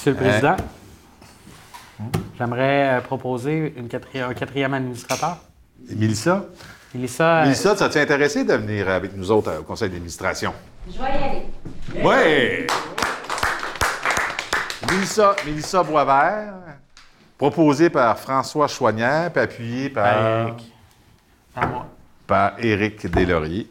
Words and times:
Monsieur 0.00 0.12
le 0.12 0.16
Président, 0.16 0.56
j'aimerais 2.38 2.88
euh, 2.88 3.00
proposer 3.02 3.74
une 3.76 3.86
un 4.22 4.32
quatrième 4.32 4.72
administrateur. 4.72 5.36
Mélissa? 5.94 6.46
Mélissa, 6.94 7.40
euh, 7.40 7.44
Mélissa, 7.44 7.76
ça 7.76 7.90
t'est 7.90 8.00
intéressé 8.00 8.44
de 8.44 8.54
venir 8.54 8.88
avec 8.88 9.14
nous 9.14 9.30
autres 9.30 9.50
euh, 9.50 9.60
au 9.60 9.62
conseil 9.62 9.90
d'administration? 9.90 10.54
Je 10.90 10.98
vais 10.98 11.04
y 11.04 12.02
aller. 12.02 12.66
Oui! 14.88 14.90
Mélissa, 14.90 15.36
Mélissa 15.44 15.82
Boisvert, 15.82 16.54
proposée 17.36 17.90
par 17.90 18.18
François 18.18 18.68
Chouanière, 18.68 19.30
puis 19.30 19.42
appuyée 19.42 19.90
par, 19.90 20.46
Eric. 20.46 20.72
à 21.54 21.66
moi. 21.66 21.86
par 22.26 22.52
Éric 22.58 23.06
Deslauriers. 23.06 23.68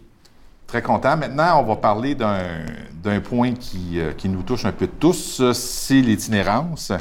Très 0.67 0.83
content. 0.83 1.17
Maintenant, 1.17 1.61
on 1.61 1.63
va 1.63 1.75
parler 1.77 2.13
d'un 2.13 2.65
d'un 3.01 3.19
point 3.21 3.53
qui, 3.53 3.99
euh, 3.99 4.11
qui 4.13 4.27
nous 4.29 4.41
touche 4.43 4.65
un 4.65 4.71
peu 4.71 4.87
tous, 4.87 5.41
c'est 5.53 6.01
l'itinérance. 6.01 6.91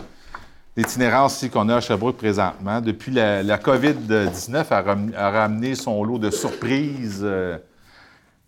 L'itinérance 0.77 1.45
qu'on 1.53 1.69
a 1.69 1.77
à 1.77 1.81
Sherbrooke 1.81 2.17
présentement. 2.19 2.81
Depuis 2.81 3.11
la, 3.11 3.43
la 3.43 3.59
COVID-19 3.59 4.65
a, 4.71 4.83
ram- 4.83 5.13
a 5.17 5.31
ramené 5.31 5.75
son 5.75 6.05
lot 6.05 6.19
de 6.19 6.31
surprises. 6.31 7.21
euh. 7.23 7.59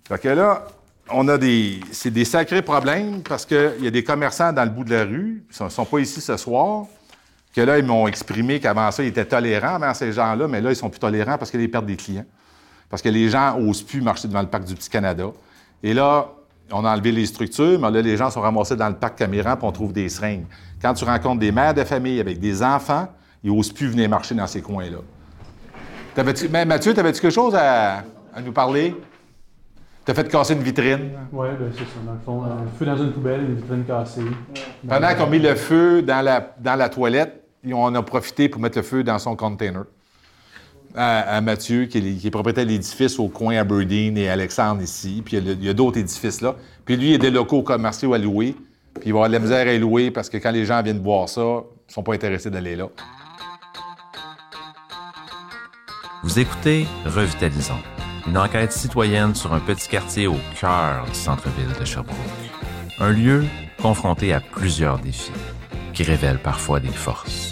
Fait 0.06 0.18
que 0.20 0.28
là, 0.28 0.64
on 1.10 1.26
a 1.26 1.36
des... 1.38 1.80
C'est 1.90 2.10
des 2.12 2.24
sacrés 2.24 2.62
problèmes 2.62 3.22
parce 3.22 3.44
qu'il 3.44 3.78
y 3.80 3.86
a 3.86 3.90
des 3.90 4.04
commerçants 4.04 4.52
dans 4.52 4.64
le 4.64 4.70
bout 4.70 4.84
de 4.84 4.94
la 4.94 5.04
rue, 5.04 5.44
ils 5.58 5.64
ne 5.64 5.68
sont, 5.68 5.84
pas 5.84 5.98
ici 5.98 6.20
ce 6.20 6.36
soir, 6.36 6.86
que 7.52 7.60
là, 7.62 7.78
ils 7.78 7.84
m'ont 7.84 8.06
exprimé 8.06 8.60
qu'avant 8.60 8.92
ça, 8.92 9.02
ils 9.02 9.08
étaient 9.08 9.24
tolérants 9.24 9.74
envers 9.74 9.96
ces 9.96 10.12
gens-là, 10.12 10.46
mais 10.46 10.60
là, 10.60 10.70
ils 10.70 10.76
sont 10.76 10.88
plus 10.88 11.00
tolérants 11.00 11.36
parce 11.36 11.50
qu'ils 11.50 11.68
perdent 11.68 11.86
des 11.86 11.96
clients. 11.96 12.26
Parce 12.88 13.02
que 13.02 13.08
les 13.08 13.28
gens 13.28 13.58
n'osent 13.58 13.82
plus 13.82 14.00
marcher 14.00 14.28
devant 14.28 14.40
le 14.42 14.46
parc 14.48 14.64
du 14.64 14.74
Petit-Canada. 14.74 15.24
Et 15.82 15.94
là, 15.94 16.28
on 16.72 16.84
a 16.84 16.92
enlevé 16.92 17.12
les 17.12 17.26
structures, 17.26 17.78
mais 17.80 17.90
là, 17.90 18.02
les 18.02 18.16
gens 18.16 18.30
sont 18.30 18.40
ramassés 18.40 18.76
dans 18.76 18.88
le 18.88 18.94
parc 18.94 19.16
Caméran 19.18 19.56
puis 19.56 19.66
on 19.66 19.72
trouve 19.72 19.92
des 19.92 20.08
seringues. 20.08 20.44
Quand 20.80 20.94
tu 20.94 21.04
rencontres 21.04 21.40
des 21.40 21.52
mères 21.52 21.74
de 21.74 21.84
famille 21.84 22.20
avec 22.20 22.38
des 22.38 22.62
enfants, 22.62 23.08
ils 23.42 23.52
n'osent 23.52 23.72
plus 23.72 23.88
venir 23.88 24.08
marcher 24.08 24.34
dans 24.34 24.46
ces 24.46 24.60
coins-là. 24.62 24.98
T'avais-tu- 26.14 26.48
mais 26.48 26.64
Mathieu, 26.64 26.92
t'avais-tu 26.94 27.20
quelque 27.20 27.34
chose 27.34 27.54
à, 27.54 27.98
à 28.34 28.40
nous 28.44 28.52
parler? 28.52 28.94
T'as 30.04 30.14
fait 30.14 30.28
casser 30.28 30.54
une 30.54 30.62
vitrine? 30.62 31.10
Oui, 31.32 31.48
ben 31.58 31.70
c'est 31.72 31.80
ça, 31.84 32.00
dans 32.04 32.12
le 32.12 32.18
fond. 32.24 32.42
Un 32.44 32.66
feu 32.78 32.86
dans 32.86 32.96
une 32.96 33.12
poubelle, 33.12 33.42
une 33.42 33.54
vitrine 33.56 33.84
cassée. 33.84 34.22
Pendant 34.88 35.14
qu'on 35.14 35.26
mis 35.26 35.38
le 35.38 35.54
feu 35.54 36.02
dans 36.02 36.22
la, 36.24 36.54
dans 36.58 36.74
la 36.74 36.88
toilette, 36.88 37.44
on 37.70 37.94
a 37.94 38.02
profité 38.02 38.48
pour 38.48 38.60
mettre 38.60 38.78
le 38.78 38.82
feu 38.82 39.04
dans 39.04 39.18
son 39.18 39.36
container. 39.36 39.84
À, 40.94 41.36
à 41.36 41.40
Mathieu, 41.40 41.86
qui 41.86 41.98
est, 41.98 42.30
propriétaire 42.30 42.64
de 42.64 42.70
l'édifice 42.70 43.18
au 43.20 43.28
coin 43.28 43.56
Aberdeen 43.56 44.18
et 44.18 44.28
Alexandre 44.28 44.82
ici. 44.82 45.22
Puis 45.24 45.36
il 45.36 45.64
y 45.64 45.68
a, 45.68 45.72
d'autres 45.72 45.98
édifices 45.98 46.40
là. 46.40 46.56
Puis 46.84 46.96
lui, 46.96 47.10
il 47.10 47.14
a 47.14 47.18
des 47.18 47.30
locaux 47.30 47.62
commerciaux 47.62 48.12
à 48.12 48.18
louer. 48.18 48.56
Puis 48.94 49.04
il 49.06 49.12
va 49.12 49.18
avoir 49.18 49.28
de 49.28 49.34
la 49.34 49.38
misère 49.38 49.68
à 49.68 49.78
louer 49.78 50.10
parce 50.10 50.28
que 50.28 50.36
quand 50.38 50.50
les 50.50 50.64
gens 50.64 50.82
viennent 50.82 51.02
voir 51.02 51.28
ça, 51.28 51.62
ils 51.88 51.92
sont 51.92 52.02
pas 52.02 52.14
intéressés 52.14 52.50
d'aller 52.50 52.74
là. 52.74 52.88
Vous 56.22 56.38
écoutez 56.38 56.86
Revitalisons, 57.06 57.80
une 58.26 58.36
enquête 58.36 58.72
citoyenne 58.72 59.34
sur 59.34 59.54
un 59.54 59.60
petit 59.60 59.88
quartier 59.88 60.26
au 60.26 60.36
cœur 60.60 61.06
du 61.06 61.14
centre-ville 61.14 61.72
de 61.78 61.84
Sherbrooke. 61.84 62.18
Un 62.98 63.12
lieu 63.12 63.44
confronté 63.80 64.34
à 64.34 64.40
plusieurs 64.40 64.98
défis 64.98 65.32
qui 65.94 66.02
révèlent 66.02 66.42
parfois 66.42 66.78
des 66.78 66.88
forces. 66.88 67.49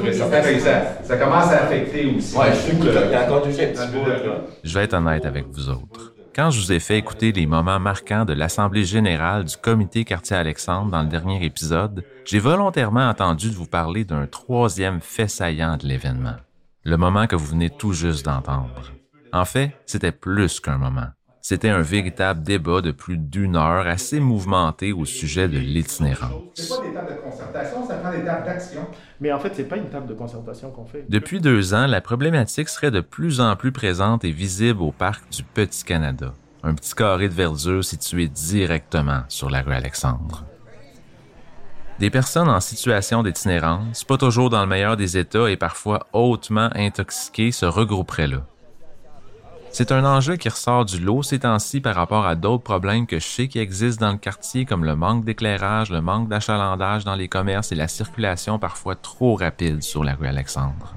Sûr 0.00 0.06
et 0.06 0.12
certain. 0.12 0.58
Ça, 0.58 1.02
ça 1.02 1.16
commence 1.16 1.50
à 1.50 1.64
affecter 1.64 2.06
aussi. 2.06 2.36
Ouais, 2.36 2.52
je 2.52 2.72
il 2.72 3.10
y 3.10 3.14
a 3.14 3.24
encore 3.24 3.46
là. 3.46 4.40
Je 4.62 4.74
vais 4.78 4.84
être 4.84 4.94
honnête 4.94 5.24
avec 5.24 5.46
vous 5.46 5.68
autres. 5.68 6.12
Quand 6.34 6.50
je 6.50 6.60
vous 6.60 6.72
ai 6.72 6.80
fait 6.80 6.98
écouter 6.98 7.32
les 7.32 7.46
moments 7.46 7.80
marquants 7.80 8.26
de 8.26 8.34
l'Assemblée 8.34 8.84
générale 8.84 9.44
du 9.44 9.56
comité 9.56 10.04
quartier 10.04 10.36
Alexandre 10.36 10.90
dans 10.90 11.02
le 11.02 11.08
dernier 11.08 11.42
épisode, 11.42 12.04
j'ai 12.26 12.40
volontairement 12.40 13.08
entendu 13.08 13.48
de 13.48 13.54
vous 13.54 13.66
parler 13.66 14.04
d'un 14.04 14.26
troisième 14.26 15.00
fait 15.00 15.28
saillant 15.28 15.78
de 15.78 15.86
l'événement. 15.86 16.36
Le 16.84 16.98
moment 16.98 17.26
que 17.26 17.36
vous 17.36 17.46
venez 17.46 17.70
tout 17.70 17.94
juste 17.94 18.26
d'entendre. 18.26 18.92
En 19.32 19.46
fait, 19.46 19.72
c'était 19.86 20.12
plus 20.12 20.60
qu'un 20.60 20.76
moment. 20.76 21.08
C'était 21.48 21.68
un 21.68 21.80
véritable 21.80 22.42
débat 22.42 22.80
de 22.80 22.90
plus 22.90 23.16
d'une 23.16 23.54
heure 23.54 23.86
assez 23.86 24.18
mouvementé 24.18 24.92
au 24.92 25.04
sujet 25.04 25.46
de 25.46 25.58
l'itinérance. 25.58 26.42
C'est 26.54 26.68
pas 26.68 26.82
des 26.82 26.92
tables 26.92 27.14
de 27.14 27.20
concertation, 27.20 27.86
ça 27.86 27.94
prend 27.98 28.10
des 28.10 28.24
tables 28.24 28.46
d'action. 28.46 28.80
Mais 29.20 29.32
en 29.32 29.38
fait, 29.38 29.52
c'est 29.54 29.68
pas 29.68 29.76
une 29.76 29.88
table 29.88 30.08
de 30.08 30.14
concertation 30.14 30.72
qu'on 30.72 30.86
fait. 30.86 31.04
Depuis 31.08 31.40
deux 31.40 31.72
ans, 31.72 31.86
la 31.86 32.00
problématique 32.00 32.68
serait 32.68 32.90
de 32.90 33.00
plus 33.00 33.40
en 33.40 33.54
plus 33.54 33.70
présente 33.70 34.24
et 34.24 34.32
visible 34.32 34.82
au 34.82 34.90
parc 34.90 35.30
du 35.30 35.44
Petit 35.44 35.84
Canada, 35.84 36.34
un 36.64 36.74
petit 36.74 36.96
carré 36.96 37.28
de 37.28 37.34
verdure 37.34 37.84
situé 37.84 38.26
directement 38.26 39.22
sur 39.28 39.48
la 39.48 39.62
rue 39.62 39.74
Alexandre. 39.74 40.44
Des 42.00 42.10
personnes 42.10 42.48
en 42.48 42.58
situation 42.58 43.22
d'itinérance, 43.22 44.02
pas 44.02 44.18
toujours 44.18 44.50
dans 44.50 44.62
le 44.62 44.66
meilleur 44.66 44.96
des 44.96 45.16
états 45.16 45.48
et 45.48 45.56
parfois 45.56 46.08
hautement 46.12 46.70
intoxiquées, 46.74 47.52
se 47.52 47.66
regrouperaient 47.66 48.26
là. 48.26 48.42
C'est 49.78 49.92
un 49.92 50.06
enjeu 50.06 50.36
qui 50.36 50.48
ressort 50.48 50.86
du 50.86 50.98
lot 50.98 51.22
ces 51.22 51.40
temps-ci 51.40 51.82
par 51.82 51.96
rapport 51.96 52.24
à 52.24 52.34
d'autres 52.34 52.62
problèmes 52.62 53.06
que 53.06 53.18
je 53.18 53.26
sais 53.26 53.46
qui 53.46 53.58
existent 53.58 54.06
dans 54.06 54.12
le 54.12 54.16
quartier 54.16 54.64
comme 54.64 54.86
le 54.86 54.96
manque 54.96 55.26
d'éclairage, 55.26 55.90
le 55.90 56.00
manque 56.00 56.30
d'achalandage 56.30 57.04
dans 57.04 57.14
les 57.14 57.28
commerces 57.28 57.72
et 57.72 57.74
la 57.74 57.86
circulation 57.86 58.58
parfois 58.58 58.94
trop 58.94 59.34
rapide 59.34 59.82
sur 59.82 60.02
la 60.02 60.14
rue 60.14 60.28
Alexandre. 60.28 60.94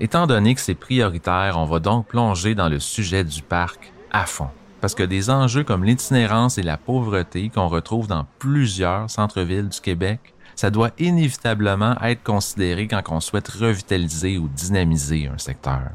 Étant 0.00 0.26
donné 0.26 0.56
que 0.56 0.60
c'est 0.60 0.74
prioritaire, 0.74 1.54
on 1.56 1.66
va 1.66 1.78
donc 1.78 2.08
plonger 2.08 2.56
dans 2.56 2.68
le 2.68 2.80
sujet 2.80 3.22
du 3.22 3.42
parc 3.42 3.92
à 4.10 4.26
fond. 4.26 4.50
Parce 4.80 4.96
que 4.96 5.04
des 5.04 5.30
enjeux 5.30 5.62
comme 5.62 5.84
l'itinérance 5.84 6.58
et 6.58 6.64
la 6.64 6.78
pauvreté 6.78 7.48
qu'on 7.48 7.68
retrouve 7.68 8.08
dans 8.08 8.26
plusieurs 8.40 9.08
centres-villes 9.08 9.68
du 9.68 9.80
Québec, 9.80 10.34
ça 10.56 10.70
doit 10.70 10.90
inévitablement 10.98 11.94
être 12.02 12.24
considéré 12.24 12.88
quand 12.88 13.04
on 13.10 13.20
souhaite 13.20 13.46
revitaliser 13.46 14.36
ou 14.36 14.48
dynamiser 14.48 15.28
un 15.32 15.38
secteur. 15.38 15.90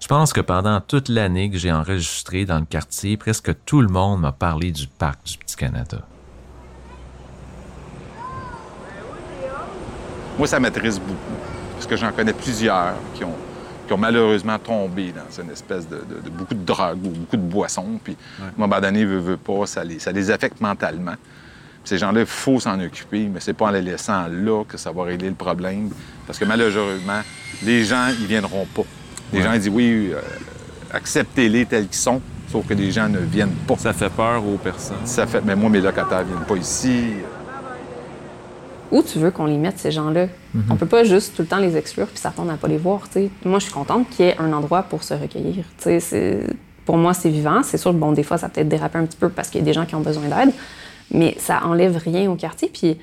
Je 0.00 0.08
pense 0.08 0.32
que 0.32 0.40
pendant 0.40 0.80
toute 0.80 1.08
l'année 1.08 1.50
que 1.50 1.58
j'ai 1.58 1.72
enregistré 1.72 2.44
dans 2.44 2.58
le 2.58 2.64
quartier, 2.66 3.16
presque 3.16 3.52
tout 3.64 3.80
le 3.80 3.88
monde 3.88 4.20
m'a 4.20 4.32
parlé 4.32 4.70
du 4.70 4.86
parc 4.86 5.24
du 5.24 5.36
Petit 5.38 5.56
Canada. 5.56 5.98
Moi, 10.38 10.46
ça 10.46 10.60
m'intéresse 10.60 11.00
beaucoup. 11.00 11.16
Parce 11.74 11.86
que 11.86 11.96
j'en 11.96 12.12
connais 12.12 12.34
plusieurs 12.34 12.94
qui 13.14 13.24
ont, 13.24 13.34
qui 13.86 13.92
ont 13.94 13.98
malheureusement 13.98 14.58
tombé 14.58 15.12
dans 15.12 15.42
une 15.42 15.50
espèce 15.50 15.88
de, 15.88 15.96
de- 15.96 16.20
de 16.24 16.30
beaucoup 16.30 16.54
de 16.54 16.64
drogue 16.64 17.04
ou 17.04 17.08
beaucoup 17.08 17.36
de 17.36 17.42
boissons. 17.42 17.98
Puis, 18.04 18.16
à 18.40 18.44
un 18.44 18.50
moment 18.56 18.80
donné, 18.80 19.04
veut, 19.04 19.18
veut 19.18 19.36
pas, 19.38 19.66
ça 19.66 19.82
les, 19.82 19.98
ça 19.98 20.12
les 20.12 20.30
affecte 20.30 20.60
mentalement. 20.60 21.14
Puis 21.82 21.90
ces 21.90 21.98
gens-là, 21.98 22.20
il 22.20 22.26
faut 22.26 22.60
s'en 22.60 22.78
occuper, 22.80 23.28
mais 23.32 23.40
c'est 23.40 23.54
pas 23.54 23.66
en 23.66 23.70
les 23.70 23.82
laissant 23.82 24.26
là 24.28 24.62
que 24.64 24.76
ça 24.76 24.92
va 24.92 25.04
régler 25.04 25.28
le 25.30 25.34
problème. 25.34 25.90
Parce 26.26 26.38
que 26.38 26.44
malheureusement, 26.44 27.22
les 27.64 27.84
gens, 27.84 28.08
ils 28.08 28.26
viendront 28.26 28.66
pas. 28.66 28.82
Les 29.32 29.42
gens, 29.42 29.52
ils 29.52 29.60
disent 29.60 29.68
oui, 29.72 30.10
euh, 30.12 30.20
acceptez-les 30.92 31.66
tels 31.66 31.86
qu'ils 31.88 31.96
sont, 31.96 32.20
sauf 32.50 32.66
que 32.66 32.74
les 32.74 32.90
gens 32.92 33.08
ne 33.08 33.18
viennent 33.18 33.50
pas. 33.66 33.76
Ça 33.76 33.92
fait 33.92 34.10
peur 34.10 34.42
aux 34.46 34.56
personnes. 34.56 34.96
Ça 35.04 35.26
fait, 35.26 35.40
mais 35.44 35.56
moi, 35.56 35.68
mes 35.70 35.80
locataires 35.80 36.24
viennent 36.24 36.46
pas 36.46 36.56
ici. 36.56 37.04
Où 38.92 39.02
tu 39.02 39.18
veux 39.18 39.32
qu'on 39.32 39.46
les 39.46 39.58
mette, 39.58 39.78
ces 39.78 39.90
gens-là? 39.90 40.26
On 40.70 40.76
peut 40.76 40.86
pas 40.86 41.02
juste 41.04 41.34
tout 41.36 41.42
le 41.42 41.48
temps 41.48 41.58
les 41.58 41.76
exclure 41.76 42.06
puis 42.06 42.18
s'attendre 42.18 42.52
à 42.52 42.56
pas 42.56 42.68
les 42.68 42.78
voir, 42.78 43.02
tu 43.08 43.14
sais. 43.20 43.30
Moi, 43.44 43.58
je 43.58 43.64
suis 43.64 43.72
contente 43.74 44.08
qu'il 44.10 44.24
y 44.26 44.28
ait 44.28 44.36
un 44.38 44.52
endroit 44.52 44.84
pour 44.84 45.02
se 45.02 45.12
recueillir, 45.12 45.64
tu 45.76 45.84
sais. 45.84 46.00
c'est- 46.00 46.46
Pour 46.86 46.96
moi, 46.96 47.12
c'est 47.14 47.28
vivant. 47.30 47.62
C'est 47.64 47.78
sûr 47.78 47.90
que, 47.90 47.96
bon, 47.96 48.12
des 48.12 48.22
fois, 48.22 48.38
ça 48.38 48.48
peut-être 48.48 48.68
dérapé 48.68 48.96
un 48.98 49.04
petit 49.06 49.16
peu 49.16 49.28
parce 49.28 49.48
qu'il 49.50 49.58
y 49.60 49.62
a 49.62 49.64
des 49.64 49.72
gens 49.72 49.84
qui 49.86 49.96
ont 49.96 50.00
besoin 50.02 50.22
d'aide, 50.28 50.54
mais 51.10 51.34
ça 51.40 51.62
enlève 51.64 51.96
rien 51.96 52.30
au 52.30 52.36
quartier. 52.36 52.70
Puis 52.72 52.96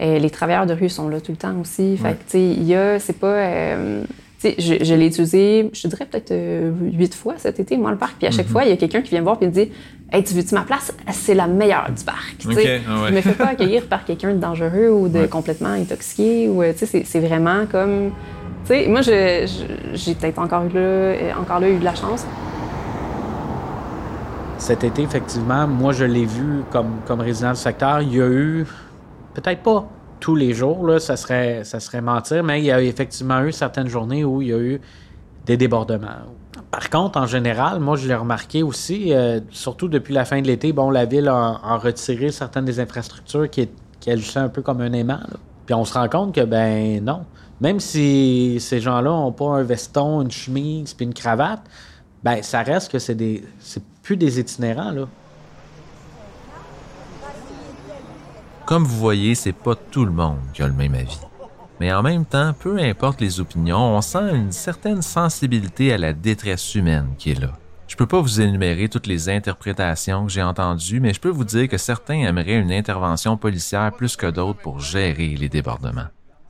euh, 0.00 0.18
les 0.18 0.28
travailleurs 0.30 0.66
de 0.66 0.74
rue 0.74 0.88
sont 0.88 1.08
là 1.08 1.20
tout 1.20 1.30
le 1.30 1.36
temps 1.38 1.54
aussi. 1.60 1.96
Fait 1.96 2.14
que, 2.14 2.22
tu 2.24 2.30
sais, 2.30 2.42
il 2.42 2.64
y 2.64 2.74
a... 2.74 2.98
C'est 2.98 3.12
pas... 3.18 3.26
euh, 3.28 4.02
sais, 4.38 4.54
je, 4.58 4.84
je 4.84 4.94
l'ai 4.94 5.06
utilisé, 5.06 5.68
je 5.72 5.82
te 5.82 5.88
dirais 5.88 6.06
peut-être 6.10 6.30
euh, 6.30 6.70
huit 6.92 7.14
fois 7.14 7.34
cet 7.38 7.58
été, 7.60 7.76
moi, 7.76 7.90
le 7.90 7.96
parc. 7.96 8.16
Puis 8.18 8.26
à 8.26 8.30
chaque 8.30 8.48
fois, 8.48 8.64
il 8.64 8.70
y 8.70 8.72
a 8.72 8.76
quelqu'un 8.76 9.00
qui 9.02 9.10
vient 9.10 9.20
me 9.20 9.24
voir 9.24 9.38
et 9.40 9.46
me 9.46 9.50
dit 9.50 9.70
Hey, 10.12 10.24
tu 10.24 10.32
veux-tu 10.34 10.54
ma 10.54 10.62
place? 10.62 10.94
C'est 11.12 11.34
la 11.34 11.46
meilleure 11.46 11.90
du 11.96 12.02
parc. 12.04 12.36
tu 12.38 12.52
sais. 12.52 12.76
Ok, 12.78 12.82
ah 12.88 13.02
ouais. 13.02 13.08
Je 13.10 13.14
me 13.14 13.20
fais 13.20 13.32
pas 13.32 13.48
accueillir 13.48 13.86
par 13.86 14.04
quelqu'un 14.04 14.32
de 14.34 14.38
dangereux 14.38 14.88
ou 14.90 15.08
de 15.08 15.26
complètement 15.26 15.68
intoxiqué. 15.70 16.48
Ou, 16.48 16.62
euh, 16.62 16.72
tu 16.72 16.86
sais, 16.86 17.02
c'est- 17.04 17.20
vraiment 17.20 17.66
comme. 17.70 18.10
Tu 18.64 18.68
sais, 18.74 18.86
moi, 18.88 19.02
j'ai 19.02 19.44
peut-être 20.14 20.38
encore, 20.38 20.64
là, 20.64 20.70
euh, 20.80 21.30
encore 21.40 21.60
là 21.60 21.68
eu 21.68 21.78
de 21.78 21.84
la 21.84 21.94
chance. 21.94 22.24
Cet 24.58 24.82
été, 24.84 25.02
effectivement, 25.02 25.66
moi, 25.66 25.92
je 25.92 26.04
l'ai 26.04 26.24
vu 26.26 26.62
comme, 26.70 27.00
comme 27.06 27.20
résident 27.20 27.50
du 27.50 27.56
secteur. 27.58 28.00
Il 28.02 28.14
y 28.14 28.20
a 28.20 28.26
eu, 28.28 28.66
peut-être 29.34 29.62
pas 29.62 29.88
tous 30.20 30.34
les 30.34 30.54
jours, 30.54 31.00
ça 31.00 31.16
serait, 31.16 31.64
ça 31.64 31.80
serait 31.80 32.00
mentir, 32.00 32.44
mais 32.44 32.60
il 32.60 32.64
y 32.64 32.72
a 32.72 32.82
effectivement 32.82 33.42
eu 33.42 33.52
certaines 33.52 33.88
journées 33.88 34.24
où 34.24 34.42
il 34.42 34.48
y 34.48 34.52
a 34.52 34.58
eu 34.58 34.80
des 35.46 35.56
débordements. 35.56 36.08
Par 36.70 36.90
contre, 36.90 37.18
en 37.18 37.26
général, 37.26 37.80
moi, 37.80 37.96
je 37.96 38.06
l'ai 38.06 38.14
remarqué 38.14 38.62
aussi, 38.62 39.14
euh, 39.14 39.40
surtout 39.50 39.88
depuis 39.88 40.12
la 40.12 40.24
fin 40.24 40.42
de 40.42 40.46
l'été, 40.46 40.72
bon, 40.72 40.90
la 40.90 41.06
ville 41.06 41.28
a, 41.28 41.76
retiré 41.78 42.30
certaines 42.30 42.66
des 42.66 42.80
infrastructures 42.80 43.48
qui, 43.48 43.68
qui 44.00 44.10
agissaient 44.10 44.40
un 44.40 44.48
peu 44.48 44.60
comme 44.62 44.80
un 44.80 44.92
aimant. 44.92 45.20
Puis 45.66 45.74
on 45.74 45.84
se 45.84 45.94
rend 45.94 46.08
compte 46.08 46.34
que, 46.34 46.44
ben 46.44 47.02
non. 47.02 47.24
Même 47.60 47.80
si 47.80 48.58
ces 48.60 48.80
gens-là 48.80 49.10
n'ont 49.10 49.32
pas 49.32 49.46
un 49.46 49.62
veston, 49.62 50.22
une 50.22 50.30
chemise 50.30 50.94
puis 50.94 51.04
une 51.04 51.14
cravate, 51.14 51.62
ben 52.22 52.42
ça 52.42 52.62
reste 52.62 52.90
que 52.92 52.98
c'est 52.98 53.14
des. 53.14 53.44
C'est 53.58 53.82
plus 54.02 54.16
des 54.16 54.40
itinérants. 54.40 54.92
Comme 58.68 58.84
vous 58.84 58.98
voyez, 58.98 59.34
c'est 59.34 59.54
pas 59.54 59.74
tout 59.74 60.04
le 60.04 60.12
monde 60.12 60.36
qui 60.52 60.62
a 60.62 60.66
le 60.66 60.74
même 60.74 60.94
avis. 60.94 61.18
Mais 61.80 61.90
en 61.90 62.02
même 62.02 62.26
temps, 62.26 62.52
peu 62.52 62.78
importe 62.78 63.18
les 63.18 63.40
opinions, 63.40 63.96
on 63.96 64.02
sent 64.02 64.30
une 64.34 64.52
certaine 64.52 65.00
sensibilité 65.00 65.90
à 65.90 65.96
la 65.96 66.12
détresse 66.12 66.74
humaine 66.74 67.14
qui 67.16 67.30
est 67.30 67.40
là. 67.40 67.52
Je 67.86 67.96
peux 67.96 68.04
pas 68.04 68.20
vous 68.20 68.42
énumérer 68.42 68.90
toutes 68.90 69.06
les 69.06 69.30
interprétations 69.30 70.26
que 70.26 70.32
j'ai 70.32 70.42
entendues, 70.42 71.00
mais 71.00 71.14
je 71.14 71.20
peux 71.20 71.30
vous 71.30 71.44
dire 71.44 71.66
que 71.66 71.78
certains 71.78 72.20
aimeraient 72.26 72.60
une 72.60 72.70
intervention 72.70 73.38
policière 73.38 73.90
plus 73.90 74.16
que 74.16 74.26
d'autres 74.26 74.60
pour 74.60 74.80
gérer 74.80 75.28
les 75.28 75.48
débordements. 75.48 76.08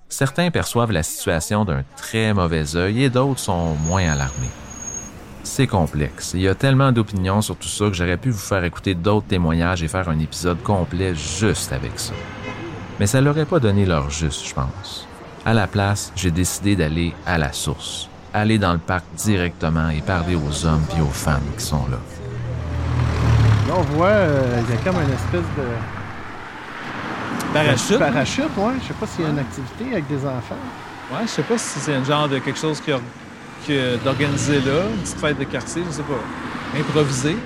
Certains 0.08 0.50
perçoivent 0.50 0.90
la 0.90 1.04
situation 1.04 1.64
d'un 1.64 1.84
très 1.96 2.34
mauvais 2.34 2.74
œil 2.74 3.04
et 3.04 3.10
d'autres 3.10 3.38
sont 3.38 3.76
moins 3.86 4.10
alarmés. 4.10 4.50
C'est 5.50 5.66
complexe. 5.66 6.32
Il 6.34 6.42
y 6.42 6.46
a 6.48 6.54
tellement 6.54 6.92
d'opinions 6.92 7.40
sur 7.40 7.56
tout 7.56 7.68
ça 7.68 7.86
que 7.86 7.94
j'aurais 7.94 8.18
pu 8.18 8.28
vous 8.30 8.38
faire 8.38 8.62
écouter 8.64 8.94
d'autres 8.94 9.26
témoignages 9.26 9.82
et 9.82 9.88
faire 9.88 10.08
un 10.08 10.18
épisode 10.18 10.62
complet 10.62 11.14
juste 11.14 11.72
avec 11.72 11.92
ça. 11.96 12.12
Mais 13.00 13.06
ça 13.06 13.20
leur 13.22 13.34
aurait 13.34 13.46
pas 13.46 13.58
donné 13.58 13.86
leur 13.86 14.10
juste, 14.10 14.46
je 14.46 14.54
pense. 14.54 15.08
À 15.46 15.54
la 15.54 15.66
place, 15.66 16.12
j'ai 16.14 16.30
décidé 16.30 16.76
d'aller 16.76 17.14
à 17.26 17.38
la 17.38 17.52
source, 17.52 18.08
aller 18.34 18.58
dans 18.58 18.72
le 18.74 18.78
parc 18.78 19.04
directement 19.16 19.88
et 19.88 20.00
parler 20.02 20.36
aux 20.36 20.66
hommes 20.66 20.84
et 20.96 21.00
aux 21.00 21.06
femmes 21.06 21.40
qui 21.56 21.64
sont 21.64 21.86
là. 21.90 21.98
Là, 23.68 23.74
on 23.78 23.82
voit, 23.96 24.06
euh, 24.08 24.60
il 24.68 24.74
y 24.74 24.78
a 24.78 24.80
comme 24.82 24.96
une 25.02 25.10
espèce 25.10 25.48
de 25.56 25.64
Parachute? 27.54 27.98
parachute, 27.98 28.56
ouais. 28.58 28.74
Je 28.82 28.88
sais 28.88 28.94
pas 28.94 29.06
s'il 29.06 29.24
y 29.24 29.26
a 29.26 29.30
une 29.30 29.38
activité 29.38 29.84
avec 29.92 30.06
des 30.08 30.24
enfants. 30.26 30.62
Ouais, 31.10 31.22
je 31.22 31.28
sais 31.28 31.42
pas 31.42 31.56
si 31.56 31.78
c'est 31.80 31.94
un 31.94 32.04
genre 32.04 32.28
de 32.28 32.38
quelque 32.38 32.58
chose 32.58 32.80
qui 32.82 32.92
a- 32.92 33.00
d'organisé 34.04 34.60
là, 34.60 34.86
une 34.94 35.00
petite 35.02 35.18
fête 35.18 35.38
de 35.38 35.44
quartier, 35.44 35.82
je 35.84 35.90
sais 35.90 36.02
pas. 36.02 36.78
Improvisé. 36.78 37.36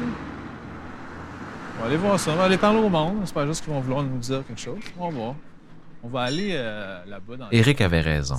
On 1.76 1.81
va 1.82 1.87
aller 1.88 1.97
voir 1.97 2.19
ça, 2.19 2.31
on 2.32 2.37
va 2.37 2.44
aller 2.44 2.59
parler 2.59 2.79
au 2.79 2.88
monde. 2.88 3.25
Juste 3.25 3.64
qu'ils 3.64 3.73
vont 3.73 3.81
vouloir 3.81 4.03
nous 4.03 4.19
dire 4.19 4.43
quelque 4.47 4.61
chose. 4.61 4.79
On 4.99 5.09
va 5.09 5.17
voir. 5.17 5.35
On 6.05 6.09
va 6.09 6.23
aller 6.23 6.50
euh, 6.53 7.05
là-bas 7.06 7.37
dans 7.37 7.47
Eric 7.50 7.81
avait 7.81 8.00
raison. 8.00 8.37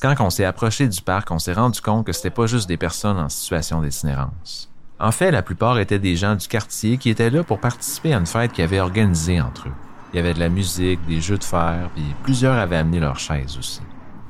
Quand 0.00 0.14
on 0.20 0.28
s'est 0.28 0.44
approché 0.44 0.86
du 0.86 1.00
parc, 1.00 1.30
on 1.30 1.38
s'est 1.38 1.54
rendu 1.54 1.80
compte 1.80 2.04
que 2.04 2.12
c'était 2.12 2.30
pas 2.30 2.46
juste 2.46 2.68
des 2.68 2.76
personnes 2.76 3.16
en 3.16 3.30
situation 3.30 3.80
d'itinérance. 3.80 4.70
En 4.98 5.12
fait, 5.12 5.30
la 5.30 5.42
plupart 5.42 5.78
étaient 5.78 5.98
des 5.98 6.16
gens 6.16 6.36
du 6.36 6.46
quartier 6.48 6.98
qui 6.98 7.10
étaient 7.10 7.30
là 7.30 7.42
pour 7.42 7.60
participer 7.60 8.12
à 8.14 8.18
une 8.18 8.26
fête 8.26 8.52
qu'ils 8.52 8.64
avaient 8.64 8.80
organisée 8.80 9.40
entre 9.40 9.68
eux. 9.68 9.72
Il 10.12 10.16
y 10.16 10.18
avait 10.18 10.34
de 10.34 10.38
la 10.38 10.48
musique, 10.48 11.04
des 11.06 11.20
jeux 11.20 11.38
de 11.38 11.44
fer, 11.44 11.90
puis 11.94 12.04
plusieurs 12.22 12.56
avaient 12.56 12.76
amené 12.76 13.00
leurs 13.00 13.18
chaises 13.18 13.58
aussi. 13.58 13.80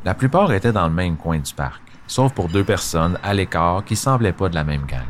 La 0.04 0.14
plupart 0.14 0.52
étaient 0.52 0.72
dans 0.72 0.86
le 0.86 0.94
même 0.94 1.16
coin 1.16 1.38
du 1.38 1.52
parc, 1.54 1.82
sauf 2.06 2.32
pour 2.32 2.48
deux 2.48 2.64
personnes 2.64 3.18
à 3.22 3.34
l'écart 3.34 3.84
qui 3.84 3.96
semblaient 3.96 4.32
pas 4.32 4.48
de 4.48 4.54
la 4.54 4.64
même 4.64 4.86
gang. 4.86 5.00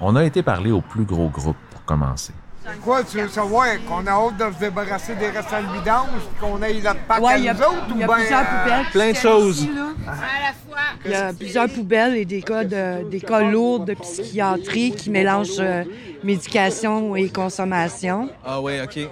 On 0.00 0.16
a 0.16 0.24
été 0.24 0.42
parler 0.42 0.72
au 0.72 0.80
plus 0.80 1.04
gros 1.04 1.28
groupe 1.28 1.56
pour 1.70 1.84
commencer. 1.84 2.32
Quoi, 2.84 3.02
tu 3.02 3.18
veux 3.20 3.28
savoir 3.28 3.66
qu'on 3.88 4.06
a 4.06 4.10
hâte 4.10 4.36
de 4.36 4.54
se 4.54 4.58
débarrasser 4.60 5.16
des 5.16 5.30
restants 5.30 5.60
de 5.62 5.78
vidange 5.78 6.06
puis 6.20 6.40
qu'on 6.40 6.62
aille 6.62 6.80
notre 6.80 7.00
parc 7.08 7.20
Ouais, 7.20 7.32
à 7.32 7.38
il 7.38 7.44
y 7.44 7.48
a, 7.48 7.54
nous 7.54 7.60
autres 7.60 7.86
il 7.88 7.94
ou 7.94 7.98
y 7.98 8.02
a 8.04 8.06
ben, 8.06 8.14
plusieurs 8.14 8.40
euh, 8.40 8.44
poubelles. 8.44 8.86
plein 8.92 9.10
de 9.10 9.16
choses. 9.16 9.68
là. 9.68 9.86
Il 11.04 11.10
y 11.10 11.14
a 11.14 11.32
plusieurs 11.32 11.68
poubelles 11.68 12.16
et 12.16 12.24
des 12.24 12.40
cas, 12.42 12.62
de, 12.64 13.08
des 13.10 13.20
cas 13.20 13.40
lourds 13.40 13.80
de 13.84 13.94
psychiatrie 13.94 14.92
qui 14.92 15.10
mélangent 15.10 15.58
euh, 15.58 15.82
médication 16.22 17.16
et 17.16 17.28
consommation. 17.30 18.28
Ah 18.44 18.60
ouais, 18.60 18.80
OK. 18.80 19.08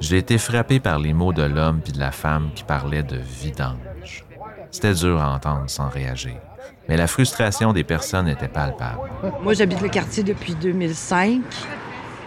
J'ai 0.00 0.18
été 0.18 0.36
frappé 0.36 0.78
par 0.78 0.98
les 0.98 1.14
mots 1.14 1.32
de 1.32 1.42
l'homme 1.42 1.80
puis 1.82 1.92
de 1.94 2.00
la 2.00 2.10
femme 2.10 2.50
qui 2.54 2.64
parlaient 2.64 3.02
de 3.02 3.16
vidange. 3.16 3.78
C'était 4.74 4.92
dur 4.92 5.22
à 5.22 5.32
entendre 5.32 5.70
sans 5.70 5.88
réagir. 5.88 6.34
Mais 6.88 6.96
la 6.96 7.06
frustration 7.06 7.72
des 7.72 7.84
personnes 7.84 8.26
était 8.26 8.48
palpable. 8.48 9.08
Moi, 9.40 9.54
j'habite 9.54 9.80
le 9.80 9.88
quartier 9.88 10.24
depuis 10.24 10.56
2005. 10.56 11.40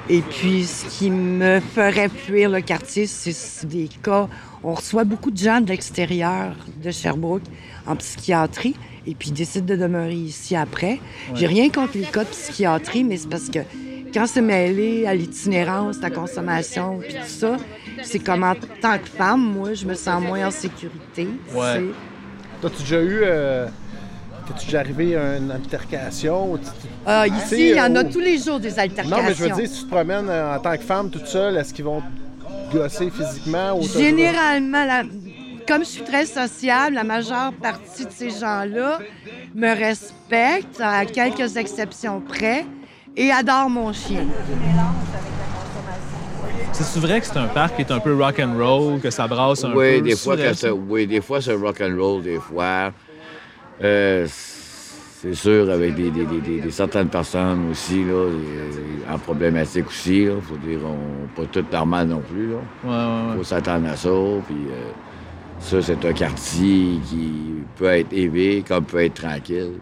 Et 0.07 0.21
puis, 0.21 0.63
ce 0.63 0.85
qui 0.85 1.11
me 1.11 1.59
ferait 1.59 2.07
fuir 2.07 2.49
le 2.49 2.61
quartier, 2.61 3.05
c'est 3.05 3.67
des 3.67 3.89
cas. 4.01 4.29
On 4.63 4.73
reçoit 4.73 5.03
beaucoup 5.03 5.29
de 5.29 5.37
gens 5.37 5.59
de 5.59 5.67
l'extérieur 5.67 6.53
de 6.81 6.89
Sherbrooke 6.89 7.43
en 7.85 7.97
psychiatrie 7.97 8.77
et 9.05 9.13
puis 9.13 9.29
ils 9.29 9.33
décident 9.33 9.65
de 9.65 9.75
demeurer 9.75 10.13
ici 10.13 10.55
après. 10.55 10.99
J'ai 11.35 11.47
rien 11.47 11.69
contre 11.69 11.97
les 11.97 12.05
cas 12.05 12.23
de 12.23 12.29
psychiatrie, 12.29 13.03
mais 13.03 13.17
c'est 13.17 13.29
parce 13.29 13.49
que 13.49 13.59
quand 14.13 14.25
c'est 14.25 14.41
mêlé 14.41 15.05
à 15.05 15.13
l'itinérance, 15.13 15.99
la 16.01 16.09
consommation, 16.09 16.99
puis 16.99 17.13
tout 17.13 17.27
ça, 17.27 17.57
c'est 18.03 18.19
comme 18.19 18.43
en 18.43 18.55
tant 18.81 18.97
que 18.97 19.09
femme, 19.09 19.41
moi, 19.41 19.73
je 19.73 19.85
me 19.85 19.95
sens 19.95 20.23
moins 20.23 20.47
en 20.47 20.51
sécurité. 20.51 21.27
Ouais. 21.53 21.83
T'as-tu 22.61 22.81
déjà 22.81 23.01
eu. 23.01 23.19
Euh... 23.23 23.67
T'es-tu 24.47 24.65
déjà 24.67 24.79
arrivé 24.79 25.15
à 25.17 25.37
une 25.37 25.51
altercation? 25.51 26.57
Ah, 27.05 27.25
sais, 27.25 27.55
ici, 27.55 27.69
il 27.71 27.75
y 27.75 27.81
en 27.81 27.93
a 27.97 28.03
tous 28.05 28.19
les 28.21 28.37
jours 28.37 28.59
des 28.61 28.79
altercations. 28.79 29.17
Non, 29.17 29.23
mais 29.23 29.33
je 29.33 29.43
veux 29.43 29.49
dire, 29.49 29.67
si 29.67 29.79
tu 29.81 29.85
te 29.85 29.89
promènes 29.89 30.29
euh, 30.29 30.55
en 30.55 30.59
tant 30.59 30.77
que 30.77 30.83
femme 30.83 31.09
toute 31.09 31.27
seule, 31.27 31.57
est-ce 31.57 31.73
qu'ils 31.73 31.83
vont 31.83 32.01
te 32.71 32.77
gosser 32.77 33.09
physiquement? 33.09 33.77
Ou 33.77 33.83
Généralement, 33.83 34.85
la- 34.85 35.03
comme 35.67 35.81
je 35.83 35.89
suis 35.89 36.03
très 36.03 36.25
sociable, 36.25 36.95
la 36.95 37.03
majeure 37.03 37.51
partie 37.61 38.05
de 38.05 38.11
ces 38.11 38.29
gens-là 38.29 38.99
me 39.53 39.67
respectent, 39.75 40.79
à 40.79 41.05
quelques 41.05 41.57
exceptions 41.57 42.21
près, 42.21 42.65
et 43.17 43.31
adorent 43.31 43.69
mon 43.69 43.91
chien. 43.91 44.23
C'est 46.79 46.99
vrai 46.99 47.19
que 47.19 47.25
c'est 47.27 47.37
un 47.37 47.47
parc 47.47 47.75
qui 47.75 47.81
est 47.81 47.91
un 47.91 47.99
peu 47.99 48.15
rock 48.15 48.39
and 48.39 48.55
roll, 48.57 48.99
que 48.99 49.09
ça 49.09 49.27
brasse 49.27 49.63
un 49.63 49.71
peu? 49.71 49.77
Oui, 49.77 50.01
des 50.01 50.15
fois, 50.15 50.35
que 50.37 50.53
ça- 50.53 50.73
oui, 50.73 51.07
des 51.07 51.21
fois, 51.21 51.41
c'est 51.41 51.53
rock 51.53 51.81
and 51.81 51.95
roll, 51.99 52.21
des 52.23 52.37
fois. 52.39 52.91
Euh, 53.83 54.25
c'est 54.29 55.33
sûr, 55.33 55.69
avec 55.69 55.95
des, 55.95 56.09
des- 56.11 56.25
des- 56.25 56.41
des- 56.41 56.61
des 56.61 56.71
certaines 56.71 57.09
personnes 57.09 57.69
aussi, 57.71 58.03
là, 58.03 58.13
euh, 58.13 58.31
en 59.11 59.17
problématique 59.17 59.87
aussi, 59.87 60.25
là, 60.25 60.33
faut 60.41 60.57
dire, 60.57 60.79
on, 60.85 61.27
pas 61.39 61.47
tout 61.51 61.65
normal 61.71 62.07
non 62.07 62.21
plus, 62.21 62.51
là. 62.51 62.57
Ouais, 62.83 62.89
ouais, 62.89 63.31
ouais. 63.31 63.37
faut 63.37 63.43
s'attendre 63.43 63.87
à 63.89 63.95
ça, 63.95 64.09
puis 64.47 64.55
euh, 64.69 64.91
ça, 65.59 65.81
c'est 65.81 66.05
un 66.05 66.13
quartier 66.13 66.99
qui 67.09 67.31
peut 67.75 67.85
être 67.85 68.13
élevé 68.13 68.63
comme 68.67 68.83
peut 68.85 69.03
être 69.03 69.15
tranquille. 69.21 69.73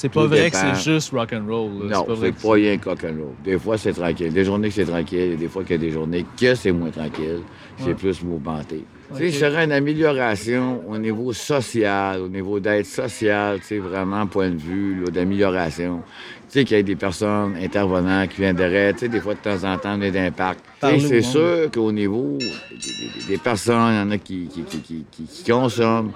C'est 0.00 0.08
pas 0.08 0.26
vrai 0.26 0.44
dépend. 0.44 0.70
que 0.72 0.76
c'est 0.76 0.92
juste 0.92 1.10
rock 1.12 1.32
and 1.34 1.44
roll. 1.46 1.88
là. 1.88 1.96
Non, 1.98 2.06
c'est 2.20 2.32
pas 2.32 2.52
rien 2.52 2.76
que 2.78 2.88
rock 2.88 3.04
and 3.04 3.16
roll. 3.18 3.34
Des 3.44 3.58
fois, 3.58 3.76
c'est 3.76 3.92
tranquille. 3.92 4.32
Des 4.32 4.44
journées 4.44 4.68
que 4.68 4.74
c'est 4.74 4.84
tranquille, 4.86 5.32
et 5.32 5.36
des 5.36 5.48
fois 5.48 5.62
qu'il 5.62 5.72
y 5.72 5.78
a 5.78 5.78
des 5.82 5.90
journées 5.90 6.24
que 6.40 6.54
c'est 6.54 6.72
moins 6.72 6.90
tranquille, 6.90 7.40
c'est 7.78 7.86
Ouais. 7.88 7.94
plus 7.94 8.22
mouvementé. 8.22 8.84
Tu 9.16 9.30
sais, 9.30 9.38
serait 9.38 9.64
une 9.64 9.72
amélioration 9.72 10.82
au 10.88 10.96
niveau 10.96 11.32
social, 11.32 12.20
au 12.20 12.28
niveau 12.28 12.60
d'aide 12.60 12.86
sociale, 12.86 13.58
tu 13.58 13.66
sais, 13.66 13.78
vraiment, 13.78 14.26
point 14.26 14.50
de 14.50 14.56
vue 14.56 15.02
d'amélioration. 15.12 16.02
Tu 16.48 16.60
sais, 16.60 16.64
qu'il 16.64 16.76
y 16.76 16.80
ait 16.80 16.84
des 16.84 16.96
personnes 16.96 17.56
intervenantes 17.60 18.28
qui 18.30 18.40
viendraient, 18.40 18.92
tu 18.92 19.00
sais, 19.00 19.08
des 19.08 19.20
fois, 19.20 19.34
de 19.34 19.40
temps 19.40 19.64
en 19.64 19.76
temps, 19.78 19.96
on 19.98 20.02
est 20.02 20.30
parc. 20.30 20.58
Parler 20.80 20.96
au 21.04 21.08
c'est 21.08 21.14
monde. 21.14 21.22
sûr 21.24 21.70
qu'au 21.72 21.92
niveau 21.92 22.38
des, 22.38 22.76
des- 22.76 23.26
des 23.28 23.38
personnes, 23.38 23.92
il 23.92 23.96
y 23.96 24.00
en 24.00 24.10
a 24.12 24.18
qui, 24.18 24.46
qui, 24.48 24.62
qui, 24.62 25.04
qui- 25.10 25.44
consomment 25.50 26.12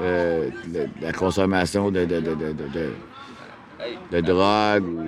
euh, 0.00 0.48
la 1.00 1.12
consommation 1.12 1.90
de, 1.90 2.00
de, 2.04 2.20
de, 2.20 2.34
de, 2.34 2.90
de- 4.12 4.20
drogue 4.20 4.84
ou 4.88 5.02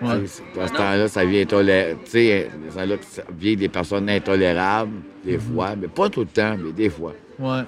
Ouais. 0.00 0.20
tu 0.20 0.28
sais, 0.28 0.42
Dans 0.54 0.66
ce 0.68 0.72
temps-là, 0.74 1.08
ça 1.08 1.24
vient 1.24 1.44
ça 1.48 3.22
vient 3.36 3.54
des 3.56 3.68
personnes 3.68 4.08
intolérables, 4.08 4.92
des 5.24 5.38
fois, 5.38 5.74
mais 5.76 5.88
pas 5.88 6.08
tout 6.08 6.20
le 6.20 6.26
temps, 6.26 6.56
mais 6.56 6.70
des 6.72 6.88
fois. 6.88 7.14
Ouais. 7.38 7.62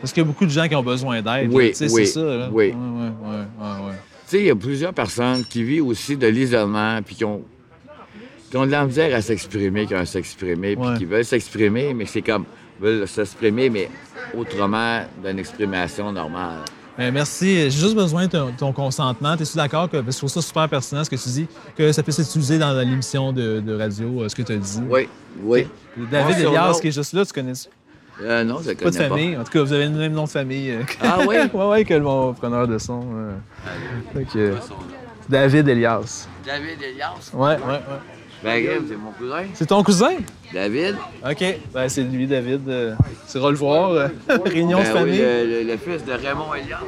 Parce 0.00 0.12
qu'il 0.12 0.22
y 0.22 0.24
a 0.24 0.26
beaucoup 0.26 0.46
de 0.46 0.50
gens 0.50 0.66
qui 0.66 0.74
ont 0.76 0.82
besoin 0.82 1.20
d'aide. 1.20 1.48
Oui, 1.52 1.66
oui, 1.66 1.70
c'est 1.74 1.88
ça. 2.06 2.20
Là. 2.22 2.48
oui. 2.52 2.68
Ouais, 2.68 2.72
ouais, 2.72 3.10
ouais, 3.30 3.36
ouais, 3.36 3.86
ouais. 3.88 3.92
Tu 4.28 4.36
sais, 4.36 4.38
il 4.40 4.46
y 4.46 4.50
a 4.50 4.56
plusieurs 4.56 4.94
personnes 4.94 5.44
qui 5.44 5.62
vivent 5.62 5.86
aussi 5.88 6.16
de 6.16 6.26
l'isolement, 6.26 7.00
puis 7.02 7.16
qui 7.16 7.24
ont, 7.24 7.42
qui 8.50 8.56
ont 8.56 8.64
de 8.66 8.70
la 8.70 8.84
misère 8.86 9.14
à 9.14 9.20
s'exprimer, 9.20 9.86
qui 9.86 9.94
ont 9.94 9.98
à 9.98 10.06
s'exprimer, 10.06 10.76
puis 10.76 10.86
Ouais. 10.86 10.96
qui 10.98 11.04
veulent 11.04 11.24
s'exprimer, 11.24 11.92
mais 11.94 12.06
c'est 12.06 12.22
comme, 12.22 12.44
veulent 12.80 13.06
s'exprimer, 13.08 13.68
mais 13.70 13.90
autrement 14.36 15.02
d'une 15.24 15.38
exprimation 15.38 16.12
normale. 16.12 16.60
Ben, 16.98 17.12
merci. 17.14 17.54
J'ai 17.54 17.70
juste 17.70 17.94
besoin 17.94 18.26
de 18.26 18.32
ton, 18.32 18.50
ton 18.58 18.72
consentement. 18.72 19.34
Es-tu 19.34 19.56
d'accord 19.56 19.88
que, 19.88 19.98
parce 19.98 20.06
que 20.06 20.12
je 20.12 20.18
trouve 20.18 20.30
ça 20.30 20.42
super 20.42 20.68
pertinent 20.68 21.04
ce 21.04 21.08
que 21.10 21.14
tu 21.16 21.28
dis, 21.28 21.46
que 21.76 21.92
ça 21.92 22.02
puisse 22.02 22.18
être 22.18 22.26
utilisé 22.28 22.58
dans 22.58 22.72
l'émission 22.76 23.32
de, 23.32 23.60
de 23.60 23.78
radio, 23.78 24.22
euh, 24.22 24.28
ce 24.28 24.34
que 24.34 24.42
tu 24.42 24.52
as 24.52 24.56
dit? 24.56 24.80
Oui, 24.88 25.08
oui. 25.44 25.68
David 26.10 26.36
Ouais, 26.36 26.42
son 26.42 26.48
Elias, 26.50 26.72
nom. 26.72 26.78
qui 26.80 26.88
est 26.88 26.92
juste 26.92 27.12
là, 27.12 27.24
tu 27.24 27.32
connais 27.32 27.52
-tu? 27.52 27.68
Euh, 28.20 28.42
non, 28.42 28.58
je 28.58 28.72
Pas 28.72 28.74
de 28.74 28.82
connais 28.82 28.98
pas. 28.98 29.08
famille. 29.14 29.36
En 29.36 29.44
tout 29.44 29.52
cas, 29.52 29.62
vous 29.62 29.72
avez 29.72 29.84
le 29.84 29.90
même 29.92 30.12
nom 30.12 30.24
de 30.24 30.28
famille. 30.28 30.72
euh, 30.72 30.82
que- 30.82 30.94
Ah 31.00 31.18
oui? 31.20 31.36
ouais, 31.54 31.64
ouais, 31.68 31.84
que 31.84 31.94
mon 32.00 32.32
preneur 32.34 32.66
de 32.66 32.76
son. 32.78 33.00
euh. 33.14 34.24
David 35.28 35.68
Elias. 35.68 36.26
David 36.44 36.82
Elias? 36.82 37.30
Ouais, 37.32 37.50
ouais, 37.50 37.56
ouais. 37.58 38.17
Ben, 38.42 38.64
c'est 38.88 38.96
mon 38.96 39.10
cousin. 39.12 39.44
C'est 39.54 39.66
ton 39.66 39.82
cousin? 39.82 40.12
David. 40.52 40.96
OK. 41.28 41.44
Ben, 41.74 41.88
c'est 41.88 42.02
lui, 42.04 42.26
David. 42.26 42.68
Euh, 42.68 42.94
tu 43.30 43.38
iras 43.38 43.50
le 43.50 43.56
voir. 43.56 44.10
réunion 44.46 44.78
de 44.78 44.84
Ben 44.84 44.90
oui, 44.92 44.98
famille. 44.98 45.18
le, 45.18 45.44
le- 45.44 45.72
le 45.72 45.76
fils 45.76 46.04
de 46.04 46.12
Raymond 46.12 46.54
Elias. 46.54 46.78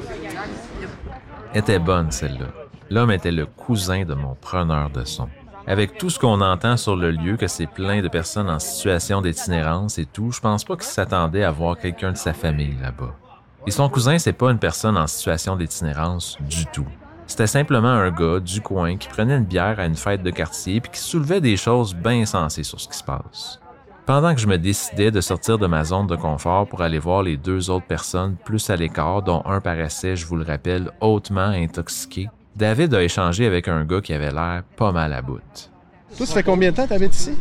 était 1.54 1.78
bonne, 1.78 2.11
celle-là. 2.11 2.47
L'homme 2.90 3.11
était 3.12 3.33
le 3.33 3.47
cousin 3.47 4.04
de 4.04 4.14
mon 4.14 4.35
preneur 4.35 4.90
de 4.90 5.04
son. 5.04 5.28
Avec 5.66 5.99
tout 5.99 6.11
ce 6.11 6.19
qu'on 6.19 6.40
entend 6.40 6.76
sur 6.76 6.97
le 6.97 7.11
lieu, 7.11 7.37
que 7.37 7.47
c'est 7.47 7.66
plein 7.69 8.00
de 8.02 8.09
personnes 8.09 8.49
en 8.50 8.59
situation 8.59 9.21
d'itinérance 9.23 9.99
et 9.99 10.07
tout, 10.07 10.33
je 10.33 10.40
pense 10.40 10.64
pas 10.64 10.75
qu'il 10.75 10.85
s'attendait 10.85 11.45
à 11.45 11.50
voir 11.50 11.78
quelqu'un 11.78 12.12
de 12.12 12.16
sa 12.16 12.33
famille 12.33 12.76
là-bas. 12.83 13.14
Et 13.66 13.71
son 13.71 13.88
cousin, 13.88 14.19
c'est 14.19 14.33
pas 14.33 14.50
une 14.50 14.59
personne 14.59 14.97
en 14.97 15.07
situation 15.07 15.54
d'itinérance 15.57 16.38
du 16.40 16.64
tout. 16.66 16.87
C'était 17.30 17.46
simplement 17.46 17.87
un 17.87 18.10
gars 18.10 18.40
du 18.40 18.60
coin 18.60 18.96
qui 18.96 19.06
prenait 19.06 19.37
une 19.37 19.44
bière 19.44 19.78
à 19.78 19.87
une 19.87 19.94
fête 19.94 20.25
de 20.25 20.30
quartier 20.30 20.80
puis 20.80 20.90
qui 20.90 20.99
soulevait 20.99 21.40
des 21.40 21.56
choses 21.56 21.94
bien 21.94 22.26
sensées 22.26 22.64
sur 22.64 22.80
ce 22.80 22.88
qui 22.88 22.99
se 22.99 23.04
passe. 23.04 23.60
Pendant 24.04 24.34
que 24.34 24.40
je 24.40 24.49
me 24.49 24.58
décidais 24.58 25.12
de 25.12 25.20
sortir 25.20 25.56
de 25.56 25.68
ma 25.68 25.84
zone 25.84 26.08
de 26.08 26.16
confort 26.16 26.66
pour 26.66 26.82
aller 26.82 26.99
voir 26.99 27.22
les 27.22 27.37
deux 27.37 27.70
autres 27.70 27.87
personnes 27.87 28.34
plus 28.44 28.68
à 28.68 28.75
l'écart, 28.75 29.22
dont 29.22 29.44
un 29.46 29.60
paraissait, 29.60 30.16
je 30.16 30.26
vous 30.26 30.34
le 30.34 30.44
rappelle, 30.44 30.90
hautement 31.00 31.40
intoxiqué, 31.42 32.28
David 32.56 32.92
a 32.94 33.02
échangé 33.04 33.46
avec 33.46 33.68
un 33.68 33.84
gars 33.84 34.00
qui 34.00 34.12
avait 34.12 34.32
l'air 34.32 34.64
pas 34.76 34.90
mal 34.90 35.12
à 35.12 35.22
bout. 35.22 35.38
Toi, 36.16 36.26
ça 36.26 36.34
fait 36.34 36.42
combien 36.42 36.72
de 36.72 36.76
temps 36.76 36.84
que 36.84 36.88
t'habites 36.88 37.14
ici? 37.14 37.38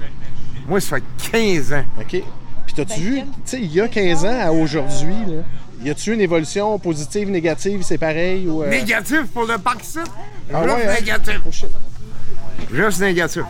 Moi, 0.67 0.79
ça 0.81 0.98
fait 0.98 1.31
15 1.31 1.74
ans. 1.74 1.86
OK. 2.00 2.12
Puis 2.12 2.75
t'as-tu 2.75 3.00
vu, 3.00 3.22
tu 3.22 3.27
sais, 3.43 3.60
il 3.60 3.74
y 3.74 3.81
a 3.81 3.88
15 3.88 4.25
ans 4.25 4.39
à 4.39 4.51
aujourd'hui, 4.51 5.25
là, 5.25 5.41
y 5.84 5.90
a-tu 5.90 6.14
une 6.14 6.22
évolution 6.22 6.78
positive, 6.80 7.30
négative, 7.30 7.82
c'est 7.84 7.98
pareil 7.98 8.48
ou... 8.48 8.64
euh, 8.64 8.70
Négatif 8.70 9.24
pour 9.34 9.46
le 9.46 9.58
parc 9.58 9.84
site. 9.84 10.02
Ah 10.54 10.64
Juste 10.64 10.76
ouais, 10.76 10.88
hein? 10.88 10.94
négatif. 11.00 11.42
Oh. 11.46 11.52
Juste 12.74 13.00
négatif. 13.02 13.44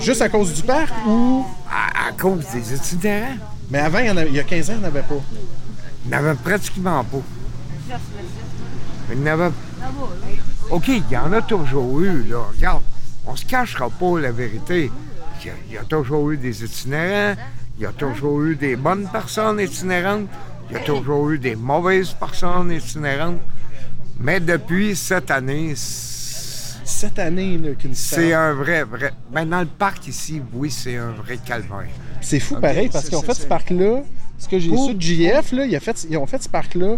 Juste 0.00 0.22
à 0.22 0.28
cause 0.28 0.54
du 0.54 0.62
parc 0.62 0.92
ou... 1.06 1.44
À, 1.70 2.08
à 2.08 2.12
cause 2.12 2.44
des 2.54 2.74
itinérants. 2.74 3.34
Mais 3.70 3.78
avant, 3.78 3.98
il 3.98 4.06
y, 4.06 4.10
en 4.10 4.16
avait- 4.16 4.28
il 4.30 4.34
y 4.36 4.40
a 4.40 4.44
15 4.44 4.70
ans, 4.70 4.72
il 4.74 4.78
n'y 4.78 4.84
en 4.84 4.88
avait 4.88 5.02
pas. 5.02 5.14
Il 6.04 6.08
n'y 6.10 6.14
en 6.14 6.18
avait 6.18 6.34
pratiquement 6.34 7.04
pas. 7.04 7.18
Il 9.12 9.18
y 9.18 9.22
en 9.22 9.26
avait... 9.26 9.50
OK, 10.70 10.88
il 10.88 11.02
y 11.10 11.16
en 11.16 11.32
a 11.32 11.42
toujours 11.42 12.00
eu, 12.00 12.24
là. 12.28 12.38
Regarde, 12.54 12.82
on 13.26 13.36
se 13.36 13.44
cachera 13.44 13.90
pas 13.90 14.18
la 14.20 14.30
vérité. 14.32 14.90
Il 15.42 15.46
y 15.46 15.50
a, 15.50 15.54
il 15.68 15.74
y 15.74 15.78
a 15.78 15.82
toujours 15.84 16.30
eu 16.30 16.36
des 16.36 16.64
itinérants, 16.64 17.34
il 17.78 17.82
y 17.82 17.86
a 17.86 17.92
toujours 17.92 18.42
eu 18.42 18.56
des 18.56 18.76
bonnes 18.76 19.08
personnes 19.10 19.58
itinérantes, 19.58 20.28
il 20.70 20.74
y 20.74 20.76
a 20.76 20.80
toujours 20.80 21.30
eu 21.30 21.38
des 21.38 21.56
mauvaises 21.56 22.10
personnes 22.12 22.70
itinérantes. 22.72 23.40
Mais 24.18 24.38
depuis 24.40 24.94
cette 24.96 25.30
année, 25.30 25.72
Cette 25.76 27.18
année, 27.18 27.56
là, 27.56 27.70
qu'une 27.74 27.94
c'est 27.94 28.32
un 28.34 28.52
vrai, 28.52 28.82
vrai... 28.84 29.12
Ben, 29.32 29.46
dans 29.48 29.60
le 29.60 29.66
parc 29.66 30.08
ici, 30.08 30.42
oui, 30.52 30.70
c'est 30.70 30.96
un 30.96 31.10
vrai 31.12 31.38
calvaire. 31.38 31.86
C'est 32.20 32.40
fou 32.40 32.56
pareil 32.60 32.88
parce 32.92 33.08
qu'ils 33.08 33.16
ont 33.16 33.22
fait 33.22 33.34
ce 33.34 33.46
parc-là. 33.46 34.02
Ce 34.38 34.48
que 34.48 34.58
j'ai 34.58 34.74
su 34.76 34.94
de 34.94 35.00
JF, 35.00 35.52
là, 35.52 35.66
il 35.66 35.76
a 35.76 35.80
fait, 35.80 36.06
ils 36.10 36.16
ont 36.16 36.26
fait 36.26 36.42
ce 36.42 36.48
parc-là 36.48 36.96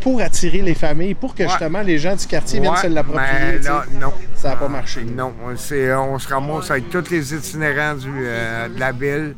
pour 0.00 0.20
attirer 0.20 0.62
les 0.62 0.74
familles, 0.74 1.14
pour 1.14 1.34
que 1.34 1.42
Ouais. 1.42 1.48
justement 1.48 1.82
les 1.82 1.98
gens 1.98 2.14
du 2.16 2.26
quartier 2.26 2.60
viennent 2.60 2.76
se 2.76 2.86
l'approprier. 2.86 3.60
non. 4.00 4.12
Ça 4.36 4.50
n'a 4.50 4.56
pas 4.56 4.68
marché. 4.68 5.04
Non, 5.04 5.32
c'est, 5.56 5.92
on 5.94 6.18
se 6.18 6.28
ramasse 6.28 6.70
avec 6.70 6.88
tous 6.90 7.10
les 7.10 7.34
itinérants 7.34 7.94
du, 7.94 8.08
euh, 8.12 8.68
de 8.68 8.78
la 8.80 8.92
ville. 8.92 9.34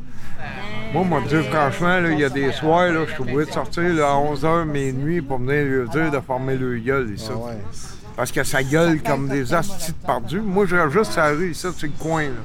Moi, 0.93 1.03
mon 1.03 1.21
Dieu, 1.21 1.43
franchement, 1.43 1.99
là, 1.99 2.09
il 2.09 2.19
y 2.19 2.23
a 2.23 2.29
des 2.29 2.51
soirs, 2.51 2.87
là, 2.87 3.05
je 3.05 3.13
suis 3.13 3.21
obligé 3.21 3.45
de 3.45 3.51
sortir 3.51 3.83
là, 3.83 4.07
à 4.07 4.15
11h, 4.15 4.65
minuit, 4.65 5.21
pour 5.21 5.37
venir 5.37 5.65
leur 5.65 5.87
dire 5.89 6.09
de 6.11 6.19
former 6.19 6.55
le 6.55 6.79
gueule, 6.79 7.11
ici. 7.13 7.29
Ah 7.31 7.37
ouais. 7.37 7.57
Parce 8.15 8.31
que 8.31 8.43
ça 8.43 8.63
gueule 8.63 9.01
comme 9.03 9.27
des 9.29 9.53
hosties 9.53 9.91
de 9.91 10.05
perdus. 10.05 10.41
Moi, 10.41 10.65
je 10.65 10.89
juste 10.89 11.17
à 11.17 11.29
la 11.29 11.37
rue, 11.37 11.51
ici, 11.51 11.61
sur 11.61 11.87
le 11.87 11.89
coin, 11.99 12.23
là. 12.23 12.41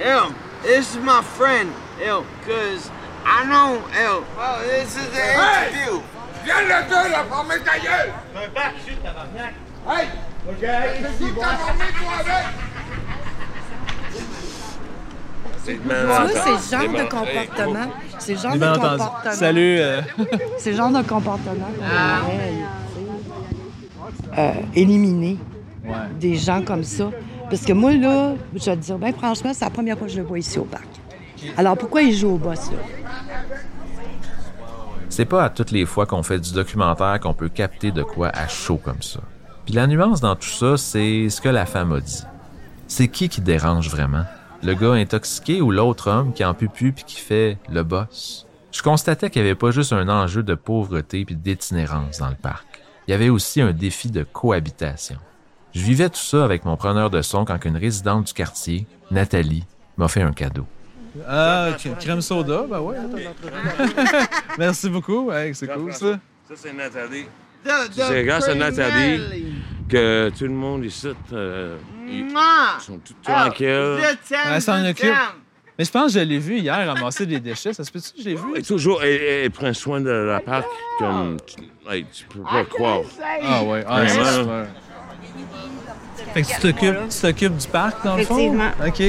Ew, 0.00 0.32
this 0.62 0.94
is 0.94 0.98
my 0.98 1.20
friend. 1.36 1.68
Ew, 2.00 2.24
cause 2.46 2.90
I 3.26 3.44
know, 3.44 3.82
ew. 3.92 4.24
Oh, 4.38 4.62
this 4.64 4.96
is 4.96 5.10
an 5.12 5.34
interview. 5.34 6.00
Viens 6.44 6.62
le 6.62 6.88
dire, 6.88 7.08
là, 7.10 7.24
former 7.28 7.58
ta 7.58 7.78
gueule! 7.78 8.12
Hey! 9.86 10.08
C'est 10.48 11.34
toi, 11.34 11.44
toi, 11.44 11.70
avec! 11.70 11.92
Tu 11.92 12.04
vois, 12.04 12.22
c'est 15.64 15.72
le 15.72 15.78
genre 15.88 16.92
de 16.94 17.08
comportement. 17.10 17.86
C'est 18.18 18.32
le 18.34 18.38
genre 18.38 18.54
de 18.54 18.58
comportement. 18.78 19.32
Salut. 19.32 19.76
euh, 19.78 20.00
C'est 20.58 20.70
le 20.72 20.76
genre 20.76 20.90
de 20.90 21.02
comportement 21.02 21.66
qu'on 21.78 21.84
aimerait 21.84 22.54
euh, 24.38 24.52
éliminer 24.74 25.38
des 26.18 26.36
gens 26.36 26.62
comme 26.62 26.84
ça. 26.84 27.10
Parce 27.48 27.62
que 27.62 27.72
moi, 27.72 27.92
là, 27.92 28.34
je 28.54 28.64
vais 28.64 28.76
te 28.76 28.80
dire, 28.82 28.98
ben 28.98 29.12
franchement, 29.12 29.52
c'est 29.52 29.64
la 29.64 29.70
première 29.70 29.98
fois 29.98 30.06
que 30.06 30.12
je 30.12 30.18
le 30.20 30.26
vois 30.26 30.38
ici 30.38 30.58
au 30.58 30.64
parc. 30.64 30.86
Alors 31.56 31.76
pourquoi 31.76 32.02
il 32.02 32.14
joue 32.14 32.34
au 32.34 32.38
boss, 32.38 32.70
là? 32.70 32.78
C'est 35.08 35.24
pas 35.24 35.44
à 35.44 35.50
toutes 35.50 35.72
les 35.72 35.84
fois 35.86 36.06
qu'on 36.06 36.22
fait 36.22 36.38
du 36.38 36.52
documentaire 36.52 37.18
qu'on 37.18 37.34
peut 37.34 37.48
capter 37.48 37.90
de 37.90 38.02
quoi 38.04 38.28
à 38.28 38.46
chaud 38.46 38.76
comme 38.82 39.02
ça. 39.02 39.18
Puis 39.64 39.74
la 39.74 39.86
nuance 39.88 40.20
dans 40.20 40.36
tout 40.36 40.48
ça, 40.48 40.76
c'est 40.76 41.28
ce 41.28 41.40
que 41.40 41.48
la 41.48 41.66
femme 41.66 41.92
a 41.92 42.00
dit. 42.00 42.22
C'est 42.86 43.08
qui 43.08 43.28
qui 43.28 43.40
dérange 43.40 43.88
vraiment? 43.90 44.24
Le 44.62 44.74
gars 44.74 44.92
intoxiqué 44.92 45.62
ou 45.62 45.70
l'autre 45.70 46.10
homme 46.10 46.34
qui 46.34 46.44
en 46.44 46.52
peut 46.52 46.68
plus 46.68 46.92
puis 46.92 47.04
qui 47.04 47.16
fait 47.16 47.56
le 47.70 47.82
boss? 47.82 48.46
Je 48.72 48.82
constatais 48.82 49.30
qu'il 49.30 49.42
n'y 49.42 49.48
avait 49.48 49.58
pas 49.58 49.70
juste 49.70 49.92
un 49.92 50.08
enjeu 50.08 50.42
de 50.42 50.54
pauvreté 50.54 51.24
puis 51.24 51.34
d'itinérance 51.34 52.18
dans 52.18 52.28
le 52.28 52.34
parc. 52.34 52.82
Il 53.08 53.12
y 53.12 53.14
avait 53.14 53.30
aussi 53.30 53.62
un 53.62 53.72
défi 53.72 54.10
de 54.10 54.22
cohabitation. 54.22 55.16
Je 55.74 55.80
vivais 55.80 56.10
tout 56.10 56.20
ça 56.20 56.44
avec 56.44 56.64
mon 56.64 56.76
preneur 56.76 57.08
de 57.08 57.22
son 57.22 57.44
quand 57.44 57.64
une 57.64 57.76
résidente 57.76 58.26
du 58.26 58.32
quartier, 58.34 58.86
Nathalie, 59.10 59.64
m'a 59.96 60.08
fait 60.08 60.22
un 60.22 60.32
cadeau. 60.32 60.66
Ah, 61.26 61.70
crème 61.98 62.20
soda, 62.20 62.66
ben 62.70 62.80
ouais. 62.80 62.96
Merci 64.58 64.90
beaucoup, 64.90 65.26
ouais, 65.26 65.52
c'est 65.54 65.68
cool 65.68 65.92
ça. 65.92 66.20
Ça, 66.48 66.54
c'est 66.54 66.72
Nathalie. 66.72 67.26
C'est 67.92 68.24
grâce 68.24 68.48
à 68.48 68.54
Nathalie 68.54 69.54
que 69.88 70.30
tout 70.36 70.44
le 70.44 70.50
monde 70.50 70.84
ici, 70.84 71.08
euh, 71.32 71.76
ils 72.10 72.30
sont 72.80 72.98
tous 72.98 73.14
Oh, 73.28 73.30
tranquilles. 73.30 73.66
Elle 73.68 74.16
t'aime, 74.28 74.60
s'en 74.60 74.84
occupe. 74.88 75.14
Mais 75.78 75.84
je 75.84 75.90
pense 75.90 76.12
que 76.12 76.20
je 76.20 76.24
l'ai 76.24 76.38
vu 76.38 76.58
hier 76.58 76.86
ramasser 76.86 77.24
des 77.24 77.40
déchets. 77.40 77.72
Ça 77.72 77.84
se 77.84 77.90
peut-tu 77.90 78.12
que 78.12 78.22
je 78.22 78.28
l'ai 78.28 78.34
vu? 78.34 78.56
Et 78.56 78.62
toujours, 78.62 79.02
elle, 79.02 79.20
elle 79.22 79.50
prend 79.50 79.72
soin 79.72 80.00
de 80.00 80.10
la 80.10 80.40
parc 80.40 80.66
comme 80.98 81.38
tu, 81.46 81.56
hey, 81.90 82.04
tu 82.12 82.24
peux 82.26 82.42
pas 82.42 82.64
croire. 82.64 83.00
Ah 83.42 83.62
ouais, 83.62 83.82
ah, 83.88 84.06
c'est 84.06 84.18
Vraiment. 84.18 84.42
super. 84.42 84.66
Fait 86.34 86.42
que 86.42 86.46
tu 86.48 86.60
t'occupes, 86.60 87.08
tu 87.08 87.20
t'occupes 87.20 87.56
du 87.56 87.66
parc, 87.68 88.04
dans 88.04 88.16
le 88.16 88.24
fond? 88.24 88.36
Effectivement. 88.38 88.70
OK. 88.86 89.02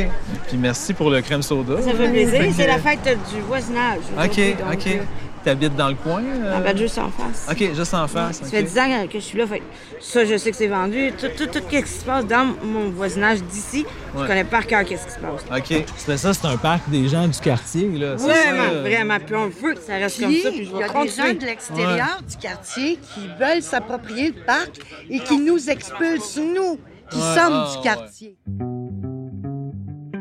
Puis 0.48 0.58
merci 0.58 0.94
pour 0.94 1.10
le 1.10 1.22
crème 1.22 1.42
soda. 1.42 1.82
Ça 1.82 1.92
fait 1.94 2.10
plaisir. 2.10 2.54
C'est 2.56 2.68
la 2.68 2.80
fête 2.80 3.04
du 3.04 3.42
voisinage. 3.42 4.00
OK, 4.18 4.40
OK. 4.74 5.00
Euh, 5.42 5.46
T'habites 5.46 5.76
dans 5.76 5.90
le 5.90 5.96
coin? 5.96 6.22
euh? 6.24 6.54
Ah, 6.56 6.60
ben, 6.62 6.78
juste 6.78 6.98
en 6.98 7.10
face. 7.10 7.48
OK, 7.52 7.74
juste 7.76 7.94
en 7.94 8.08
face. 8.08 8.38
Ça 8.42 8.46
fait 8.46 8.64
10 8.64 8.78
ans 8.80 9.08
que 9.08 9.20
je 9.20 9.24
suis 9.24 9.38
là. 9.38 9.48
Fait 9.48 9.60
que 9.60 9.64
ça, 10.00 10.24
je 10.26 10.38
sais 10.38 10.52
que 10.52 10.58
c'est 10.58 10.68
vendu. 10.68 11.12
Tout, 11.20 11.28
tout, 11.38 11.48
tout 11.48 11.60
ce 11.72 11.78
qui 11.82 11.88
se 11.88 12.06
passe 12.06 12.26
dans 12.26 12.46
mon 12.64 12.90
voisinage 12.90 13.42
d'ici, 13.44 13.86
Ouais. 14.14 14.24
je 14.24 14.28
connais 14.28 14.44
par 14.44 14.68
cœur 14.68 14.84
qu'est-ce 14.84 15.06
qui 15.08 15.14
se 15.14 15.20
passe. 15.20 15.46
OK. 15.58 15.86
C'est 15.98 16.18
ça, 16.18 16.34
c'est 16.34 16.46
un 16.48 16.58
parc 16.58 16.90
des 16.90 17.08
gens 17.08 17.28
du 17.28 17.40
quartier, 17.40 17.88
là. 17.98 18.16
Vraiment, 18.16 18.70
ça? 18.74 18.80
vraiment. 18.82 19.18
Puis 19.26 19.36
on 19.36 19.48
veut 19.48 19.74
que 19.74 19.80
ça 19.82 19.94
reste 19.96 20.20
comme 20.20 20.30
Puis, 20.30 20.42
ça. 20.42 20.50
Puis 20.50 20.66
je 20.66 20.72
il 20.72 20.78
y 20.80 20.84
a 20.84 20.88
des 21.04 21.10
gens 21.10 21.34
de 21.40 21.46
l'extérieur 21.46 22.20
du 22.30 22.38
quartier 22.38 23.00
qui 23.14 23.28
veulent 23.40 23.62
s'approprier 23.62 24.34
le 24.38 24.44
parc 24.46 24.80
et 25.10 25.20
qui 25.20 25.38
nous 25.38 25.70
expulsent, 25.70 26.38
nous, 26.40 26.78
qui 27.10 27.18
Ouais, 27.18 27.36
sommes 27.36 27.54
ah, 27.54 27.70
du 27.72 27.78
ouais. 27.78 27.84
quartier. 27.84 28.38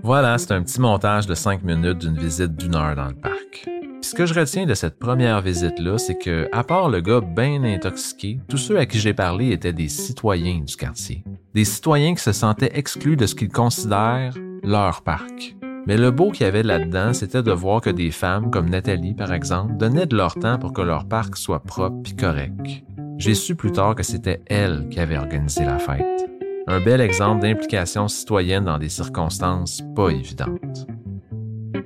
Voilà, 0.02 0.38
c'est 0.38 0.52
un 0.52 0.62
petit 0.62 0.80
montage 0.80 1.26
de 1.26 1.34
5 1.34 1.62
minutes 1.62 1.98
d'une 1.98 2.16
visite 2.16 2.56
d'une 2.56 2.74
heure 2.74 2.96
dans 2.96 3.06
le 3.08 3.14
parc. 3.14 3.68
Ce 4.10 4.14
que 4.16 4.26
je 4.26 4.34
retiens 4.34 4.66
de 4.66 4.74
cette 4.74 4.98
première 4.98 5.40
visite-là, 5.40 5.96
c'est 5.96 6.18
que, 6.18 6.48
à 6.50 6.64
part 6.64 6.88
le 6.88 7.00
gars 7.00 7.20
bien 7.20 7.62
intoxiqué, 7.62 8.40
tous 8.48 8.56
ceux 8.56 8.76
à 8.76 8.84
qui 8.84 8.98
j'ai 8.98 9.14
parlé 9.14 9.52
étaient 9.52 9.72
des 9.72 9.88
citoyens 9.88 10.62
du 10.66 10.74
quartier. 10.74 11.22
Des 11.54 11.64
citoyens 11.64 12.16
qui 12.16 12.20
se 12.24 12.32
sentaient 12.32 12.72
exclus 12.74 13.16
de 13.16 13.26
ce 13.26 13.36
qu'ils 13.36 13.52
considèrent 13.52 14.34
leur 14.64 15.02
parc. 15.02 15.54
Mais 15.86 15.96
le 15.96 16.10
beau 16.10 16.32
qu'il 16.32 16.44
y 16.44 16.48
avait 16.48 16.64
là-dedans, 16.64 17.12
c'était 17.12 17.44
de 17.44 17.52
voir 17.52 17.82
que 17.82 17.90
des 17.90 18.10
femmes, 18.10 18.50
comme 18.50 18.68
Nathalie 18.68 19.14
par 19.14 19.32
exemple, 19.32 19.76
donnaient 19.76 20.06
de 20.06 20.16
leur 20.16 20.34
temps 20.34 20.58
pour 20.58 20.72
que 20.72 20.82
leur 20.82 21.06
parc 21.06 21.36
soit 21.36 21.62
propre 21.62 22.10
et 22.10 22.16
correct. 22.16 22.82
J'ai 23.16 23.34
su 23.34 23.54
plus 23.54 23.70
tard 23.70 23.94
que 23.94 24.02
c'était 24.02 24.42
elle 24.46 24.88
qui 24.90 24.98
avait 24.98 25.18
organisé 25.18 25.64
la 25.64 25.78
fête. 25.78 26.28
Un 26.66 26.80
bel 26.80 27.00
exemple 27.00 27.42
d'implication 27.42 28.08
citoyenne 28.08 28.64
dans 28.64 28.78
des 28.78 28.88
circonstances 28.88 29.84
pas 29.94 30.08
évidentes. 30.08 30.88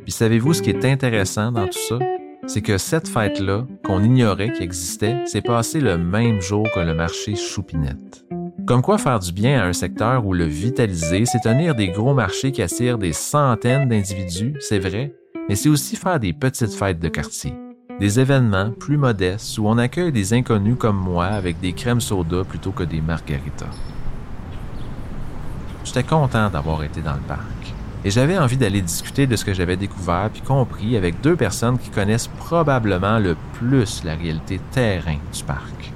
Puis 0.04 0.12
savez-vous 0.12 0.52
ce 0.52 0.62
qui 0.62 0.70
est 0.70 0.84
intéressant 0.84 1.50
dans 1.50 1.66
tout 1.66 1.78
ça? 1.88 1.98
C'est 2.46 2.60
que 2.60 2.76
cette 2.76 3.08
fête-là, 3.08 3.66
qu'on 3.84 4.04
ignorait 4.04 4.52
qui 4.52 4.62
existait, 4.62 5.24
s'est 5.24 5.40
passée 5.40 5.80
le 5.80 5.96
même 5.96 6.42
jour 6.42 6.66
que 6.74 6.80
le 6.80 6.94
marché 6.94 7.34
Choupinette. 7.34 8.26
Comme 8.66 8.82
quoi 8.82 8.98
faire 8.98 9.18
du 9.18 9.32
bien 9.32 9.62
à 9.62 9.66
un 9.66 9.72
secteur 9.72 10.26
ou 10.26 10.34
le 10.34 10.44
vitaliser, 10.44 11.24
c'est 11.24 11.40
tenir 11.40 11.74
des 11.74 11.88
gros 11.88 12.12
marchés 12.12 12.52
qui 12.52 12.60
attirent 12.60 12.98
des 12.98 13.14
centaines 13.14 13.88
d'individus, 13.88 14.54
c'est 14.60 14.78
vrai, 14.78 15.14
mais 15.48 15.54
c'est 15.54 15.70
aussi 15.70 15.96
faire 15.96 16.20
des 16.20 16.34
petites 16.34 16.74
fêtes 16.74 17.00
de 17.00 17.08
quartier. 17.08 17.54
Des 17.98 18.20
événements 18.20 18.72
plus 18.72 18.98
modestes 18.98 19.56
où 19.56 19.66
on 19.66 19.78
accueille 19.78 20.12
des 20.12 20.34
inconnus 20.34 20.76
comme 20.78 20.98
moi 20.98 21.26
avec 21.26 21.60
des 21.60 21.72
crèmes 21.72 22.00
soda 22.00 22.44
plutôt 22.44 22.72
que 22.72 22.84
des 22.84 23.00
margaritas. 23.00 23.70
J'étais 25.84 26.02
content 26.02 26.50
d'avoir 26.50 26.82
été 26.84 27.00
dans 27.00 27.14
le 27.14 27.20
parc. 27.20 27.73
Et 28.04 28.10
j'avais 28.10 28.36
envie 28.36 28.58
d'aller 28.58 28.82
discuter 28.82 29.26
de 29.26 29.34
ce 29.34 29.46
que 29.46 29.54
j'avais 29.54 29.76
découvert 29.76 30.28
puis 30.30 30.42
compris 30.42 30.96
avec 30.96 31.22
deux 31.22 31.36
personnes 31.36 31.78
qui 31.78 31.88
connaissent 31.88 32.28
probablement 32.28 33.18
le 33.18 33.34
plus 33.54 34.04
la 34.04 34.14
réalité 34.14 34.60
terrain 34.72 35.16
du 35.32 35.42
parc. 35.44 35.92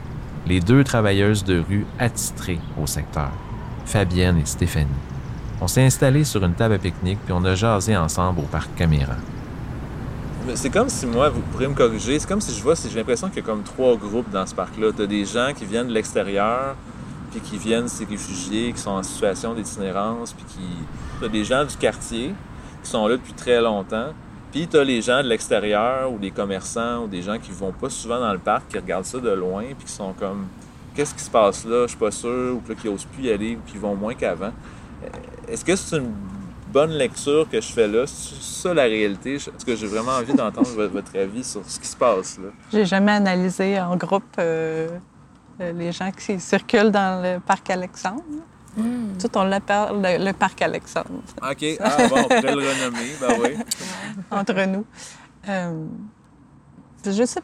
Les 0.46 0.60
deux 0.60 0.84
travailleuses 0.84 1.44
de 1.44 1.58
rue 1.60 1.84
attitrées 1.98 2.60
au 2.82 2.86
secteur, 2.86 3.30
Fabienne 3.84 4.38
et 4.38 4.46
Stéphanie. 4.46 4.86
On 5.60 5.68
s'est 5.68 5.84
installés 5.84 6.24
sur 6.24 6.42
une 6.42 6.54
table 6.54 6.74
à 6.74 6.78
pique-nique 6.78 7.18
puis 7.24 7.34
on 7.36 7.44
a 7.44 7.54
jasé 7.54 7.94
ensemble 7.94 8.40
au 8.40 8.44
parc 8.44 8.74
Caméra. 8.74 9.16
C'est 10.54 10.70
comme 10.70 10.88
si 10.88 11.04
moi, 11.04 11.28
vous 11.28 11.42
pourrez 11.42 11.68
me 11.68 11.74
corriger, 11.74 12.18
c'est 12.18 12.26
comme 12.26 12.40
si 12.40 12.56
je 12.56 12.62
vois, 12.62 12.74
j'ai 12.74 12.96
l'impression 12.96 13.28
qu'il 13.28 13.38
y 13.38 13.40
a 13.40 13.46
comme 13.46 13.62
trois 13.62 13.96
groupes 13.96 14.30
dans 14.30 14.46
ce 14.46 14.54
parc-là. 14.54 14.92
T'as 14.96 15.04
des 15.04 15.26
gens 15.26 15.52
qui 15.54 15.66
viennent 15.66 15.88
de 15.88 15.92
l'extérieur, 15.92 16.74
puis 17.30 17.40
qui 17.40 17.58
viennent 17.58 17.88
ces 17.88 18.04
réfugiés, 18.04 18.72
qui 18.72 18.80
sont 18.80 18.90
en 18.90 19.02
situation 19.02 19.54
d'itinérance, 19.54 20.32
puis 20.32 20.44
qui... 20.44 20.66
T'as 21.20 21.28
des 21.28 21.44
gens 21.44 21.64
du 21.64 21.76
quartier 21.76 22.34
qui 22.82 22.90
sont 22.90 23.06
là 23.08 23.16
depuis 23.16 23.32
très 23.32 23.60
longtemps, 23.60 24.12
puis 24.52 24.66
t'as 24.68 24.84
les 24.84 25.02
gens 25.02 25.22
de 25.22 25.28
l'extérieur, 25.28 26.10
ou 26.12 26.18
des 26.18 26.30
commerçants, 26.30 27.04
ou 27.04 27.06
des 27.08 27.22
gens 27.22 27.38
qui 27.38 27.50
vont 27.50 27.72
pas 27.72 27.90
souvent 27.90 28.18
dans 28.20 28.32
le 28.32 28.38
parc, 28.38 28.68
qui 28.68 28.78
regardent 28.78 29.04
ça 29.04 29.18
de 29.18 29.30
loin, 29.30 29.64
puis 29.76 29.86
qui 29.86 29.92
sont 29.92 30.12
comme... 30.12 30.46
Qu'est-ce 30.94 31.14
qui 31.14 31.22
se 31.22 31.30
passe 31.30 31.64
là? 31.64 31.82
Je 31.82 31.88
suis 31.88 31.96
pas 31.98 32.10
sûr, 32.10 32.56
ou 32.56 32.74
qui 32.74 32.88
osent 32.88 33.04
plus 33.04 33.24
y 33.24 33.30
aller, 33.32 33.56
ou 33.56 33.70
qui 33.70 33.78
vont 33.78 33.94
moins 33.94 34.14
qu'avant. 34.14 34.52
Est-ce 35.46 35.64
que 35.64 35.76
c'est 35.76 35.96
une 35.98 36.12
bonne 36.72 36.90
lecture 36.90 37.46
que 37.50 37.60
je 37.60 37.72
fais 37.72 37.86
là? 37.88 38.04
C'est 38.06 38.40
ça 38.42 38.74
la 38.74 38.82
réalité? 38.82 39.34
Est-ce 39.36 39.64
que 39.64 39.76
j'ai 39.76 39.86
vraiment 39.86 40.12
envie 40.12 40.34
d'entendre 40.34 40.68
vo- 40.76 40.88
votre 40.88 41.16
avis 41.16 41.44
sur 41.44 41.60
ce 41.66 41.78
qui 41.78 41.86
se 41.86 41.96
passe 41.96 42.38
là? 42.38 42.48
J'ai 42.72 42.84
jamais 42.84 43.12
analysé 43.12 43.80
en 43.80 43.96
groupe 43.96 44.24
euh, 44.38 44.88
euh, 44.90 44.98
les 45.58 45.92
gens 45.92 46.10
qui 46.12 46.38
circulent 46.40 46.90
dans 46.90 47.22
le 47.22 47.40
parc 47.40 47.70
Alexandre. 47.70 48.22
Tout, 49.20 49.30
on 49.36 49.42
l'appelle 49.44 49.88
le, 50.18 50.24
le 50.26 50.32
parc 50.32 50.62
Alexandre 50.62 51.10
OK. 51.42 51.64
Ah 51.80 51.96
bon, 52.08 52.16
on 52.16 52.22
pourrait 52.24 52.54
le 52.54 52.68
renommer, 52.70 53.10
ben 53.20 53.34
oui. 53.42 53.56
entre 54.30 54.66
nous. 54.66 54.84
Euh, 55.48 55.84
je 57.04 57.24
sais. 57.24 57.40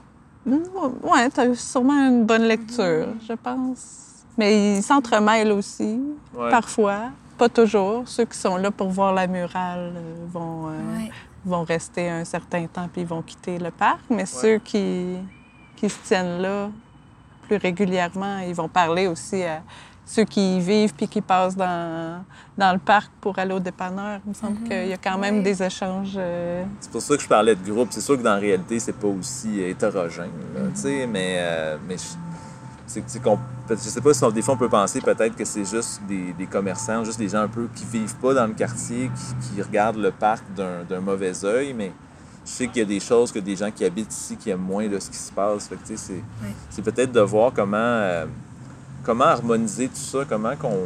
Ouais, 0.46 1.30
tu 1.30 1.40
as 1.40 1.54
sûrement 1.56 2.06
une 2.08 2.24
bonne 2.24 2.42
lecture, 2.44 3.08
je 3.26 3.32
pense. 3.32 4.24
Mais 4.38 4.76
ils 4.76 4.82
s'entremêlent 4.82 5.52
aussi, 5.52 6.00
Ouais. 6.34 6.50
parfois. 6.50 7.10
Pas 7.38 7.48
toujours. 7.48 8.06
Ceux 8.06 8.26
qui 8.26 8.38
sont 8.38 8.56
là 8.56 8.70
pour 8.70 8.90
voir 8.90 9.12
la 9.12 9.26
murale 9.26 9.92
euh, 9.96 10.14
vont, 10.28 10.68
euh, 10.68 10.72
vont 11.44 11.64
rester 11.64 12.08
un 12.08 12.24
certain 12.24 12.66
temps 12.68 12.88
puis 12.92 13.00
ils 13.02 13.06
vont 13.08 13.22
quitter 13.22 13.58
le 13.58 13.72
parc. 13.72 14.00
Mais 14.08 14.24
ceux 14.26 14.58
qui, 14.58 15.16
qui 15.74 15.88
se 15.90 15.98
tiennent 16.04 16.40
là 16.40 16.70
plus 17.46 17.56
régulièrement, 17.56 18.38
ils 18.38 18.54
vont 18.54 18.68
parler 18.68 19.06
aussi 19.06 19.42
à 19.44 19.62
ceux 20.06 20.24
qui 20.24 20.56
y 20.58 20.60
vivent 20.60 20.92
puis 20.94 21.08
qui 21.08 21.20
passent 21.22 21.56
dans, 21.56 22.22
dans 22.58 22.72
le 22.74 22.78
parc 22.78 23.10
pour 23.20 23.38
aller 23.38 23.54
au 23.54 23.60
dépanneur. 23.60 24.20
Il 24.26 24.30
me 24.30 24.34
semble 24.34 24.58
qu'il 24.68 24.88
y 24.88 24.92
a 24.92 24.98
quand 24.98 25.16
même 25.18 25.42
des 25.42 25.62
échanges. 25.62 26.12
euh, 26.16 26.62
C'est 26.80 26.90
pour 26.90 27.00
ça 27.00 27.16
que 27.16 27.22
je 27.22 27.28
parlais 27.28 27.54
de 27.54 27.70
groupe. 27.70 27.88
C'est 27.90 28.02
sûr 28.02 28.16
que 28.18 28.22
dans 28.22 28.34
la 28.34 28.40
réalité, 28.40 28.78
c'est 28.80 28.92
pas 28.92 29.06
aussi 29.08 29.60
hétérogène, 29.60 30.30
là, 30.54 30.60
tu 30.74 30.80
sais, 30.82 31.06
mais, 31.06 31.36
euh, 31.38 31.76
mais 31.88 31.96
je, 31.96 32.04
c'est, 32.86 33.22
qu'on, 33.22 33.38
je 33.70 33.74
sais 33.76 34.00
pas 34.02 34.12
si 34.12 34.22
on- 34.24 34.30
des 34.30 34.42
fois 34.42 34.54
on 34.54 34.58
peut 34.58 34.68
penser 34.68 35.00
peut-être 35.00 35.34
que 35.34 35.44
c'est 35.46 35.64
juste 35.64 36.02
des, 36.06 36.34
des 36.34 36.46
commerçants, 36.46 37.02
juste 37.02 37.18
des 37.18 37.30
gens 37.30 37.40
un 37.40 37.48
peu 37.48 37.66
qui 37.74 37.86
vivent 37.86 38.16
pas 38.16 38.34
dans 38.34 38.46
le 38.46 38.52
quartier, 38.52 39.10
qui, 39.40 39.54
qui 39.54 39.62
regardent 39.62 39.96
le 39.96 40.10
parc 40.10 40.44
d'un, 40.54 40.84
d'un 40.86 41.00
mauvais 41.00 41.32
œil, 41.46 41.72
mais 41.72 41.92
je 42.44 42.50
sais 42.50 42.68
qu'il 42.68 42.78
y 42.78 42.82
a 42.82 42.84
des 42.84 43.00
choses 43.00 43.32
que 43.32 43.38
des 43.38 43.56
gens 43.56 43.70
qui 43.70 43.84
habitent 43.84 44.12
ici 44.12 44.36
qui 44.36 44.50
aiment 44.50 44.60
moins 44.60 44.86
de 44.88 44.98
ce 44.98 45.08
qui 45.10 45.16
se 45.16 45.32
passe. 45.32 45.66
Fait 45.68 45.76
que, 45.76 45.86
tu 45.86 45.96
sais, 45.96 46.12
c'est, 46.14 46.22
c'est 46.70 46.82
peut-être 46.82 47.12
de 47.12 47.20
voir 47.20 47.52
comment, 47.54 47.76
euh, 47.78 48.26
comment 49.02 49.24
harmoniser 49.24 49.88
tout 49.88 49.94
ça, 49.96 50.18
comment 50.28 50.54
qu'on. 50.56 50.78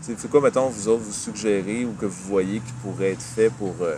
C'est, 0.00 0.18
c'est 0.18 0.30
quoi, 0.30 0.40
mettons, 0.40 0.68
vous 0.68 0.88
autres, 0.88 1.02
vous 1.02 1.12
suggérez 1.12 1.84
ou 1.84 1.92
que 1.92 2.06
vous 2.06 2.22
voyez 2.28 2.60
qui 2.60 2.72
pourrait 2.82 3.10
être 3.12 3.22
fait 3.22 3.50
pour 3.50 3.74
euh, 3.82 3.96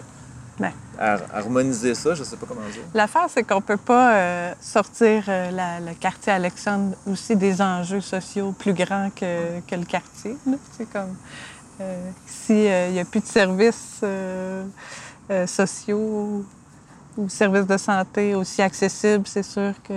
Ben. 0.59 0.73
har- 0.99 1.21
harmoniser 1.35 1.95
ça? 1.95 2.15
Je 2.15 2.25
sais 2.25 2.37
pas 2.37 2.47
comment 2.49 2.67
dire. 2.73 2.81
L'affaire, 2.95 3.27
c'est 3.29 3.43
qu'on 3.45 3.61
peut 3.61 3.77
pas 3.77 4.15
euh, 4.15 4.53
sortir 4.63 5.25
euh, 5.29 5.51
la- 5.51 5.81
le 5.81 5.93
quartier 5.95 6.33
Alexandre 6.33 6.97
aussi 7.07 7.37
des 7.37 7.61
enjeux 7.61 8.01
sociaux 8.01 8.53
plus 8.59 8.73
grands 8.73 9.11
que, 9.15 9.61
que 9.69 9.75
le 9.75 9.85
quartier. 9.85 10.37
là. 10.47 10.55
C'est 10.77 10.91
comme 10.91 11.15
euh, 11.83 12.11
s'il 12.27 12.93
n'y 12.93 12.99
a 13.01 13.05
plus 13.05 13.21
de 13.21 13.27
services 13.27 14.01
euh, 14.03 14.65
euh, 15.31 15.47
sociaux 15.47 16.45
ou 17.17 17.29
services 17.29 17.67
de 17.67 17.77
santé 17.77 18.35
aussi 18.35 18.63
accessibles, 18.63 19.25
c'est 19.27 19.43
sûr 19.43 19.73
que 19.83 19.95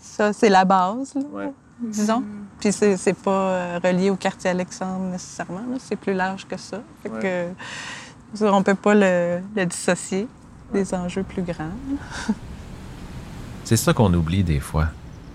ça, 0.00 0.32
c'est 0.32 0.48
la 0.48 0.64
base, 0.64 1.14
là, 1.14 1.22
Ouais. 1.32 1.52
disons. 1.80 2.22
Puis 2.60 2.72
c'est 2.72 2.96
c'est 2.96 3.12
pas 3.14 3.30
euh, 3.30 3.80
relié 3.82 4.10
au 4.10 4.16
quartier 4.16 4.50
Alexandre 4.50 5.04
nécessairement, 5.10 5.60
là. 5.70 5.76
c'est 5.78 5.96
plus 5.96 6.14
large 6.14 6.46
que 6.46 6.56
ça. 6.56 6.78
Fait 7.02 7.10
Ouais. 7.10 7.52
que, 8.40 8.44
on 8.46 8.62
peut 8.62 8.74
pas 8.74 8.94
le, 8.94 9.40
le 9.54 9.66
dissocier 9.66 10.26
des 10.72 10.94
enjeux 10.94 11.22
plus 11.22 11.42
grands. 11.42 11.70
C'est 13.64 13.76
ça 13.76 13.92
qu'on 13.92 14.12
oublie 14.14 14.44
des 14.44 14.60
fois. 14.60 14.86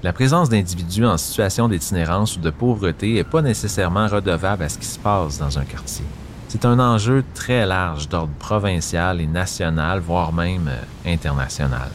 La 0.03 0.13
présence 0.13 0.47
d'individus 0.49 1.05
en 1.05 1.17
situation 1.17 1.67
d'itinérance 1.67 2.37
ou 2.37 2.39
de 2.39 2.49
pauvreté 2.49 3.13
n'est 3.15 3.23
pas 3.25 3.41
nécessairement 3.41 4.07
redevable 4.07 4.63
à 4.63 4.69
ce 4.69 4.77
qui 4.77 4.85
se 4.85 4.97
passe 4.97 5.37
dans 5.37 5.59
un 5.59 5.65
quartier. 5.65 6.05
C'est 6.51 6.65
un 6.65 6.79
enjeu 6.79 7.23
très 7.33 7.65
large 7.65 8.09
d'ordre 8.09 8.33
provincial 8.33 9.21
et 9.21 9.25
national, 9.25 10.01
voire 10.01 10.33
même 10.33 10.67
euh, 10.67 11.13
international. 11.13 11.89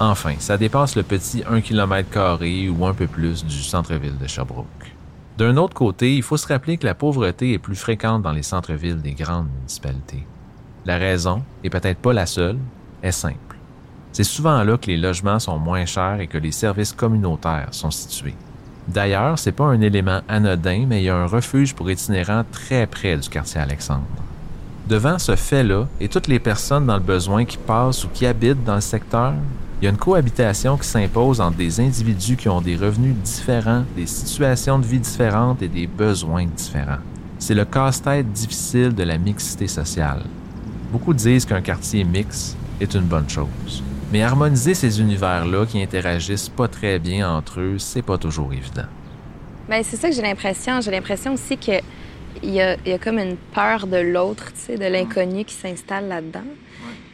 Enfin, 0.00 0.34
ça 0.40 0.58
dépasse 0.58 0.96
le 0.96 1.04
petit 1.04 1.44
1 1.48 1.60
km 1.60 2.40
ou 2.72 2.84
un 2.84 2.94
peu 2.94 3.06
plus 3.06 3.44
du 3.44 3.62
centre-ville 3.62 4.18
de 4.18 4.26
Sherbrooke. 4.26 4.66
D'un 5.38 5.56
autre 5.56 5.74
côté, 5.74 6.16
il 6.16 6.24
faut 6.24 6.36
se 6.36 6.48
rappeler 6.48 6.78
que 6.78 6.84
la 6.84 6.96
pauvreté 6.96 7.52
est 7.52 7.60
plus 7.60 7.76
fréquente 7.76 8.22
dans 8.22 8.32
les 8.32 8.42
centres-villes 8.42 9.00
des 9.00 9.12
grandes 9.12 9.46
municipalités. 9.54 10.26
La 10.84 10.98
raison, 10.98 11.44
et 11.62 11.70
peut-être 11.70 12.00
pas 12.00 12.12
la 12.12 12.26
seule, 12.26 12.58
est 13.04 13.12
simple. 13.12 13.56
C'est 14.10 14.24
souvent 14.24 14.64
là 14.64 14.78
que 14.78 14.88
les 14.88 14.96
logements 14.96 15.38
sont 15.38 15.60
moins 15.60 15.86
chers 15.86 16.18
et 16.18 16.26
que 16.26 16.38
les 16.38 16.50
services 16.50 16.92
communautaires 16.92 17.68
sont 17.70 17.92
situés. 17.92 18.34
D'ailleurs, 18.88 19.38
c'est 19.38 19.52
pas 19.52 19.64
un 19.64 19.80
élément 19.80 20.20
anodin, 20.28 20.86
mais 20.88 21.02
il 21.02 21.04
y 21.04 21.10
a 21.10 21.16
un 21.16 21.26
refuge 21.26 21.74
pour 21.74 21.90
itinérants 21.90 22.44
très 22.50 22.86
près 22.86 23.16
du 23.16 23.28
quartier 23.28 23.60
Alexandre. 23.60 24.02
Devant 24.88 25.18
ce 25.18 25.36
fait-là, 25.36 25.86
et 26.00 26.08
toutes 26.08 26.26
les 26.26 26.40
personnes 26.40 26.86
dans 26.86 26.96
le 26.96 27.02
besoin 27.02 27.44
qui 27.44 27.56
passent 27.56 28.04
ou 28.04 28.08
qui 28.08 28.26
habitent 28.26 28.64
dans 28.64 28.74
le 28.74 28.80
secteur, 28.80 29.34
il 29.80 29.84
y 29.84 29.88
a 29.88 29.90
une 29.90 29.96
cohabitation 29.96 30.76
qui 30.76 30.86
s'impose 30.86 31.40
entre 31.40 31.56
des 31.56 31.80
individus 31.80 32.36
qui 32.36 32.48
ont 32.48 32.60
des 32.60 32.76
revenus 32.76 33.14
différents, 33.16 33.84
des 33.96 34.06
situations 34.06 34.78
de 34.78 34.86
vie 34.86 35.00
différentes 35.00 35.62
et 35.62 35.68
des 35.68 35.86
besoins 35.86 36.46
différents. 36.46 37.00
C'est 37.38 37.54
le 37.54 37.64
casse-tête 37.64 38.30
difficile 38.32 38.94
de 38.94 39.02
la 39.02 39.18
mixité 39.18 39.66
sociale. 39.66 40.22
Beaucoup 40.92 41.14
disent 41.14 41.44
qu'un 41.44 41.60
quartier 41.60 42.04
mix 42.04 42.56
est 42.80 42.94
une 42.94 43.06
bonne 43.06 43.28
chose. 43.28 43.82
Mais 44.12 44.22
harmoniser 44.22 44.74
ces 44.74 45.00
univers-là 45.00 45.64
qui 45.66 45.82
interagissent 45.82 46.50
pas 46.50 46.68
très 46.68 46.98
bien 46.98 47.28
entre 47.30 47.60
eux, 47.60 47.78
c'est 47.78 48.02
pas 48.02 48.18
toujours 48.18 48.52
évident. 48.52 48.84
Ben, 49.68 49.82
c'est 49.82 49.96
ça 49.96 50.08
que 50.10 50.14
j'ai 50.14 50.22
l'impression. 50.22 50.80
J'ai 50.82 50.90
l'impression 50.90 51.32
aussi 51.32 51.56
que 51.56 51.72
il 52.42 52.50
y 52.50 52.60
a, 52.60 52.74
il 52.84 52.90
y 52.90 52.92
a 52.92 52.98
comme 52.98 53.18
une 53.18 53.36
peur 53.54 53.86
de 53.86 53.96
l'autre, 53.98 54.52
tu 54.52 54.60
sais, 54.60 54.76
de 54.76 54.84
l'inconnu 54.86 55.44
qui 55.44 55.54
s'installe 55.54 56.08
là-dedans. 56.08 56.44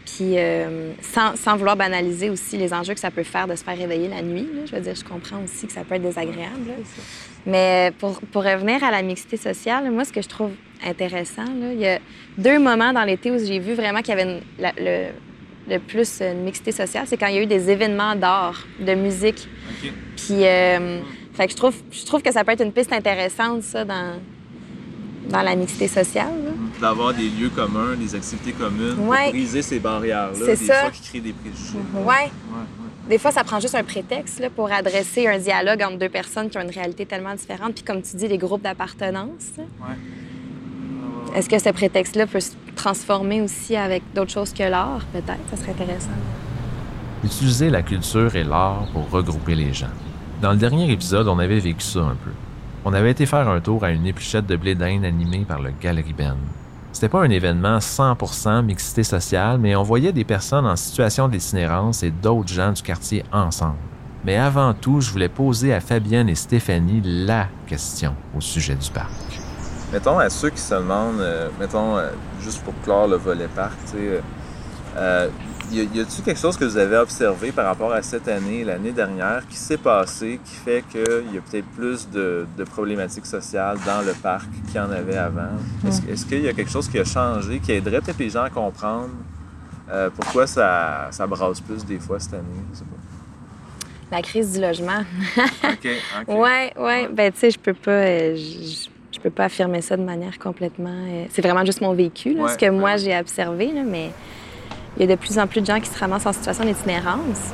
Puis 0.07 0.39
euh, 0.39 0.93
sans, 1.03 1.37
sans 1.37 1.57
vouloir 1.57 1.77
banaliser 1.77 2.31
aussi 2.31 2.57
les 2.57 2.73
enjeux 2.73 2.95
que 2.95 3.01
ça 3.01 3.11
peut 3.11 3.23
faire 3.25 3.47
de 3.47 3.55
se 3.55 3.63
faire 3.63 3.77
réveiller 3.77 4.09
la 4.09 4.23
nuit. 4.23 4.49
là. 4.55 4.63
Je 4.65 4.75
veux 4.75 4.81
dire, 4.81 4.95
je 4.95 5.05
comprends 5.05 5.37
aussi 5.45 5.67
que 5.67 5.73
ça 5.73 5.83
peut 5.85 5.97
être 5.97 6.03
désagréable. 6.03 6.67
là. 6.67 6.75
Mais 7.47 7.93
pour, 7.99 8.19
pour 8.33 8.43
revenir 8.43 8.83
à 8.83 8.91
la 8.91 9.03
mixité 9.03 9.37
sociale, 9.37 9.91
moi, 9.91 10.05
ce 10.05 10.13
que 10.13 10.23
je 10.23 10.29
trouve 10.29 10.53
intéressant, 10.85 11.45
là, 11.45 11.73
il 11.73 11.79
y 11.81 11.87
a 11.87 11.99
deux 12.39 12.59
moments 12.59 12.93
dans 12.93 13.05
l'été 13.05 13.31
où 13.31 13.39
j'ai 13.39 13.59
vu 13.59 13.75
vraiment 13.75 13.99
qu'il 14.01 14.09
y 14.17 14.21
avait 14.21 14.23
une- 14.33 14.41
la- 14.59 14.73
le, 14.79 15.09
le 15.69 15.79
plus 15.79 16.21
une 16.21 16.45
mixité 16.45 16.73
sociale, 16.73 17.05
c'est 17.07 17.17
quand 17.17 17.27
il 17.27 17.35
y 17.37 17.39
a 17.39 17.43
eu 17.43 17.47
des 17.47 17.71
événements 17.71 18.15
d'art, 18.17 18.65
de 18.81 18.95
musique. 18.95 19.49
Puis, 20.17 20.45
euh, 20.45 21.01
fait 21.35 21.47
que 21.47 21.53
je 21.53 21.57
trouve, 21.57 21.77
je 21.91 22.05
trouve 22.05 22.23
que 22.23 22.33
ça 22.33 22.45
peut 22.45 22.53
être 22.53 22.65
une 22.65 22.73
piste 22.73 22.93
intéressante, 22.93 23.63
ça, 23.63 23.85
dans, 23.85 24.15
dans 25.29 25.43
la 25.43 25.55
mixité 25.57 25.89
sociale. 25.89 26.33
D'avoir 26.81 27.13
des 27.15 27.29
lieux 27.29 27.51
communs, 27.51 27.95
des 27.97 28.15
activités 28.15 28.53
communes, 28.53 28.99
Ouais. 29.07 29.25
pour 29.25 29.33
briser 29.33 29.63
ces 29.63 29.79
barrières-là, 29.79 30.47
des 30.47 30.57
ça. 30.57 30.75
fois 30.83 30.91
qui 30.91 31.03
créent 31.03 31.21
des 31.21 31.33
préjugés. 31.33 31.79
Ouais. 31.95 32.31
Des 33.09 33.19
fois, 33.19 33.31
ça 33.33 33.43
prend 33.45 33.59
juste 33.59 33.75
un 33.75 33.85
prétexte 33.85 34.39
là, 34.39 34.51
pour 34.51 34.71
adresser 34.71 35.27
un 35.27 35.39
dialogue 35.39 35.83
entre 35.83 35.99
deux 35.99 36.09
personnes 36.11 36.51
qui 36.51 36.59
ont 36.59 36.63
une 36.63 36.71
réalité 36.71 37.07
tellement 37.07 37.35
différente. 37.35 37.75
Puis, 37.75 37.83
comme 37.83 38.03
tu 38.03 38.17
dis, 38.17 38.29
les 38.29 38.37
groupes 38.39 38.63
d'appartenance. 38.63 39.53
Est-ce 41.35 41.49
que 41.49 41.59
ce 41.59 41.71
prétexte-là 41.71 42.27
peut 42.27 42.41
se 42.41 42.53
transformer 42.79 43.43
aussi 43.43 43.77
avec 43.77 44.03
d'autres 44.15 44.31
choses 44.31 44.55
que 44.55 44.63
l'art, 44.63 45.05
peut-être? 45.13 45.41
Ça 45.51 45.57
serait 45.57 45.73
intéressant. 45.73 46.09
Utiliser 47.25 47.69
la 47.69 47.83
culture 47.83 48.35
et 48.37 48.45
l'art 48.45 48.87
pour 48.93 49.11
regrouper 49.11 49.55
les 49.55 49.75
gens. 49.75 49.93
Dans 50.41 50.53
le 50.53 50.57
dernier 50.57 50.91
épisode, 50.91 51.27
on 51.29 51.39
avait 51.39 51.59
vécu 51.59 51.83
ça 51.83 52.01
un 52.01 52.17
peu. 52.25 52.31
On 52.85 52.95
avait 52.95 53.11
été 53.11 53.27
faire 53.27 53.49
un 53.49 53.61
tour 53.61 53.85
à 53.85 53.91
une 53.91 54.07
épluchette 54.07 54.47
de 54.47 54.57
blé 54.57 54.77
d'Inde 54.77 55.05
animée 55.05 55.45
par 55.47 55.61
le 55.61 55.73
Galerie 55.81 56.15
Ben. 56.17 56.37
C'était 56.93 57.09
pas 57.09 57.23
un 57.23 57.31
événement 57.31 57.79
100% 57.79 58.63
mixité 58.63 59.03
sociale, 59.03 59.59
mais 59.59 59.77
on 59.77 59.83
voyait 59.83 60.13
des 60.13 60.25
personnes 60.25 60.67
en 60.67 60.77
situation 60.77 61.29
d'itinérance 61.29 62.03
et 62.03 62.11
d'autres 62.11 62.53
gens 62.53 62.73
du 62.73 62.83
quartier 62.83 63.25
ensemble. 63.33 63.77
Mais 64.25 64.37
avant 64.37 64.73
tout, 64.73 65.01
je 65.01 65.11
voulais 65.11 65.29
poser 65.29 65.75
à 65.75 65.81
Fabienne 65.81 66.29
et 66.29 66.35
Stéphanie 66.35 67.03
la 67.05 67.49
question 67.67 68.15
au 68.37 68.41
sujet 68.41 68.75
du 68.75 68.91
parc. 68.91 69.28
Mettons 69.93 70.19
à 70.19 70.29
ceux 70.29 70.51
qui 70.51 70.61
se 70.61 70.75
demandent, 70.75 71.21
euh, 71.21 71.49
mettons, 71.59 71.97
euh, 71.97 72.11
juste 72.43 72.63
pour 72.63 72.75
clore 72.83 73.09
le 73.09 73.17
volet 73.17 73.49
parc, 73.55 73.73
tu 73.87 73.93
sais, 73.93 74.21
euh, 74.97 75.29
y 75.71 75.81
a-t-il 75.81 76.25
quelque 76.25 76.39
chose 76.41 76.57
que 76.57 76.65
vous 76.65 76.77
avez 76.77 76.97
observé 76.97 77.53
par 77.53 77.67
rapport 77.67 77.93
à 77.93 78.03
cette 78.03 78.27
année, 78.29 78.65
l'année 78.65 78.93
dernière, 78.93 79.47
qui 79.49 79.57
s'est 79.57 79.77
passé, 79.79 80.41
qui 80.45 80.55
fait 80.57 80.85
qu'il 80.91 81.33
y 81.35 81.39
a 81.39 81.41
peut-être 81.41 81.67
plus 81.77 82.09
de, 82.11 82.47
de 82.57 82.65
problématiques 82.65 83.27
sociales 83.27 83.79
dans 83.87 84.03
le 84.03 84.13
parc 84.13 84.47
qu'il 84.67 84.77
y 84.77 84.81
en 84.81 84.91
avait 84.91 85.17
avant? 85.17 85.57
Est-ce, 85.87 86.03
est-ce 86.11 86.27
qu'il 86.27 86.43
y 86.43 86.49
a 86.49 86.53
quelque 86.53 86.71
chose 86.71 86.89
qui 86.89 86.99
a 86.99 87.05
changé, 87.05 87.59
qui 87.61 87.73
aiderait 87.73 88.01
peut-être 88.01 88.19
les 88.19 88.31
gens 88.31 88.43
à 88.45 88.51
comprendre 88.51 89.11
euh, 89.91 90.11
pourquoi 90.15 90.47
ça, 90.47 91.09
ça 91.11 91.27
brasse 91.27 91.61
plus 91.61 91.85
des 91.85 91.99
fois 91.99 92.19
cette 92.21 92.35
année? 92.35 92.45
Je 92.73 92.79
sais 92.79 92.85
pas. 92.85 94.17
La 94.17 94.23
crise 94.23 94.53
du 94.53 94.61
logement. 94.61 95.05
OK, 95.37 95.65
OK. 95.65 95.89
Ouais, 96.29 96.73
ouais. 96.79 97.09
Ben, 97.13 97.31
tu 97.33 97.41
sais, 97.41 97.51
je 97.51 97.59
peux 97.59 97.75
pas. 97.75 97.91
euh, 97.91 98.37
je- 99.19 99.23
peux 99.23 99.31
pas 99.31 99.45
affirmer 99.45 99.83
ça 99.83 99.97
de 99.97 100.03
manière 100.03 100.39
complètement. 100.39 100.89
euh, 101.09 101.25
c'est 101.31 101.43
vraiment 101.43 101.65
juste 101.65 101.81
mon 101.81 101.93
vécu, 101.95 102.35
là, 102.35 102.45
Ouais, 102.45 102.53
ce 102.53 102.59
que 102.59 102.71
moi 102.71 102.97
j'ai 102.97 103.19
observé, 103.19 103.73
là, 103.73 103.83
mais 103.85 104.11
il 104.97 105.03
y 105.09 105.13
a 105.13 105.15
de 105.17 105.21
plus 105.21 105.39
en 105.39 105.47
plus 105.47 105.61
de 105.61 105.67
gens 105.67 105.81
qui 105.81 105.89
se 105.89 105.99
ramassent 105.99 106.27
en 106.27 106.33
situation 106.33 106.65
d'itinérance. 106.65 107.53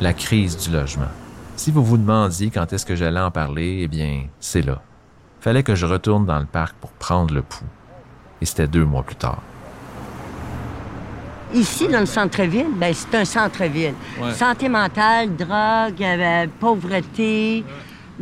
La 0.00 0.12
crise 0.12 0.56
du 0.58 0.70
logement. 0.70 1.08
Si 1.56 1.70
vous 1.70 1.82
vous 1.84 1.96
demandiez 1.96 2.50
quand 2.50 2.70
est-ce 2.72 2.84
que 2.84 2.94
j'allais 2.94 3.20
en 3.20 3.30
parler, 3.30 3.78
eh 3.82 3.88
bien, 3.88 4.24
c'est 4.40 4.60
là. 4.62 4.82
Fallait 5.40 5.62
que 5.62 5.74
je 5.74 5.86
retourne 5.86 6.26
dans 6.26 6.38
le 6.38 6.44
parc 6.44 6.76
pour 6.76 6.90
prendre 6.90 7.32
le 7.34 7.40
pouls. 7.42 7.64
Et 8.42 8.44
c'était 8.44 8.66
deux 8.66 8.84
mois 8.84 9.02
plus 9.02 9.16
tard. 9.16 9.40
Ici, 11.54 11.86
dans 11.88 12.00
le 12.00 12.06
centre-ville, 12.06 12.66
ben, 12.74 12.92
c'est 12.92 13.16
un 13.16 13.24
centre-ville. 13.24 13.94
Ouais. 14.20 14.32
Santé 14.34 14.68
mentale, 14.68 15.34
drogue, 15.36 16.02
euh, 16.02 16.46
pauvreté, 16.60 17.64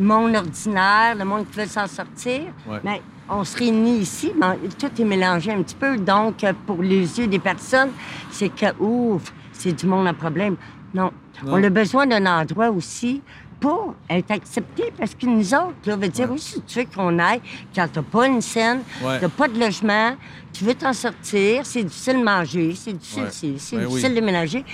monde 0.03 0.35
ordinaire, 0.37 1.15
le 1.17 1.25
monde 1.25 1.47
qui 1.51 1.61
veut 1.61 1.67
s'en 1.67 1.87
sortir. 1.87 2.43
Ouais. 2.69 2.81
Mais 2.85 3.03
on 3.29 3.45
se 3.45 3.57
réunit 3.57 3.99
ici, 3.99 4.33
ben, 4.39 4.57
tout 4.79 4.91
est 5.01 5.05
mélangé 5.05 5.53
un 5.53 5.63
petit 5.63 5.75
peu. 5.77 5.97
Donc, 5.97 6.45
pour 6.67 6.83
les 6.83 7.19
yeux 7.19 7.27
des 7.27 7.39
personnes, 7.39 7.91
c'est 8.31 8.49
que, 8.51 8.67
ouf, 8.81 9.33
c'est 9.53 9.73
du 9.73 9.87
monde 9.87 10.07
à 10.07 10.13
problème. 10.13 10.57
Non. 10.93 11.11
Non. 11.45 11.55
On 11.55 11.63
a 11.65 11.69
besoin 11.71 12.07
d'un 12.07 12.25
endroit 12.27 12.71
aussi 12.71 13.21
pour 13.61 13.95
être 14.11 14.31
accepté 14.31 14.93
parce 14.99 15.15
que 15.15 15.27
nous 15.27 15.55
autres, 15.55 15.75
là, 15.87 15.97
veut 15.97 16.09
dire 16.09 16.31
aussi, 16.31 16.61
tu 16.67 16.81
veux 16.81 16.85
qu'on 16.95 17.19
aille 17.19 17.41
quand 17.75 17.89
t'as 17.93 18.03
pas 18.03 18.27
une 18.27 18.41
scène, 18.43 18.81
Ouais. 19.03 19.19
t'as 19.21 19.29
pas 19.29 19.49
de 19.49 19.59
logement, 19.59 20.15
tu 20.53 20.65
veux 20.65 20.75
t'en 20.75 20.93
sortir, 20.93 21.65
c'est 21.65 21.83
difficile 21.83 22.19
de 22.19 22.25
manger, 22.25 22.75
c'est 22.77 22.93
difficile, 22.93 23.23
Ouais. 23.23 23.57
c'est, 23.59 23.77
Ben 23.77 23.85
oui. 23.87 23.89
difficile 23.89 24.15
de 24.15 24.21
ménager. 24.21 24.65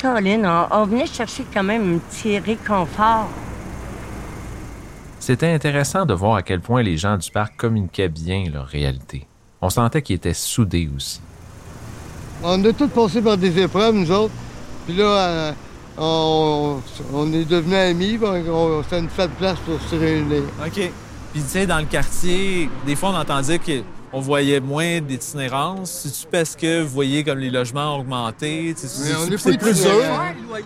Colin, 0.00 0.66
on, 0.70 0.76
on 0.80 0.84
venait 0.86 1.06
chercher 1.06 1.44
quand 1.52 1.62
même 1.62 1.96
un 1.96 1.98
petit 1.98 2.38
réconfort. 2.38 3.28
C'était 5.26 5.52
intéressant 5.52 6.06
de 6.06 6.14
voir 6.14 6.36
à 6.36 6.42
quel 6.44 6.60
point 6.60 6.84
les 6.84 6.96
gens 6.96 7.16
du 7.16 7.32
parc 7.32 7.56
communiquaient 7.56 8.08
bien 8.08 8.44
leur 8.48 8.64
réalité. 8.64 9.26
On 9.60 9.70
sentait 9.70 10.00
qu'ils 10.00 10.14
étaient 10.14 10.32
soudés 10.32 10.88
aussi. 10.94 11.20
On 12.44 12.64
a 12.64 12.72
tous 12.72 12.86
passé 12.86 13.20
par 13.20 13.36
des 13.36 13.60
épreuves, 13.60 13.96
nous 13.96 14.10
autres. 14.12 14.32
Puis 14.86 14.94
là, 14.94 15.04
euh, 15.04 15.52
on, 15.98 16.80
on 17.12 17.32
est 17.32 17.44
devenus 17.44 17.76
amis, 17.76 18.20
on, 18.22 18.84
ça 18.84 19.00
nous 19.00 19.08
fait 19.08 19.26
de 19.26 19.32
place 19.32 19.58
pour 19.66 19.80
se 19.80 19.96
réunir. 19.96 20.44
OK. 20.64 20.74
Puis, 21.32 21.42
tu 21.42 21.48
sais, 21.48 21.66
dans 21.66 21.80
le 21.80 21.86
quartier, 21.86 22.70
des 22.86 22.94
fois, 22.94 23.08
on 23.08 23.16
entendait 23.16 23.58
qu'on 24.16 24.22
voyait 24.22 24.60
moins 24.60 25.00
d'itinérance. 25.00 25.90
C'est-tu 25.90 26.26
parce 26.30 26.56
que 26.56 26.80
vous 26.82 26.88
voyez 26.88 27.22
comme 27.22 27.38
les 27.38 27.50
logements 27.50 27.96
ont 27.96 28.00
augmenté? 28.00 28.74
On 28.74 29.36
c'est- 29.36 29.58
plus 29.58 29.84
eux? 29.86 29.90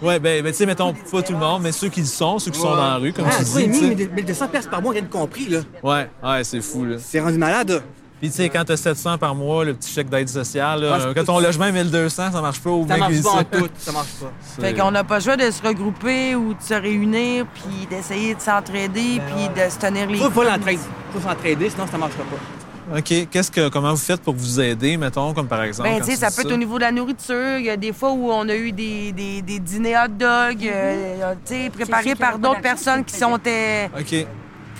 Oui, 0.02 0.18
ben, 0.20 0.42
ben, 0.44 0.52
tu 0.52 0.54
sais, 0.58 0.66
mettons, 0.66 0.94
pas 1.10 1.22
tout 1.22 1.32
le 1.32 1.38
monde, 1.38 1.62
mais 1.62 1.72
ceux 1.72 1.88
qui 1.88 2.00
le 2.00 2.06
sont, 2.06 2.38
ceux 2.38 2.52
qui 2.52 2.60
sont 2.60 2.70
dans 2.70 2.76
la 2.76 2.96
rue, 2.96 3.12
comme 3.12 3.26
Ah, 3.28 3.38
tu 3.38 3.44
dis. 3.44 3.68
1000, 3.68 4.10
1200 4.10 4.46
pièces 4.48 4.68
par 4.68 4.80
mois, 4.80 4.92
rien 4.92 5.02
de 5.02 5.08
compris, 5.08 5.48
là. 5.48 5.60
Ouais, 5.82 6.08
ouais, 6.22 6.44
c'est 6.44 6.60
fou, 6.60 6.84
là. 6.84 6.96
C'est 7.00 7.18
rendu 7.20 7.38
malade. 7.38 7.82
Puis, 8.20 8.28
tu 8.30 8.36
sais, 8.36 8.48
quand 8.50 8.62
t'as 8.64 8.76
700 8.76 9.16
par 9.18 9.34
mois, 9.34 9.64
le 9.64 9.72
petit 9.74 9.90
chèque 9.90 10.10
d'aide 10.10 10.28
sociale, 10.28 10.82
là, 10.82 10.98
Ah, 11.00 11.06
quand 11.14 11.24
ton 11.24 11.40
logement 11.40 11.64
est 11.64 11.72
1200, 11.72 12.30
ça 12.30 12.40
marche 12.42 12.60
pas 12.60 12.70
au 12.70 12.86
Ça 12.86 12.98
marche 12.98 13.14
que 13.16 13.22
pas 13.22 13.30
en 13.30 13.38
ça. 13.38 13.44
tout, 13.44 13.68
ça 13.78 13.92
marche 13.92 14.08
pas. 14.20 14.30
Fait 14.62 14.74
qu'on 14.74 14.90
n'a 14.90 15.02
pas 15.04 15.16
le 15.16 15.24
choix 15.24 15.36
de 15.36 15.50
se 15.50 15.62
regrouper 15.62 16.36
ou 16.36 16.52
de 16.54 16.62
se 16.62 16.74
réunir, 16.74 17.46
puis 17.54 17.86
d'essayer 17.88 18.34
de 18.34 18.40
s'entraider, 18.40 19.20
puis 19.34 19.48
de 19.64 19.70
se 19.70 19.78
tenir 19.78 20.06
les 20.08 20.18
Faut 20.18 20.28
pas 20.28 20.34
coudes. 20.42 20.44
l'entraide. 20.50 20.78
Faut 21.14 21.20
s'entraider, 21.28 21.70
sinon 21.70 21.86
ça 21.90 21.96
marchera 21.98 22.22
pas. 22.24 22.59
OK. 22.96 23.29
Qu'est-ce 23.31 23.50
que, 23.50 23.68
comment 23.68 23.90
vous 23.90 23.96
faites 23.96 24.20
pour 24.20 24.35
vous 24.35 24.61
aider, 24.61 24.96
mettons, 24.96 25.33
comme 25.33 25.46
par 25.46 25.62
exemple? 25.62 25.88
Ben, 25.88 26.00
tu 26.00 26.11
sais, 26.11 26.16
ça 26.16 26.31
peut 26.31 26.42
être 26.42 26.55
au 26.55 26.57
niveau 26.57 26.76
de 26.76 26.83
la 26.83 26.92
nourriture. 26.92 27.59
Il 27.59 27.64
y 27.64 27.70
a 27.70 27.76
des 27.76 27.92
fois 27.92 28.12
où 28.12 28.31
on 28.31 28.48
a 28.48 28.55
eu 28.55 28.72
des, 28.72 29.12
des, 29.12 29.42
des 29.42 29.59
dîners 29.59 29.96
hot 29.96 30.09
dog, 30.09 30.59
euh, 30.64 31.35
tu 31.46 31.55
sais, 31.55 31.70
préparés 31.70 32.14
par 32.14 32.38
d'autres 32.38 32.61
personnes 32.61 33.05
qui 33.05 33.16
sont 33.16 33.38
euh, 33.46 33.87
OK. 33.98 34.26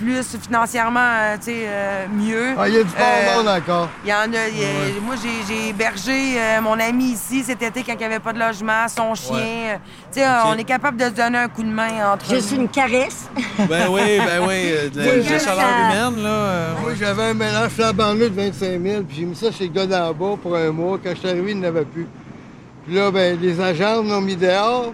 Plus 0.01 0.37
financièrement, 0.41 0.99
euh, 0.99 1.35
tu 1.37 1.43
sais, 1.45 1.63
euh, 1.65 2.05
mieux. 2.11 2.55
Ah, 2.57 2.67
il 2.67 2.75
y 2.75 2.77
a 2.77 2.83
du 2.83 2.89
bon 2.89 2.95
Euh, 2.99 3.35
monde 3.37 3.47
encore. 3.47 3.89
Il 4.03 4.09
y 4.09 4.13
en 4.13 4.17
a. 4.33 4.47
il 4.49 4.59
y 4.59 4.63
a- 4.63 5.01
Moi, 5.01 5.15
j'ai- 5.21 5.45
j'ai 5.53 5.69
hébergé 5.69 6.39
euh, 6.39 6.61
mon 6.61 6.79
ami 6.79 7.11
ici 7.11 7.43
cet 7.43 7.61
été 7.61 7.83
quand 7.83 7.93
il 7.93 7.97
n'y 7.99 8.03
avait 8.05 8.19
pas 8.19 8.33
de 8.33 8.39
logement, 8.39 8.87
son 8.87 9.13
chien. 9.15 9.33
Ouais. 9.35 9.79
Tu 10.11 10.19
sais, 10.19 10.25
on 10.45 10.53
est 10.57 10.63
capable 10.63 10.97
de 10.97 11.05
se 11.05 11.09
donner 11.11 11.37
un 11.37 11.47
coup 11.47 11.63
de 11.63 11.69
main 11.69 12.13
entre 12.13 12.29
Juste 12.29 12.51
nous. 12.53 12.61
une 12.61 12.67
caresse. 12.69 13.29
Ben 13.69 13.87
oui, 13.89 14.01
ben 14.19 14.41
oui. 14.47 14.71
euh, 14.71 14.89
de, 14.93 15.21
je- 15.21 15.37
chaleur 15.43 15.65
humaine, 15.69 16.23
là. 16.23 16.29
euh, 16.29 16.73
Moi, 16.81 16.91
j'avais 16.99 17.23
un 17.23 17.33
mélange 17.33 17.69
flambant 17.69 18.13
de 18.15 18.25
25 18.25 18.81
000, 18.81 19.03
puis 19.03 19.17
j'ai 19.17 19.25
mis 19.25 19.35
ça 19.35 19.51
chez 19.51 19.65
le 19.67 19.71
gars 19.73 19.85
d'en 19.85 20.13
bas 20.13 20.35
pour 20.41 20.55
un 20.55 20.71
mois. 20.71 20.97
Quand 21.03 21.11
je 21.13 21.19
suis 21.19 21.29
arrivé, 21.29 21.51
il 21.51 21.59
n'avait 21.59 21.85
plus. 21.85 22.07
Puis 22.85 22.95
là, 22.95 23.11
ben, 23.11 23.37
les 23.39 23.59
agents 23.61 24.01
m'ont 24.03 24.21
mis 24.21 24.35
dehors 24.35 24.93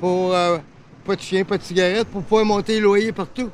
pour 0.00 0.34
euh, 0.34 0.58
pas 1.04 1.14
de 1.16 1.20
chien, 1.20 1.44
pas 1.44 1.56
de 1.58 1.62
cigarette, 1.62 2.08
pour 2.08 2.22
pouvoir 2.22 2.44
monter 2.44 2.74
les 2.74 2.80
loyers 2.80 3.12
partout. 3.12 3.50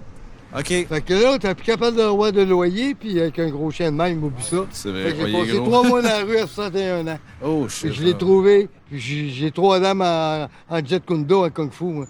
OK. 0.55 0.67
Fait 0.67 1.05
que 1.05 1.15
là, 1.15 1.39
t'es 1.39 1.55
plus 1.55 1.65
capable 1.65 1.97
de 1.97 2.03
roi 2.03 2.33
de 2.33 2.43
loyer, 2.43 2.95
puis 2.95 3.21
avec 3.21 3.39
un 3.39 3.49
gros 3.49 3.71
chien 3.71 3.91
de 3.93 3.97
même, 3.97 4.23
oublie 4.23 4.43
ça. 4.43 4.67
C'est 4.71 4.91
vrai, 4.91 5.15
j'ai 5.19 5.33
passé 5.33 5.53
gros. 5.57 5.67
trois 5.67 5.83
mois 5.87 6.03
dans 6.03 6.09
la 6.09 6.25
rue 6.25 6.39
à 6.39 6.47
61 6.47 7.07
ans. 7.09 7.19
Oh, 7.45 7.67
je 7.69 8.03
l'ai 8.03 8.15
trouvé, 8.15 8.69
j'ai 8.93 9.51
trois 9.51 9.81
dames 9.81 10.03
en, 10.03 10.49
en 10.71 10.85
jet 10.85 11.05
kundo, 11.05 11.45
en 11.45 11.51
kung 11.51 11.71
fu. 11.73 11.85
moi. 11.85 12.07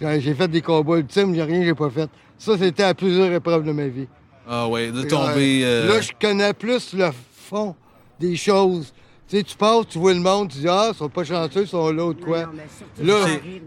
J'ai 0.00 0.34
fait 0.34 0.48
des 0.48 0.62
combats 0.62 0.96
ultimes, 0.98 1.34
j'ai 1.34 1.42
rien 1.42 1.60
que 1.60 1.66
j'ai 1.66 1.74
pas 1.74 1.90
fait. 1.90 2.08
Ça, 2.38 2.56
c'était 2.58 2.84
à 2.84 2.94
plusieurs 2.94 3.30
épreuves 3.32 3.64
de 3.64 3.72
ma 3.72 3.86
vie. 3.88 4.06
Ah 4.48 4.66
ouais, 4.68 4.90
de 4.90 5.02
tomber. 5.02 5.60
euh, 5.64 5.86
Là, 5.88 6.00
je 6.00 6.10
connais 6.18 6.54
plus 6.54 6.94
le 6.94 7.10
fond 7.36 7.74
des 8.18 8.34
choses. 8.36 8.92
Tu 9.30 9.36
sais, 9.36 9.42
tu 9.44 9.56
passes, 9.56 9.86
tu 9.88 9.98
vois 10.00 10.12
le 10.12 10.18
monde, 10.18 10.48
tu 10.48 10.58
dis, 10.58 10.68
ah, 10.68 10.88
ils 10.92 10.96
sont 10.96 11.08
pas 11.08 11.22
chanceux, 11.22 11.62
ils 11.62 11.68
sont 11.68 11.92
là 11.92 12.04
ou 12.04 12.12
de 12.14 12.20
quoi. 12.20 12.46
Là, 13.00 13.14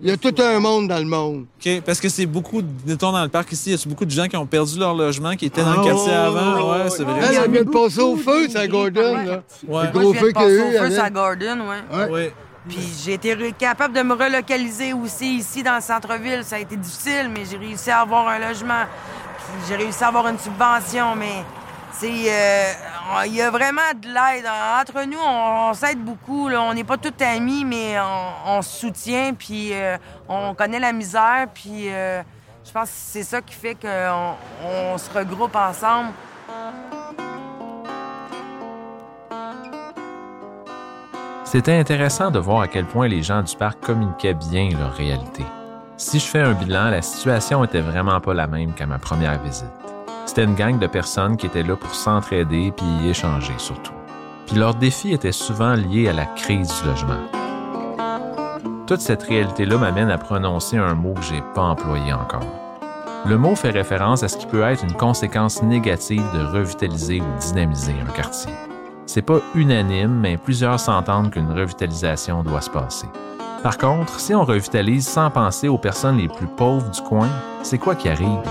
il 0.02 0.10
y 0.10 0.12
a 0.12 0.18
tout 0.18 0.36
un 0.42 0.60
monde 0.60 0.90
dans 0.90 0.98
le 1.00 1.06
monde. 1.06 1.46
OK, 1.66 1.82
parce 1.86 2.02
que 2.02 2.10
c'est 2.10 2.26
beaucoup, 2.26 2.62
mettons, 2.86 3.14
dans 3.14 3.24
le 3.24 3.30
parc 3.30 3.50
ici, 3.54 3.70
il 3.72 3.80
y 3.80 3.82
a 3.82 3.90
beaucoup 3.90 4.04
de 4.04 4.12
gens 4.12 4.28
qui 4.28 4.36
ont 4.36 4.46
perdu 4.46 4.78
leur 4.78 4.94
logement, 4.94 5.38
qui 5.38 5.46
étaient 5.46 5.64
dans 5.64 5.72
le 5.76 5.80
Ah, 5.80 5.86
quartier 5.86 6.12
avant? 6.14 6.56
ouais, 6.74 6.84
Ouais, 6.84 6.90
c'est 6.90 7.04
vrai. 7.04 7.20
Elle, 7.30 7.38
elle 7.46 7.52
vient 7.52 7.64
de 7.64 7.70
passer 7.70 8.02
au 8.02 8.18
feu, 8.18 8.48
c'est 8.50 8.58
à 8.60 8.68
Gordon, 8.68 9.16
là. 9.26 9.44
Ouais. 9.66 9.84
Le 9.94 10.00
gros 10.00 10.14
feu 10.14 10.34
de 10.34 10.38
qu'il 10.38 10.42
y 10.42 10.46
a 10.46 10.50
eu. 10.50 10.62
au 10.86 10.90
feu, 10.92 11.00
à 11.00 11.10
Gordon, 11.10 11.58
ouais. 11.70 12.10
Ouais. 12.12 12.34
Puis 12.68 12.80
j'ai 13.06 13.14
été 13.14 13.54
capable 13.58 13.94
de 13.96 14.02
me 14.02 14.16
relocaliser 14.16 14.92
aussi 14.92 15.36
ici 15.38 15.64
dans 15.64 15.76
le 15.76 15.82
centre-ville. 15.82 16.44
Ça 16.44 16.58
a 16.58 16.60
été 16.60 16.76
difficile, 16.76 17.30
mais 17.34 17.44
j'ai 17.50 17.56
réussi 17.58 17.90
à 17.90 18.02
avoir 18.02 18.28
un 18.28 18.40
logement. 18.40 18.84
Puis 19.38 19.64
j'ai 19.70 19.76
réussi 19.78 20.04
à 20.04 20.08
avoir 20.08 20.28
une 20.28 20.40
subvention, 20.40 21.16
mais 21.18 21.44
c'est 21.94 22.08
euh, 22.08 22.74
il 23.26 23.36
y 23.36 23.42
a 23.42 23.52
vraiment 23.52 23.82
de 23.96 24.08
l'aide. 24.08 24.46
Entre 24.82 25.06
nous, 25.06 25.20
on, 25.20 25.74
s'aide 25.74 26.04
beaucoup. 26.04 26.50
On 26.50 26.74
n'est 26.74 26.84
pas 26.84 26.98
tous 26.98 27.24
amis, 27.24 27.64
mais 27.64 27.96
on, 28.46 28.62
se 28.62 28.80
soutient, 28.80 29.34
puis 29.34 29.70
euh, 29.74 29.98
on 30.28 30.54
connaît 30.54 30.80
la 30.80 30.92
misère, 30.92 31.48
puis 31.54 31.90
euh, 31.90 32.22
je 32.66 32.72
pense 32.72 32.90
que 32.90 32.96
c'est 32.96 33.24
ça 33.24 33.42
qui 33.42 33.54
fait 33.54 33.76
qu'on 33.76 34.36
on 34.66 34.98
se 34.98 35.10
regroupe 35.18 35.56
ensemble. 35.56 36.12
C'était 41.44 41.78
intéressant 41.78 42.32
de 42.32 42.40
voir 42.40 42.62
à 42.62 42.68
quel 42.68 42.86
point 42.86 43.08
les 43.08 43.22
gens 43.22 43.44
du 43.44 43.56
parc 43.56 43.80
communiquaient 43.82 44.34
bien 44.34 44.70
leur 44.78 44.94
réalité. 44.94 45.46
Si 45.98 46.20
je 46.20 46.26
fais 46.26 46.42
un 46.42 46.54
bilan, 46.54 46.90
la 46.90 47.04
situation 47.04 47.64
était 47.64 47.82
vraiment 47.82 48.20
pas 48.20 48.34
la 48.34 48.48
même 48.48 48.74
qu'à 48.74 48.88
ma 48.88 48.98
première 48.98 49.40
visite. 49.40 49.83
C'était 50.36 50.46
une 50.46 50.56
gang 50.56 50.80
de 50.80 50.88
personnes 50.88 51.38
qui 51.38 51.46
étaient 51.46 51.62
là 51.62 51.76
pour 51.76 51.94
s'entraider 51.94 52.74
puis 52.76 53.08
échanger 53.08 53.54
surtout. 53.58 53.94
Puis 54.48 54.56
leurs 54.56 54.74
défis 54.74 55.14
étaient 55.14 55.32
souvent 55.32 55.76
liés 55.76 56.10
à 56.10 56.14
la 56.14 56.26
crise 56.26 56.74
du 56.82 56.88
logement. 56.90 57.20
Toute 58.88 59.02
cette 59.02 59.22
réalité-là 59.22 59.78
m'amène 59.78 60.10
à 60.10 60.18
prononcer 60.18 60.78
un 60.78 60.96
mot 60.96 61.14
que 61.14 61.22
j'ai 61.22 61.44
pas 61.54 61.62
employé 61.62 62.14
encore. 62.14 62.48
Le 63.28 63.38
mot 63.38 63.54
fait 63.54 63.70
référence 63.70 64.24
à 64.24 64.28
ce 64.28 64.38
qui 64.38 64.48
peut 64.48 64.64
être 64.64 64.84
une 64.84 64.94
conséquence 64.94 65.62
négative 65.62 66.26
de 66.34 66.44
revitaliser 66.58 67.22
ou 67.22 67.40
dynamiser 67.40 67.94
un 68.02 68.12
quartier. 68.12 68.54
C'est 69.06 69.22
pas 69.22 69.38
unanime, 69.54 70.20
mais 70.20 70.38
plusieurs 70.38 70.80
s'entendent 70.80 71.30
qu'une 71.30 71.52
revitalisation 71.52 72.42
doit 72.42 72.62
se 72.62 72.72
passer. 72.72 73.08
Par 73.62 73.78
contre, 73.78 74.20
si 74.20 74.34
on 74.34 74.46
revitalise 74.46 75.08
sans 75.08 75.30
penser 75.30 75.68
aux 75.68 75.78
personnes 75.78 76.18
les 76.18 76.28
plus 76.28 76.48
pauvres 76.48 76.90
du 76.90 77.02
coin, 77.02 77.30
c'est 77.62 77.78
quoi 77.78 77.94
qui 77.94 78.10
arrive? 78.10 78.42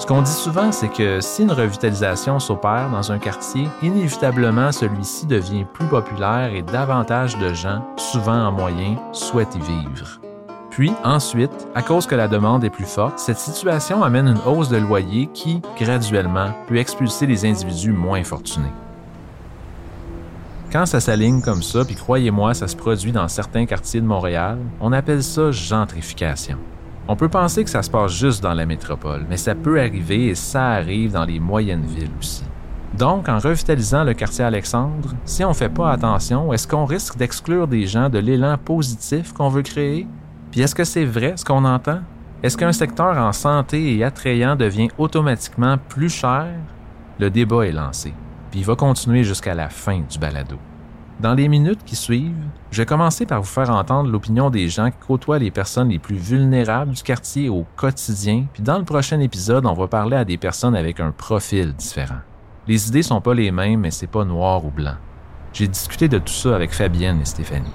Ce 0.00 0.06
qu'on 0.06 0.22
dit 0.22 0.32
souvent, 0.32 0.72
c'est 0.72 0.88
que 0.88 1.20
si 1.20 1.42
une 1.42 1.52
revitalisation 1.52 2.38
s'opère 2.38 2.88
dans 2.90 3.12
un 3.12 3.18
quartier, 3.18 3.68
inévitablement 3.82 4.72
celui-ci 4.72 5.26
devient 5.26 5.66
plus 5.74 5.84
populaire 5.88 6.54
et 6.54 6.62
davantage 6.62 7.36
de 7.36 7.52
gens, 7.52 7.84
souvent 7.98 8.46
en 8.46 8.50
moyen, 8.50 8.96
souhaitent 9.12 9.54
y 9.56 9.58
vivre. 9.58 10.18
Puis, 10.70 10.90
ensuite, 11.04 11.68
à 11.74 11.82
cause 11.82 12.06
que 12.06 12.14
la 12.14 12.28
demande 12.28 12.64
est 12.64 12.70
plus 12.70 12.86
forte, 12.86 13.18
cette 13.18 13.38
situation 13.38 14.02
amène 14.02 14.28
une 14.28 14.40
hausse 14.46 14.70
de 14.70 14.78
loyer 14.78 15.28
qui, 15.34 15.60
graduellement, 15.78 16.48
peut 16.66 16.78
expulser 16.78 17.26
les 17.26 17.44
individus 17.44 17.92
moins 17.92 18.24
fortunés. 18.24 18.72
Quand 20.72 20.86
ça 20.86 21.00
s'aligne 21.00 21.42
comme 21.42 21.62
ça, 21.62 21.84
puis 21.84 21.94
croyez-moi, 21.94 22.54
ça 22.54 22.68
se 22.68 22.76
produit 22.76 23.12
dans 23.12 23.28
certains 23.28 23.66
quartiers 23.66 24.00
de 24.00 24.06
Montréal, 24.06 24.56
on 24.80 24.92
appelle 24.92 25.22
ça 25.22 25.50
gentrification. 25.50 26.56
On 27.12 27.16
peut 27.16 27.28
penser 27.28 27.64
que 27.64 27.70
ça 27.70 27.82
se 27.82 27.90
passe 27.90 28.12
juste 28.12 28.40
dans 28.40 28.54
la 28.54 28.66
métropole, 28.66 29.26
mais 29.28 29.36
ça 29.36 29.56
peut 29.56 29.80
arriver 29.80 30.28
et 30.28 30.36
ça 30.36 30.68
arrive 30.68 31.10
dans 31.10 31.24
les 31.24 31.40
moyennes 31.40 31.84
villes 31.84 32.12
aussi. 32.20 32.44
Donc, 32.96 33.28
en 33.28 33.40
revitalisant 33.40 34.04
le 34.04 34.14
quartier 34.14 34.44
Alexandre, 34.44 35.16
si 35.24 35.44
on 35.44 35.48
ne 35.48 35.54
fait 35.54 35.68
pas 35.68 35.90
attention, 35.90 36.52
est-ce 36.52 36.68
qu'on 36.68 36.84
risque 36.84 37.16
d'exclure 37.16 37.66
des 37.66 37.84
gens 37.84 38.10
de 38.10 38.20
l'élan 38.20 38.56
positif 38.56 39.32
qu'on 39.32 39.48
veut 39.48 39.62
créer? 39.62 40.06
Puis 40.52 40.60
est-ce 40.60 40.76
que 40.76 40.84
c'est 40.84 41.04
vrai 41.04 41.32
ce 41.34 41.44
qu'on 41.44 41.64
entend? 41.64 41.98
Est-ce 42.44 42.56
qu'un 42.56 42.70
secteur 42.70 43.18
en 43.18 43.32
santé 43.32 43.96
et 43.96 44.04
attrayant 44.04 44.54
devient 44.54 44.90
automatiquement 44.96 45.78
plus 45.88 46.10
cher? 46.10 46.46
Le 47.18 47.28
débat 47.28 47.66
est 47.66 47.72
lancé, 47.72 48.14
puis 48.52 48.60
il 48.60 48.66
va 48.66 48.76
continuer 48.76 49.24
jusqu'à 49.24 49.54
la 49.56 49.68
fin 49.68 50.00
du 50.08 50.20
balado. 50.20 50.58
Dans 51.20 51.34
les 51.34 51.48
minutes 51.48 51.84
qui 51.84 51.96
suivent, 51.96 52.32
je 52.70 52.80
vais 52.80 52.86
commencer 52.86 53.26
par 53.26 53.42
vous 53.42 53.46
faire 53.46 53.68
entendre 53.68 54.10
l'opinion 54.10 54.48
des 54.48 54.70
gens 54.70 54.90
qui 54.90 54.96
côtoient 55.06 55.38
les 55.38 55.50
personnes 55.50 55.90
les 55.90 55.98
plus 55.98 56.16
vulnérables 56.16 56.92
du 56.92 57.02
quartier 57.02 57.50
au 57.50 57.66
quotidien, 57.76 58.46
puis 58.54 58.62
dans 58.62 58.78
le 58.78 58.84
prochain 58.84 59.20
épisode, 59.20 59.66
on 59.66 59.74
va 59.74 59.86
parler 59.86 60.16
à 60.16 60.24
des 60.24 60.38
personnes 60.38 60.74
avec 60.74 60.98
un 60.98 61.10
profil 61.10 61.74
différent. 61.74 62.20
Les 62.66 62.88
idées 62.88 63.02
sont 63.02 63.20
pas 63.20 63.34
les 63.34 63.50
mêmes, 63.50 63.80
mais 63.80 63.90
c'est 63.90 64.06
pas 64.06 64.24
noir 64.24 64.64
ou 64.64 64.70
blanc. 64.70 64.94
J'ai 65.52 65.68
discuté 65.68 66.08
de 66.08 66.16
tout 66.16 66.32
ça 66.32 66.54
avec 66.54 66.72
Fabienne 66.72 67.20
et 67.20 67.26
Stéphanie. 67.26 67.68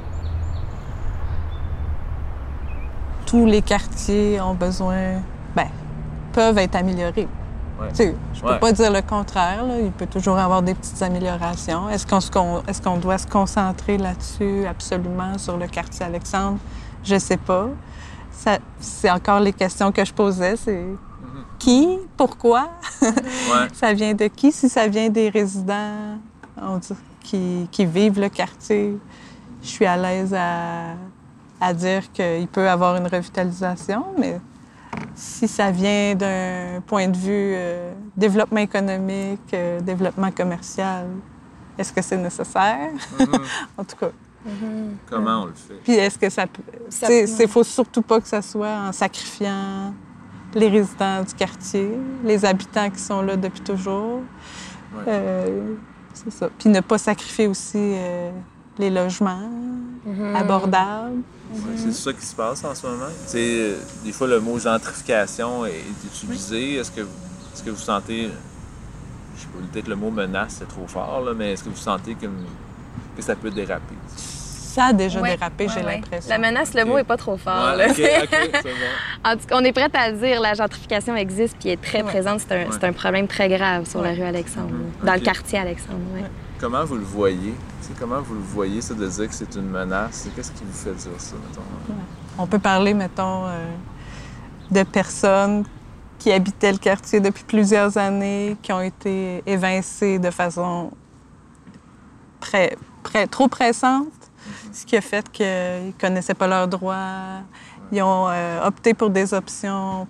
Tous 3.27 3.45
les 3.45 3.61
quartiers 3.61 4.41
ont 4.41 4.55
besoin, 4.55 5.21
ben, 5.55 5.67
peuvent 6.33 6.57
être 6.57 6.77
améliorés. 6.77 7.27
Ouais. 7.79 7.89
Tu 7.89 7.95
sais, 7.95 8.15
je 8.33 8.41
peux 8.41 8.47
Ouais. 8.47 8.59
pas 8.59 8.71
dire 8.71 8.91
le 8.91 9.01
contraire. 9.01 9.65
là. 9.65 9.79
Il 9.79 9.91
peut 9.91 10.05
toujours 10.07 10.37
avoir 10.37 10.61
des 10.61 10.73
petites 10.73 11.01
améliorations. 11.01 11.89
Est-ce 11.89 12.05
qu'on 12.07 12.61
qu'on 12.83 12.97
doit 12.97 13.17
se 13.17 13.27
concentrer 13.27 13.97
là-dessus 13.97 14.65
absolument 14.65 15.37
sur 15.37 15.57
le 15.57 15.67
quartier 15.67 16.05
Alexandre? 16.05 16.57
Je 17.03 17.17
sais 17.19 17.37
pas. 17.37 17.67
C'est 18.79 19.09
encore 19.11 19.39
les 19.39 19.53
questions 19.53 19.91
que 19.91 20.03
je 20.05 20.13
posais. 20.13 20.55
C'est 20.57 20.85
qui? 21.59 21.97
Pourquoi? 22.17 22.69
Ça 23.73 23.93
vient 23.93 24.13
de 24.13 24.27
qui? 24.27 24.51
Si 24.51 24.69
ça 24.69 24.87
vient 24.87 25.09
des 25.09 25.29
résidents 25.29 26.17
on 26.61 26.77
dit, 26.77 26.93
qui, 27.21 27.67
qui 27.71 27.85
vivent 27.85 28.19
le 28.19 28.29
quartier, 28.29 28.97
je 29.61 29.67
suis 29.67 29.85
à 29.85 29.97
l'aise 29.97 30.33
à, 30.33 30.93
à 31.59 31.73
dire 31.73 32.11
qu'il 32.13 32.47
peut 32.47 32.69
avoir 32.69 32.95
une 32.97 33.07
revitalisation, 33.07 34.05
mais 34.17 34.39
si 35.15 35.47
ça 35.47 35.71
vient 35.71 36.15
d'un 36.15 36.81
point 36.85 37.07
de 37.07 37.17
vue 37.17 37.53
euh, 37.55 37.93
développement 38.15 38.59
économique, 38.59 39.53
euh, 39.53 39.79
développement 39.81 40.31
commercial, 40.31 41.07
est-ce 41.77 41.91
que 41.93 42.01
c'est 42.01 42.17
nécessaire? 42.17 42.89
en 43.77 43.83
tout 43.83 43.95
cas. 43.97 44.11
Comment 45.09 45.43
on 45.43 45.45
le 45.45 45.53
fait? 45.53 45.73
Puis 45.83 45.93
est-ce 45.93 46.19
que 46.19 46.29
ça 46.29 46.45
peut. 46.45 46.61
Ça 46.89 47.07
Il 47.11 47.47
faut 47.47 47.63
surtout 47.63 48.03
pas 48.03 48.21
que 48.21 48.27
ça 48.27 48.41
soit 48.41 48.77
en 48.87 48.91
sacrifiant 48.91 49.93
les 50.53 50.69
résidents 50.69 51.23
du 51.23 51.33
quartier, 51.33 51.89
les 52.23 52.45
habitants 52.45 52.89
qui 52.89 52.99
sont 52.99 53.21
là 53.21 53.35
depuis 53.35 53.61
toujours. 53.61 54.21
Euh, 55.07 55.75
c'est 56.13 56.31
ça. 56.31 56.49
Puis 56.57 56.69
ne 56.69 56.79
pas 56.79 56.97
sacrifier 56.97 57.47
aussi 57.47 57.77
euh, 57.77 58.31
les 58.77 58.89
logements 58.89 59.49
abordables. 60.35 61.21
Ouais, 61.53 61.59
c'est 61.77 61.93
ça 61.93 62.11
qui 62.13 62.25
se 62.25 62.35
passe 62.35 62.63
en 62.63 62.73
ce 62.75 62.85
moment. 62.87 63.05
Tu 63.25 63.31
sais, 63.31 63.37
euh, 63.59 63.75
des 64.03 64.11
fois, 64.11 64.27
le 64.27 64.39
mot 64.39 64.57
gentrification 64.59 65.65
est 65.65 65.83
utilisé. 66.05 66.75
Est-ce 66.75 66.91
que, 66.91 67.01
vous- 67.01 67.09
est-ce 67.53 67.63
que 67.63 67.69
vous 67.69 67.77
sentez, 67.77 68.29
je 69.35 69.41
sais 69.41 69.47
pas, 69.47 69.59
peut-être 69.71 69.87
le 69.87 69.95
mot 69.95 70.09
menace, 70.11 70.57
c'est 70.59 70.67
trop 70.67 70.87
fort, 70.87 71.21
là, 71.25 71.33
mais 71.35 71.53
est-ce 71.53 71.63
que 71.63 71.69
vous 71.69 71.75
sentez 71.77 72.15
que, 72.15 72.25
que 72.25 73.21
ça 73.21 73.35
peut 73.35 73.51
déraper? 73.51 73.95
Ça 74.17 74.85
a 74.87 74.93
déjà 74.93 75.21
Ouais, 75.21 75.37
dérapé, 75.37 75.67
j'ai 75.69 75.85
ouais, 75.85 75.95
l'impression. 75.95 76.29
La 76.29 76.37
menace, 76.37 76.73
le 76.73 76.83
mot 76.83 76.97
est 76.97 77.05
pas 77.05 77.15
trop 77.15 77.37
fort. 77.37 77.75
Là. 77.77 77.93
c'est 77.93 78.03
bon. 78.03 78.69
en 79.23 79.37
tout 79.37 79.45
cas, 79.47 79.55
on 79.57 79.63
est 79.63 79.71
prêt 79.71 79.87
à 79.93 80.11
le 80.11 80.17
dire, 80.17 80.41
la 80.41 80.53
gentrification 80.53 81.15
existe 81.15 81.55
puis 81.59 81.69
est 81.69 81.81
très 81.81 82.03
présente. 82.03 82.41
C'est 82.41 82.51
un, 82.51 82.57
Ouais. 82.65 82.67
c'est 82.71 82.83
un 82.83 82.91
problème 82.91 83.27
très 83.27 83.47
grave 83.47 83.87
sur 83.87 84.01
la 84.01 84.11
rue 84.11 84.23
Alexandre, 84.23 84.71
dans 85.03 85.13
Ok. 85.13 85.19
le 85.19 85.23
quartier 85.23 85.59
Alexandre. 85.59 85.99
Comment 86.59 86.85
vous 86.85 86.95
le 86.95 87.03
voyez? 87.03 87.53
Comment 87.99 88.21
vous 88.21 88.35
le 88.35 88.41
voyez, 88.41 88.81
ça, 88.81 88.93
de 88.93 89.07
dire 89.07 89.27
que 89.27 89.33
c'est 89.33 89.55
une 89.55 89.69
menace? 89.69 90.27
Qu'est-ce 90.35 90.51
qui 90.51 90.63
vous 90.63 90.73
fait 90.73 90.93
dire 90.93 91.19
ça, 91.19 91.35
mettons? 91.35 91.61
On 92.37 92.47
peut 92.47 92.59
parler, 92.59 92.93
mettons, 92.93 93.45
euh, 93.45 93.71
de 94.71 94.83
personnes 94.83 95.65
qui 96.17 96.31
habitaient 96.31 96.71
le 96.71 96.77
quartier 96.77 97.19
depuis 97.19 97.43
plusieurs 97.43 97.97
années, 97.97 98.57
qui 98.61 98.71
ont 98.73 98.81
été 98.81 99.43
évincées 99.45 100.17
de 100.17 100.31
façon 100.31 100.91
trop 103.29 103.47
pressante, 103.47 104.07
ce 104.71 104.85
qui 104.85 104.95
a 104.97 105.01
fait 105.01 105.29
qu'ils 105.31 105.45
ne 105.45 105.91
connaissaient 105.99 106.33
pas 106.33 106.47
leurs 106.47 106.67
droits. 106.67 107.41
Ils 107.91 108.01
ont 108.01 108.27
euh, 108.29 108.65
opté 108.65 108.93
pour 108.93 109.09
des 109.09 109.33
options 109.33 110.07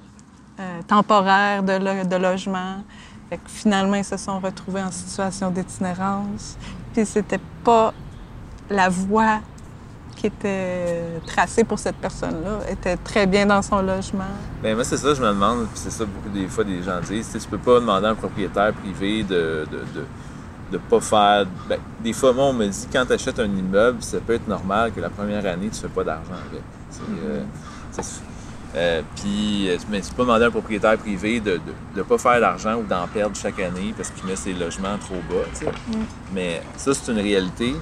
euh, 0.60 0.82
temporaires 0.88 1.64
de 1.64 2.16
logement. 2.16 2.84
Fait 3.30 3.38
que 3.38 3.50
finalement, 3.50 3.96
ils 3.96 4.04
se 4.06 4.18
sont 4.18 4.40
retrouvés 4.40 4.82
en 4.82 4.92
situation 4.92 5.50
d'itinérance. 5.52 6.58
Puis 6.94 7.06
c'était 7.06 7.40
pas 7.64 7.94
la 8.70 8.90
voie 8.90 9.40
qui 10.16 10.28
était 10.28 11.20
tracée 11.26 11.64
pour 11.64 11.78
cette 11.78 11.98
personne-là. 11.98 12.60
Elle 12.68 12.74
était 12.74 12.98
très 12.98 13.28
bien 13.28 13.46
dans 13.46 13.62
son 13.62 13.82
logement. 13.82 14.24
Ben 14.64 14.76
moi, 14.76 14.84
c'est 14.84 14.98
ça, 14.98 15.14
je 15.14 15.22
me 15.22 15.28
demande, 15.28 15.66
puis 15.68 15.76
c'est 15.84 15.92
ça 15.92 16.06
beaucoup 16.06 16.30
des 16.30 16.48
fois 16.48 16.64
des 16.64 16.82
gens 16.82 17.02
disent, 17.02 17.30
tu 17.32 17.48
peux 17.50 17.58
pas 17.58 17.80
demander 17.80 18.08
à 18.08 18.10
un 18.12 18.16
propriétaire 18.16 18.74
privé 18.74 19.24
de 19.24 19.66
de, 19.70 19.78
de, 19.80 20.06
de 20.72 20.78
pas 20.78 21.02
faire... 21.02 21.46
Ben, 21.68 21.80
des 22.02 22.14
fois, 22.14 22.32
moi, 22.32 22.46
on 22.46 22.54
me 22.54 22.68
dit, 22.68 22.88
quand 22.92 23.06
tu 23.06 23.14
achètes 23.14 23.40
un 23.40 23.46
immeuble, 23.46 24.02
ça 24.02 24.20
peut 24.20 24.34
être 24.34 24.48
normal 24.48 24.94
que 24.94 25.02
la 25.02 25.10
première 25.10 25.46
année, 25.46 25.70
tu 25.70 25.80
fais 25.82 25.90
pas 25.90 26.04
d'argent 26.04 26.32
avec. 26.50 26.62
Euh, 27.24 27.44
se- 27.92 28.22
euh, 28.76 29.02
puis, 29.16 29.70
euh, 29.70 29.78
mais 29.90 30.02
tu 30.02 30.10
peux 30.10 30.18
pas 30.18 30.24
demander 30.24 30.44
à 30.46 30.48
un 30.48 30.52
propriétaire 30.52 30.98
privé 30.98 31.40
de 31.40 31.60
ne 31.96 32.02
pas 32.04 32.18
faire 32.18 32.40
d'argent 32.40 32.76
ou 32.76 32.84
d'en 32.84 33.08
perdre 33.08 33.36
chaque 33.36 33.60
année 33.60 33.94
parce 33.96 34.10
qu'il 34.10 34.26
met 34.26 34.36
ses 34.36 34.54
logements 34.54 34.98
trop 35.00 35.16
bas. 35.30 35.44
tu 35.58 35.66
sais. 35.66 35.72
Mais 36.34 36.62
ça, 36.76 36.94
c'est 36.94 37.12
une 37.12 37.20
réalité. 37.20 37.74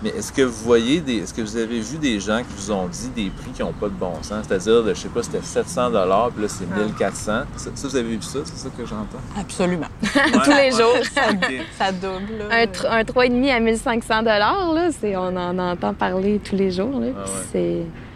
Mais 0.00 0.10
est-ce 0.10 0.30
que 0.32 0.42
vous 0.42 0.62
voyez 0.64 1.00
des. 1.00 1.16
Est-ce 1.16 1.34
que 1.34 1.42
vous 1.42 1.56
avez 1.56 1.80
vu 1.80 1.98
des 1.98 2.20
gens 2.20 2.38
qui 2.38 2.54
vous 2.56 2.70
ont 2.70 2.86
dit 2.86 3.08
des 3.16 3.30
prix 3.30 3.50
qui 3.52 3.62
n'ont 3.62 3.72
pas 3.72 3.86
de 3.88 3.94
bon 3.94 4.12
sens? 4.22 4.44
C'est-à-dire, 4.46 4.84
de, 4.84 4.94
je 4.94 5.00
sais 5.00 5.08
pas, 5.08 5.24
c'était 5.24 5.42
700 5.42 5.90
puis 5.90 6.42
là, 6.44 6.48
c'est 6.48 6.66
1400 6.72 7.32
ça, 7.56 7.70
ça, 7.74 7.88
vous 7.88 7.96
avez 7.96 8.08
vu 8.16 8.22
ça? 8.22 8.38
C'est 8.44 8.56
ça 8.58 8.68
que 8.78 8.86
j'entends? 8.86 9.18
Absolument. 9.36 9.88
Tous 10.44 10.50
les 10.54 10.70
jours. 10.70 10.94
Ça, 11.76 11.90
double. 11.90 12.38
là. 12.48 12.62
Un, 12.62 12.64
tr- 12.66 12.86
un 12.88 13.02
3,5 13.02 13.50
à 13.56 13.58
1500 13.58 14.22
là, 14.22 14.88
c'est, 15.00 15.16
on 15.16 15.36
en 15.36 15.58
entend 15.58 15.92
parler 15.94 16.40
tous 16.48 16.54
les 16.54 16.70
jours. 16.70 17.00
Là, 17.00 17.08
Ah 17.18 17.22
puis 17.24 17.32
ouais. 17.32 17.46
c'est, 17.52 18.07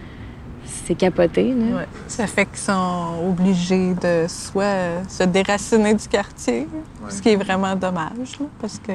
c'est 0.86 0.94
capoté. 0.94 1.52
Là. 1.54 1.76
Ouais. 1.76 1.88
Ça 2.08 2.26
fait 2.26 2.46
qu'ils 2.46 2.58
sont 2.58 3.14
obligés 3.28 3.94
de 3.94 4.26
soit 4.28 5.04
se 5.08 5.22
déraciner 5.24 5.94
du 5.94 6.08
quartier, 6.08 6.68
ce 7.08 7.20
qui 7.22 7.30
est 7.30 7.36
vraiment 7.36 7.74
dommage, 7.76 8.38
là, 8.40 8.46
parce 8.60 8.78
que 8.78 8.92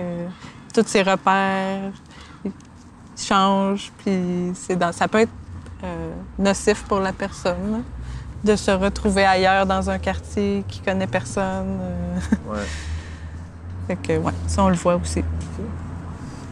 tous 0.74 0.86
ces 0.88 1.02
repères 1.02 1.92
ils 2.46 2.52
changent, 3.18 3.92
puis 4.00 4.52
c'est 4.54 4.76
dans, 4.76 4.92
ça 4.92 5.08
peut 5.08 5.22
être 5.22 5.32
euh, 5.84 6.12
nocif 6.38 6.84
pour 6.84 7.00
la 7.00 7.14
personne 7.14 7.72
là, 7.72 7.78
de 8.44 8.56
se 8.56 8.72
retrouver 8.72 9.26
ailleurs 9.26 9.66
dans 9.66 9.90
un 9.90 10.00
quartier 10.00 10.64
qui 10.68 10.80
connaît 10.82 11.08
personne. 11.08 11.80
euh. 11.82 12.20
Ouais. 12.54 12.66
fait 13.88 13.96
que, 13.96 14.18
ouais, 14.20 14.34
ça, 14.48 14.64
on 14.64 14.70
le 14.70 14.76
voit 14.76 14.96
aussi. 14.96 15.24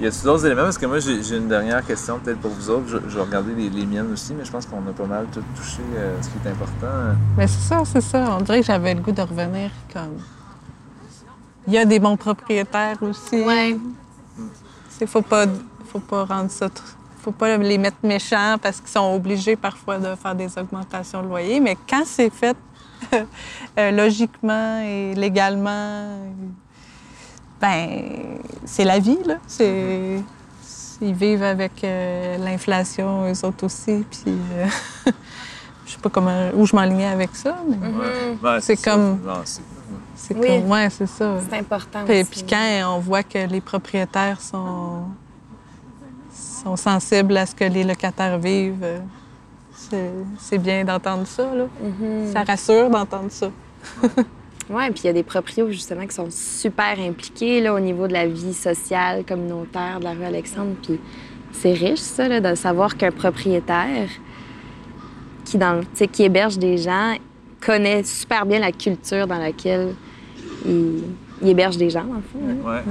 Y 0.02 0.08
a-t-il 0.08 0.24
d'autres 0.24 0.46
éléments? 0.46 0.64
Parce 0.64 0.78
que 0.78 0.86
moi, 0.86 1.00
j'ai 1.00 1.38
une 1.38 1.48
dernière 1.48 1.86
question 1.86 2.20
peut-être 2.20 2.40
pour 2.42 2.52
vous 2.52 2.70
autres. 2.70 2.88
Je, 2.88 2.98
je 3.08 3.16
vais 3.16 3.22
regarder 3.24 3.54
les, 3.56 3.70
les 3.70 3.86
miennes 3.86 4.12
aussi, 4.12 4.34
mais 4.34 4.44
je 4.44 4.52
pense 4.52 4.66
qu'on 4.66 4.86
a 4.88 4.92
pas 4.92 5.06
mal 5.06 5.26
tout 5.32 5.42
touché 5.56 5.80
euh, 5.96 6.22
ce 6.22 6.28
qui 6.28 6.34
est 6.46 6.52
important. 6.52 7.16
Mais 7.38 7.48
c'est 7.48 7.62
ça, 7.70 7.82
c'est 7.86 8.02
ça. 8.02 8.36
On 8.38 8.42
dirait 8.42 8.60
que 8.60 8.66
j'avais 8.66 8.94
le 8.94 9.00
goût 9.02 9.14
de 9.14 9.22
revenir 9.22 9.72
comme. 9.94 10.18
Il 11.68 11.74
y 11.74 11.78
a 11.78 11.86
des 11.86 12.00
bons 12.00 12.18
propriétaires 12.18 12.98
aussi. 13.02 13.42
Ouais. 13.42 13.78
Il 15.00 15.08
faut 15.08 15.22
pas, 15.22 15.46
faut 15.88 16.00
pas 16.00 16.26
rendre 16.26 16.52
ça. 16.52 16.68
tr- 16.68 16.72
faut 17.24 17.32
pas 17.32 17.58
les 17.58 17.78
mettre 17.80 17.98
méchants 18.04 18.58
parce 18.62 18.80
qu'ils 18.82 18.90
sont 18.90 19.14
obligés 19.16 19.56
parfois 19.56 19.98
de 19.98 20.14
faire 20.16 20.36
des 20.36 20.56
augmentations 20.60 21.24
de 21.24 21.28
loyer. 21.28 21.60
Mais 21.62 21.76
quand 21.90 22.04
c'est 22.06 22.30
fait 22.30 22.56
euh, 23.80 23.92
logiquement 23.92 24.80
et 24.84 25.16
légalement, 25.16 26.06
ben 27.62 28.40
c'est 28.66 28.84
la 28.84 29.00
vie, 29.00 29.18
là. 29.26 29.36
C'est. 29.48 30.22
Ils 31.02 31.14
vivent 31.14 31.44
avec 31.44 31.84
euh, 31.84 32.38
l'inflation, 32.38 33.30
eux 33.32 33.46
autres 33.46 33.66
aussi. 33.66 34.06
Puis. 34.10 34.24
euh, 34.28 34.66
je 35.86 35.92
sais 35.92 35.98
pas 36.02 36.10
comment, 36.10 36.50
où 36.54 36.66
je 36.66 36.76
m'enlignais 36.76 37.08
avec 37.08 37.36
ça, 37.36 37.58
mais 37.68 37.76
Ouais. 37.76 38.38
Ouais, 38.42 38.62
c'est 38.62 38.76
ça. 38.78 38.92
comme. 38.92 39.20
Non, 39.26 39.42
c'est- 39.44 39.62
C'est 40.18 40.34
Oui. 40.36 40.48
comme. 40.48 40.72
Ouais, 40.72 40.90
c'est 40.90 41.08
ça. 41.08 41.36
C'est 41.50 41.58
important 41.60 42.00
Puis, 42.06 42.22
aussi. 42.22 42.30
puis 42.32 42.46
quand 42.50 42.96
on 42.96 43.00
voit 43.00 43.24
que 43.24 43.38
les 43.38 43.60
propriétaires 43.62 44.40
sont, 44.42 45.04
sont 46.64 46.76
sensibles 46.78 47.36
à 47.38 47.46
ce 47.46 47.54
que 47.54 47.66
les 47.66 47.84
locataires 47.84 48.40
vivent, 48.40 49.02
c'est- 49.76 50.14
c'est 50.40 50.58
bien 50.58 50.86
d'entendre 50.86 51.28
ça. 51.28 51.44
Là. 51.54 51.66
Ça 52.32 52.44
rassure 52.44 52.90
d'entendre 52.90 53.30
ça. 53.30 53.48
Oui, 54.70 54.84
puis 54.92 55.02
il 55.04 55.08
y 55.08 55.10
a 55.10 55.14
des 55.14 55.24
proprios 55.24 55.70
justement 55.70 56.06
qui 56.08 56.16
sont 56.16 56.30
super 56.32 57.00
impliqués 57.00 57.62
là, 57.62 57.74
au 57.74 57.80
niveau 57.80 58.08
de 58.08 58.14
la 58.14 58.26
vie 58.28 58.54
sociale, 58.54 59.24
communautaire 59.24 60.00
de 60.00 60.06
la 60.06 60.12
rue 60.14 60.24
Alexandre. 60.24 60.76
Puis 60.82 61.00
c'est 61.52 61.74
riche, 61.74 62.00
ça, 62.00 62.28
là, 62.28 62.42
de 62.42 62.56
savoir 62.56 62.98
qu'un 62.98 63.12
propriétaire 63.12 64.10
qui, 65.44 65.58
dans, 65.60 65.74
le- 65.74 65.82
tu 65.82 65.88
sais, 65.94 66.08
qui 66.08 66.24
héberge 66.24 66.58
des 66.58 66.78
gens 66.78 67.16
connaît 67.64 68.04
super 68.04 68.46
bien 68.46 68.60
la 68.60 68.72
culture 68.72 69.28
dans 69.28 69.38
laquelle 69.38 69.94
il, 70.66 71.04
il 71.42 71.50
héberge 71.50 71.78
des 71.78 71.90
gens, 71.92 72.04
dans 72.06 72.16
le 72.16 72.22
fond. 72.22 72.40
hein. 72.50 72.68
Ouais. 72.68 72.84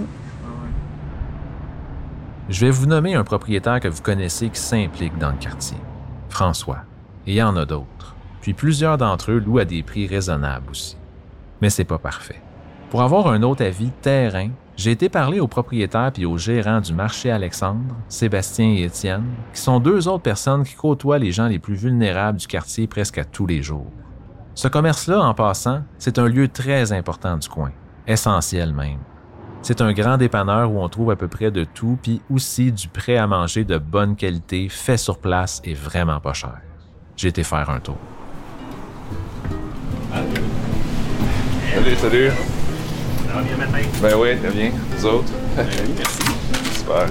Je 2.51 2.61
vais 2.67 2.71
vous 2.71 2.87
nommer 2.87 3.15
un 3.15 3.25
propriétaire 3.25 3.81
que 3.81 3.89
vous 3.89 4.03
connaissez 4.03 4.49
qui 4.51 4.61
s'implique 4.61 5.17
dans 5.19 5.31
le 5.31 5.39
quartier. 5.39 5.79
François. 6.29 6.81
Et 7.27 7.33
il 7.33 7.37
y 7.37 7.43
en 7.43 7.57
a 7.57 7.65
d'autres. 7.65 8.15
Puis 8.43 8.53
plusieurs 8.53 8.99
d'entre 8.99 9.33
eux 9.33 9.39
louent 9.39 9.59
à 9.61 9.65
des 9.65 9.83
prix 9.83 10.07
raisonnables 10.07 10.71
aussi. 10.71 10.97
Mais 11.65 11.71
c'est 11.71 11.85
pas 11.85 11.97
parfait. 11.97 12.43
Pour 12.91 13.01
avoir 13.01 13.29
un 13.29 13.43
autre 13.43 13.65
avis 13.65 13.91
terrain, 14.03 14.51
j'ai 14.77 14.91
été 14.91 15.09
parler 15.09 15.41
aux 15.41 15.49
propriétaires 15.49 16.13
puis 16.13 16.27
aux 16.27 16.37
gérants 16.37 16.83
du 16.83 16.93
marché 16.93 17.31
Alexandre, 17.31 17.97
Sébastien 18.07 18.67
et 18.67 18.83
Étienne, 18.83 19.25
qui 19.55 19.63
sont 19.63 19.81
deux 19.81 20.07
autres 20.07 20.25
personnes 20.25 20.65
qui 20.65 20.75
côtoient 20.75 21.19
les 21.19 21.33
gens 21.33 21.47
les 21.47 21.59
plus 21.59 21.75
vulnérables 21.75 22.39
du 22.39 22.47
quartier 22.47 22.87
presque 22.87 23.17
à 23.17 23.25
tous 23.25 23.47
les 23.47 23.63
jours. 23.63 23.91
Ce 24.55 24.69
commerce-là, 24.69 25.23
en 25.23 25.33
passant, 25.33 25.85
c'est 25.97 26.19
un 26.19 26.29
lieu 26.29 26.49
très 26.49 26.93
important 26.93 27.39
du 27.39 27.49
coin, 27.49 27.73
essentiel 28.07 28.75
même. 28.75 29.01
C'est 29.63 29.81
un 29.81 29.95
grand 29.95 30.19
dépanneur 30.19 30.71
où 30.71 30.83
on 30.83 30.91
trouve 30.91 31.13
à 31.13 31.17
peu 31.17 31.29
près 31.29 31.51
de 31.51 31.65
tout, 31.65 31.99
puis 32.03 32.21
aussi 32.31 32.73
du 32.73 32.89
prêt 32.89 33.17
à 33.17 33.27
manger 33.27 33.65
de 33.65 33.79
bonne 33.79 34.17
qualité, 34.17 34.69
fait 34.69 34.99
sur 34.99 35.17
place 35.17 35.63
et 35.65 35.73
vraiment 35.73 36.21
pas 36.21 36.35
cher. 36.35 36.61
J'ai 37.17 37.29
été 37.29 37.43
faire 37.43 37.71
un 37.71 37.81
tour. 37.81 37.97
Salut, 41.75 41.97
salut. 42.01 42.31
Ça 43.27 43.35
va 43.35 43.43
bien 43.43 43.57
matin? 43.57 43.79
Ben 44.01 44.15
oui, 44.17 44.29
très 44.39 44.51
bien. 44.51 44.71
Vous 44.97 45.07
autres? 45.07 45.33
merci. 45.57 46.79
Super. 46.79 47.07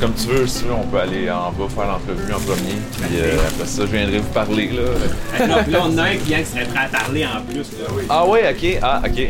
Comme 0.00 0.14
tu 0.14 0.26
veux, 0.28 0.46
si 0.46 0.60
tu 0.60 0.64
veux, 0.66 0.74
on 0.74 0.86
peut 0.86 0.98
aller 0.98 1.28
en 1.30 1.50
bas 1.52 1.68
faire 1.68 1.86
l'entrevue 1.86 2.32
en 2.32 2.38
premier. 2.40 2.76
Puis 2.96 3.20
euh, 3.20 3.38
après 3.48 3.66
ça, 3.66 3.82
je 3.84 3.90
viendrai 3.90 4.18
vous 4.18 4.32
parler. 4.32 4.70
Là. 4.70 5.46
Là, 5.68 5.82
on 5.84 5.98
a 5.98 6.02
un 6.02 6.16
client 6.16 6.38
qui 6.38 6.44
serait 6.46 6.64
prêt 6.66 6.84
à 6.84 6.88
parler 6.88 7.26
en 7.26 7.42
plus. 7.42 7.58
Là. 7.58 7.86
Ah 8.08 8.26
ouais, 8.26 8.52
ok. 8.52 8.78
Ah, 8.82 9.02
ok. 9.04 9.12
Qui 9.14 9.28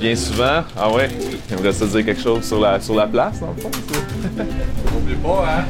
Bien 0.00 0.16
souvent. 0.16 0.62
Ah 0.76 0.90
ouais? 0.90 1.08
J'aimerais 1.48 1.72
ça 1.72 1.86
dire 1.86 2.04
quelque 2.06 2.20
chose 2.22 2.42
sur 2.44 2.58
la, 2.60 2.80
sur 2.80 2.94
la 2.94 3.06
place, 3.06 3.40
dans 3.40 3.48
le 3.54 3.60
fond. 3.60 3.70
N'oublie 4.94 5.14
pas, 5.16 5.44
hein? 5.46 5.64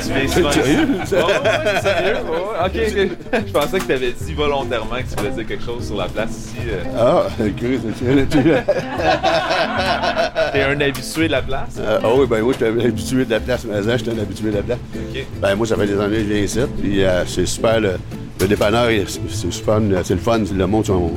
tu 0.00 0.12
viens 0.12 0.28
souvent. 0.28 0.52
sérieux? 0.52 0.88
Oh, 1.12 1.26
ouais, 1.26 1.80
sérieux? 1.82 2.16
Ok, 2.64 2.74
ok. 2.74 3.08
Je 3.48 3.52
pensais 3.52 3.78
que 3.80 3.84
tu 3.84 3.92
avais 3.92 4.12
dit 4.12 4.32
volontairement 4.34 4.94
que 4.96 5.02
tu 5.10 5.16
voulais 5.16 5.30
dire 5.34 5.46
quelque 5.46 5.64
chose 5.64 5.86
sur 5.88 5.96
la 5.96 6.06
place 6.06 6.30
ici. 6.30 6.56
euh. 6.70 6.84
Ah, 6.96 7.26
écoute, 7.44 7.80
c'est 7.98 8.38
T'es 10.52 10.62
un 10.62 10.80
habitué 10.80 11.26
de 11.26 11.32
la 11.32 11.42
place? 11.42 11.76
Euh, 11.80 11.98
ah 12.02 12.08
oui, 12.16 12.26
ben 12.28 12.42
moi, 12.42 12.52
j'étais 12.52 12.68
un 12.68 12.78
habitué 12.78 13.24
de 13.24 13.30
la 13.30 13.40
place, 13.40 13.64
mais 13.68 13.82
j'étais 13.98 14.12
un 14.12 14.18
habitué 14.22 14.50
de 14.50 14.56
la 14.56 14.62
place. 14.62 14.78
Ok. 14.94 15.24
Ben 15.42 15.54
moi, 15.56 15.66
ça 15.66 15.74
fait 15.76 15.86
des 15.88 15.98
années 16.00 16.18
que 16.18 16.22
je 16.22 16.28
viens 16.32 16.42
ici, 16.42 16.60
puis 16.80 17.02
euh, 17.04 17.24
c'est 17.26 17.46
super, 17.46 17.80
le, 17.80 17.94
le 18.40 18.46
dépanneur, 18.46 18.86
c'est 19.08 19.20
c'est 19.28 19.52
super, 19.52 19.80
c'est 20.04 20.14
le 20.14 20.20
fun, 20.20 20.38
le 20.54 20.66
monde 20.68 20.86
sont, 20.86 21.10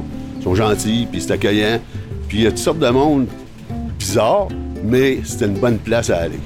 sont 0.44 0.56
gentils, 0.56 1.08
puis 1.12 1.22
c'est 1.22 1.34
accueillant. 1.34 1.80
Puis 2.28 2.40
il 2.40 2.44
y 2.44 2.48
a 2.48 2.50
toutes 2.50 2.60
sortes 2.60 2.80
de 2.80 2.90
monde 2.90 3.28
bizarre, 3.98 4.48
mais 4.84 5.20
c'était 5.24 5.46
une 5.46 5.60
bonne 5.60 5.78
place 5.78 6.10
à 6.10 6.18
aller. 6.24 6.40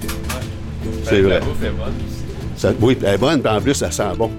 C'est 1.03 1.21
Ben, 1.21 1.23
vrai. 1.23 1.33
La 1.39 1.39
bouffe 1.45 1.63
est 1.63 1.69
bonne. 1.71 1.93
Ça- 2.55 2.73
oui, 2.79 2.97
elle 3.03 3.15
est 3.15 3.17
bonne, 3.17 3.41
puis 3.41 3.51
en 3.51 3.59
plus, 3.61 3.73
ça 3.73 3.89
sent 3.91 4.03
bon. 4.17 4.29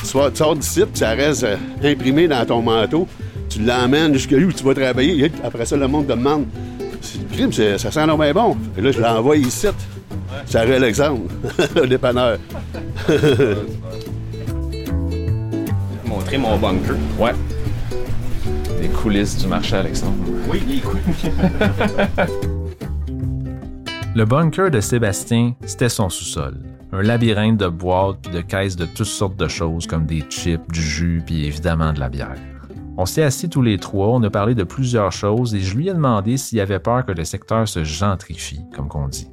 Tu, 0.00 0.06
sors- 0.06 0.30
tu 0.30 0.36
sors 0.38 0.56
d'ici, 0.56 0.80
puis 0.80 0.90
ça 0.94 1.10
reste 1.10 1.44
euh, 1.44 1.56
imprimé 1.84 2.26
dans 2.26 2.44
ton 2.46 2.62
manteau. 2.62 3.06
Tu 3.48 3.60
l'emmènes 3.60 4.14
jusqu'à 4.14 4.36
où 4.36 4.50
tu 4.52 4.64
vas 4.64 4.74
travailler. 4.74 5.26
Et 5.26 5.32
après 5.44 5.66
ça, 5.66 5.76
le 5.76 5.86
monde 5.86 6.06
te 6.06 6.12
demande 6.12 6.46
C'est 7.02 7.18
du 7.18 7.24
crime, 7.34 7.52
c'est- 7.52 7.78
ça 7.78 7.90
sent 7.90 8.06
normalement 8.06 8.50
bon. 8.50 8.56
Et 8.76 8.80
là, 8.80 8.90
je 8.92 9.00
l'envoie 9.00 9.36
ici. 9.36 9.66
Ça 10.46 10.62
rue 10.62 10.74
Alexandre, 10.74 11.20
le 11.76 11.86
dépanneur. 11.86 12.38
Montrer 16.06 16.38
mon 16.38 16.56
bunker. 16.58 16.96
Ouais. 17.18 17.32
Coulisses 19.02 19.38
du 19.38 19.46
marché 19.46 19.76
Alexandre. 19.76 20.14
Oui, 20.50 20.62
les 20.68 20.80
couilles. 20.80 21.00
Le 24.14 24.24
bunker 24.24 24.70
de 24.70 24.80
Sébastien, 24.80 25.54
c'était 25.64 25.88
son 25.88 26.10
sous-sol. 26.10 26.58
Un 26.92 27.02
labyrinthe 27.02 27.56
de 27.56 27.68
boîtes 27.68 28.18
puis 28.22 28.32
de 28.32 28.40
caisses 28.42 28.76
de 28.76 28.84
toutes 28.84 29.06
sortes 29.06 29.36
de 29.36 29.48
choses 29.48 29.86
comme 29.86 30.04
des 30.04 30.22
chips, 30.28 30.60
du 30.70 30.82
jus 30.82 31.22
puis 31.24 31.46
évidemment 31.46 31.92
de 31.94 32.00
la 32.00 32.10
bière. 32.10 32.36
On 32.98 33.06
s'est 33.06 33.22
assis 33.22 33.48
tous 33.48 33.62
les 33.62 33.78
trois, 33.78 34.08
on 34.08 34.22
a 34.22 34.28
parlé 34.28 34.54
de 34.54 34.64
plusieurs 34.64 35.12
choses 35.12 35.54
et 35.54 35.60
je 35.60 35.76
lui 35.76 35.88
ai 35.88 35.94
demandé 35.94 36.36
s'il 36.36 36.60
avait 36.60 36.80
peur 36.80 37.06
que 37.06 37.12
le 37.12 37.24
secteur 37.24 37.66
se 37.66 37.84
gentrifie, 37.84 38.60
comme 38.76 38.88
qu'on 38.88 39.08
dit. 39.08 39.30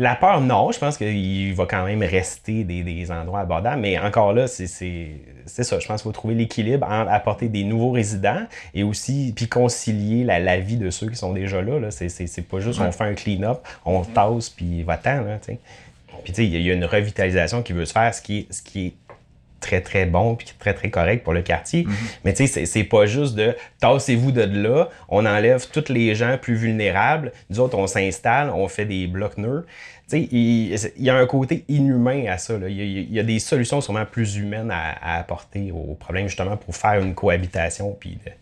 La 0.00 0.14
peur, 0.14 0.40
non. 0.40 0.72
Je 0.72 0.78
pense 0.78 0.96
qu'il 0.96 1.52
va 1.54 1.66
quand 1.66 1.84
même 1.84 2.02
rester 2.02 2.64
des, 2.64 2.82
des 2.82 3.10
endroits 3.10 3.40
abordables. 3.40 3.82
Mais 3.82 3.98
encore 3.98 4.32
là, 4.32 4.46
c'est- 4.46 4.66
ça. 4.66 5.78
Je 5.78 5.86
pense 5.86 6.00
qu'il 6.00 6.08
faut 6.08 6.12
trouver 6.12 6.34
l'équilibre 6.34 6.86
entre 6.88 7.10
apporter 7.10 7.48
des 7.48 7.64
nouveaux 7.64 7.90
résidents 7.90 8.46
et 8.72 8.82
aussi 8.82 9.32
puis 9.36 9.46
concilier 9.46 10.24
la, 10.24 10.38
la 10.38 10.58
vie 10.58 10.78
de 10.78 10.88
ceux 10.88 11.08
qui 11.10 11.16
sont 11.16 11.34
déjà 11.34 11.60
là. 11.60 11.78
là. 11.78 11.90
C'est- 11.90 12.40
pas 12.48 12.60
juste 12.60 12.80
Ouais. 12.80 12.86
on 12.88 12.92
fait 12.92 13.04
un 13.04 13.14
clean-up, 13.14 13.58
on 13.84 14.02
tasse 14.02 14.48
puis 14.48 14.82
va-t'en. 14.82 15.22
Puis 16.24 16.32
tu 16.32 16.34
sais, 16.34 16.46
il 16.46 16.52
y 16.52 16.56
a- 16.56 16.58
il 16.60 16.64
y 16.66 16.70
a 16.70 16.74
une 16.74 16.84
revitalisation 16.86 17.62
qui 17.62 17.74
veut 17.74 17.84
se 17.84 17.92
faire, 17.92 18.14
ce 18.14 18.22
qui 18.22 18.38
est, 18.38 18.52
ce 18.52 18.62
qui 18.62 18.86
est 18.86 18.92
très 19.60 19.80
très 19.80 20.06
bon 20.06 20.34
puis 20.34 20.48
très 20.58 20.74
très 20.74 20.90
correct 20.90 21.22
pour 21.22 21.32
le 21.32 21.42
quartier. 21.42 21.86
Mais 22.24 22.32
tu 22.32 22.46
sais, 22.46 22.52
c'est- 22.52 22.66
c'est 22.66 22.84
pas 22.84 23.06
juste 23.06 23.34
de 23.34 23.54
tassez-vous 23.80 24.32
de 24.32 24.42
là, 24.42 24.88
on 25.08 25.26
enlève 25.26 25.66
tous 25.70 25.88
les 25.92 26.14
gens 26.14 26.36
plus 26.40 26.54
vulnérables, 26.54 27.32
nous 27.50 27.60
autres 27.60 27.76
on 27.78 27.86
s'installe, 27.86 28.50
on 28.50 28.66
fait 28.68 28.86
des 28.86 29.06
blocs 29.06 29.38
nœuds. 29.38 29.66
Tu 30.08 30.16
sais, 30.16 30.28
il, 30.32 31.04
y 31.04 31.08
a 31.10 31.14
un 31.16 31.26
côté 31.26 31.64
inhumain 31.68 32.24
à 32.26 32.36
ça. 32.36 32.58
là. 32.58 32.68
Il, 32.68 32.76
y 32.76 32.80
a, 32.80 32.84
il 32.84 33.12
y 33.12 33.20
a 33.20 33.22
des 33.22 33.38
solutions 33.38 33.80
sûrement 33.80 34.04
plus 34.04 34.36
humaines 34.36 34.70
à, 34.72 34.90
à 35.00 35.18
apporter 35.20 35.70
au 35.72 35.94
problème 35.94 36.26
justement 36.26 36.56
pour 36.56 36.74
faire 36.74 37.00
une 37.00 37.14
cohabitation 37.14 37.96
puis 38.00 38.18
de- 38.26 38.32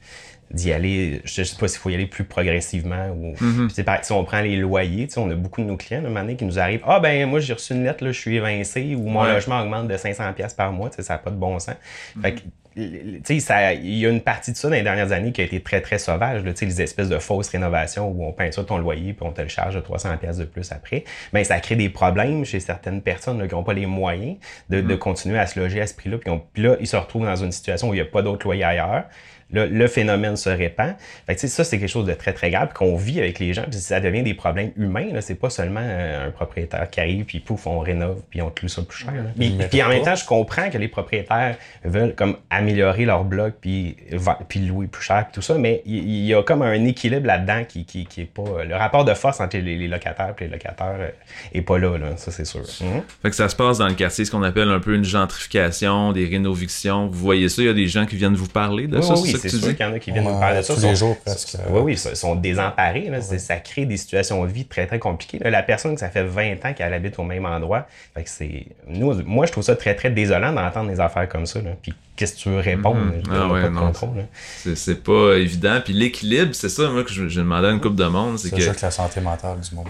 d'y 0.51 0.73
aller, 0.73 1.21
je 1.25 1.43
sais 1.43 1.57
pas 1.57 1.69
s'il 1.69 1.79
faut 1.79 1.91
y 1.91 1.95
aller 1.95 2.07
plus 2.07 2.25
progressivement 2.25 3.09
ou 3.11 3.35
Mhm. 3.41 3.69
Pareil, 3.85 4.01
si 4.05 4.13
on 4.13 4.25
prend 4.25 4.41
les 4.41 4.57
loyers, 4.57 5.09
on 5.17 5.31
a 5.31 5.35
beaucoup 5.35 5.61
de 5.63 5.67
nos 5.67 5.77
clients, 5.77 5.99
à 6.03 6.07
un 6.07 6.09
moment 6.09 6.21
donné, 6.21 6.37
qui 6.37 6.45
nous 6.45 6.59
arrivent 6.59 6.83
Ah, 6.87 7.01
ben, 7.01 7.27
moi, 7.29 7.41
j'ai 7.41 7.53
reçu 7.53 7.75
une 7.75 7.85
lettre, 7.85 8.03
là, 8.05 8.13
je 8.13 8.19
suis 8.19 8.37
évincé 8.37 8.95
ou 8.95 9.03
mon 9.09 9.23
Ouais. 9.23 9.33
logement 9.35 9.61
augmente 9.61 9.89
de 9.89 9.97
500$ 9.97 10.33
piastres 10.35 10.57
par 10.57 10.73
mois, 10.73 10.91
ça 10.99 11.15
n'a 11.15 11.19
pas 11.19 11.31
de 11.31 11.37
bon 11.37 11.59
sens. 11.59 11.75
Fait 12.23 12.35
que, 12.35 12.41
tu 12.75 13.21
sais, 13.25 13.41
ça- 13.41 13.73
il 13.75 13.95
y 13.99 14.07
a 14.07 14.09
une 14.11 14.21
partie 14.21 14.53
de 14.53 14.57
ça 14.57 14.69
dans 14.69 14.75
les 14.75 14.83
dernières 14.83 15.11
années 15.13 15.33
qui 15.33 15.41
a 15.41 15.45
été 15.45 15.61
très, 15.61 15.81
très 15.81 15.99
sauvage, 15.99 16.45
là, 16.45 16.53
les 16.61 16.83
espèces 16.83 17.09
de 17.09 17.19
fausses 17.19 17.49
rénovations 17.49 18.09
où 18.09 18.25
on 18.25 18.33
peint 18.33 18.51
ça 18.53 18.63
ton 18.65 18.79
loyer 18.79 19.13
puis 19.15 19.27
on 19.27 19.33
te 19.33 19.43
le 19.43 19.49
charge 19.49 19.75
de 19.75 19.81
300$ 19.81 20.17
piastres 20.19 20.41
de 20.41 20.47
plus 20.47 20.71
après. 20.73 21.05
Ben, 21.33 21.43
ça 21.45 21.59
crée 21.61 21.77
des 21.77 21.89
problèmes 21.89 22.45
chez 22.45 22.61
certaines 22.61 23.03
personnes 23.03 23.39
là, 23.41 23.49
qui 23.49 23.55
n'ont 23.55 23.65
pas 23.65 23.75
les 23.75 23.87
moyens 23.87 24.37
de, 24.71 24.81
de 24.81 24.95
continuer 24.95 25.39
à 25.39 25.47
se 25.47 25.59
loger 25.59 25.81
à 25.81 25.87
ce 25.87 25.95
prix-là. 25.95 26.19
Puis, 26.53 26.63
là, 26.63 26.77
ils 26.81 26.87
se 26.87 26.97
retrouvent 26.97 27.27
dans 27.27 27.37
une 27.37 27.53
situation 27.53 27.89
où 27.91 27.95
il 27.95 27.97
n'y 27.97 28.03
a 28.03 28.07
pas 28.07 28.23
d'autre 28.23 28.47
loyer 28.47 28.65
ailleurs. 28.65 29.05
Là, 29.51 29.67
le 29.67 29.87
phénomène 29.87 30.37
se 30.37 30.51
répand. 30.51 30.95
Fait 31.27 31.35
que, 31.35 31.47
ça, 31.47 31.65
c'est 31.65 31.79
quelque 31.79 31.89
chose 31.89 32.05
de 32.05 32.13
très, 32.13 32.35
très 32.35 32.51
grave 32.51 32.75
qu'on 32.75 32.97
vit 32.97 33.19
avec 33.19 33.39
les 33.39 33.55
gens. 33.55 33.63
Puis 33.63 33.81
ça 33.81 33.99
devient 33.99 34.23
des 34.23 34.35
problèmes 34.35 34.73
humains. 34.77 35.09
Là. 35.13 35.23
C'est 35.23 35.37
pas 35.37 35.49
seulement 35.49 35.81
euh, 35.83 36.29
un 36.29 36.31
propriétaire 36.31 36.91
qui 36.91 37.01
arrive, 37.01 37.25
puis 37.25 37.41
pouf, 37.41 37.67
on 37.67 37.79
rénove, 37.79 38.21
puis 38.29 38.43
on 38.43 38.51
te 38.51 38.61
loue 38.61 38.69
ça 38.69 38.83
plus 38.83 38.99
cher. 38.99 39.15
là. 39.15 39.31
Puis, 39.71 39.83
en 39.83 39.89
même 39.89 40.03
temps, 40.03 40.15
je 40.15 40.27
comprends 40.27 40.69
que 40.69 40.77
les 40.77 40.89
propriétaires 40.89 41.57
veulent 41.83 42.15
comme 42.15 42.37
améliorer 42.51 43.07
leur 43.07 43.25
bloc, 43.25 43.55
puis, 43.61 43.97
puis 44.49 44.61
louer 44.61 44.87
plus 44.87 45.03
cher, 45.03 45.25
puis 45.25 45.35
tout 45.35 45.43
ça. 45.43 45.55
Mais 45.55 45.83
il 45.87 46.27
y, 46.27 46.35
a 46.35 46.43
comme 46.43 46.61
un 46.61 46.85
équilibre 46.85 47.27
là-dedans 47.27 47.65
qui, 47.67 47.87
qui, 47.87 48.05
qui 48.05 48.23
est 48.23 48.25
pas... 48.27 48.65
Le 48.65 48.77
rapport 48.77 49.07
de 49.07 49.15
force 49.15 49.41
entre 49.41 49.57
les, 49.57 49.89
locataires 49.89 50.35
et 50.39 50.45
les 50.45 50.51
locataires 50.51 50.97
euh, 50.99 51.09
est 51.55 51.63
pas 51.63 51.79
là, 51.79 51.97
là. 51.97 52.17
Ça, 52.17 52.31
c'est 52.31 52.45
sûr. 52.45 52.61
Mhm. 52.61 53.03
Fait 53.23 53.31
que 53.31 53.37
ça 53.37 53.49
se 53.49 53.57
passe 53.57 53.79
dans 53.79 53.89
le 53.89 53.95
quartier, 53.95 54.27
ce 54.27 54.31
qu'on 54.31 54.43
appelle 54.43 54.69
un 54.69 54.81
peu 54.81 54.95
une 54.95 55.05
gentrification, 55.05 56.13
des 56.13 56.27
rénovictions. 56.27 57.07
Vous 57.07 57.19
voyez 57.19 57.49
ça, 57.49 57.63
il 57.63 57.67
y 57.67 57.71
a 57.71 57.75
des 57.75 57.87
gens 57.87 58.05
qui 58.05 58.17
viennent 58.17 58.35
vous 58.35 58.49
parler 58.49 58.87
de 58.87 58.99
Oui, 58.99 59.03
ça, 59.03 59.15
oui, 59.15 59.38
c'est 59.38 59.48
sûr 59.48 59.77
qu'il 59.77 59.87
y 59.87 59.88
en 59.88 59.92
a 59.92 59.98
qui 59.98 60.11
viennent 60.11 60.24
nous 60.24 60.38
parler 60.40 60.59
de 60.59 60.62
ça. 60.62 60.74
tous 60.74 60.81
les 60.83 60.96
jours, 60.96 61.16
presque. 61.24 61.57
Oui, 61.70 61.81
oui, 61.81 61.92
ils 62.11 62.16
sont 62.16 62.35
désemparés. 62.35 63.11
Ça 63.38 63.57
crée 63.57 63.87
des 63.87 63.96
situations 63.96 64.44
de 64.44 64.51
vie 64.51 64.64
très, 64.66 64.87
très 64.87 64.98
compliquées. 64.98 65.38
La 65.42 65.62
personne 65.62 65.94
que 65.94 66.01
ça 66.01 66.09
fait 66.11 66.24
20 66.24 66.64
ans 66.64 66.72
qu'elle 66.74 66.92
habite 66.92 67.18
au 67.18 67.24
même 67.24 67.46
endroit, 67.46 67.87
fait 68.14 68.24
que 68.24 68.31
c'est... 68.31 68.66
Nous, 68.87 69.22
moi, 69.24 69.46
je 69.46 69.53
trouve 69.53 69.64
ça 69.64 69.77
très, 69.77 69.94
très 69.94 70.11
désolant 70.11 70.53
d'entendre 70.53 70.90
des 70.90 71.01
affaires 71.01 71.29
comme 71.29 71.46
ça. 71.46 71.61
Puis 71.83 71.94
qu'est-ce 72.16 72.35
que 72.35 72.38
tu 72.40 72.48
veux 72.51 72.59
répondre? 72.61 72.96
Mhm. 73.01 73.22
Je 73.24 73.31
Ah. 73.31 73.35
C'est- 74.59 74.77
C'est 74.77 75.03
pas 75.03 75.35
évident. 75.37 75.81
Puis 75.85 75.92
l'équilibre, 75.92 76.55
c'est 76.55 76.68
ça, 76.68 76.88
moi, 76.90 77.05
que 77.05 77.11
je- 77.11 77.38
demandé 77.38 77.68
à 77.68 77.70
une 77.70 77.81
couple 77.81 77.96
de 77.96 78.05
monde. 78.07 78.38
C'est 78.38 78.51
que. 78.51 78.61
juste 78.61 78.81
la 78.83 78.90
santé 78.90 79.20
mentale 79.20 79.59
du 79.61 79.74
monde. 79.74 79.87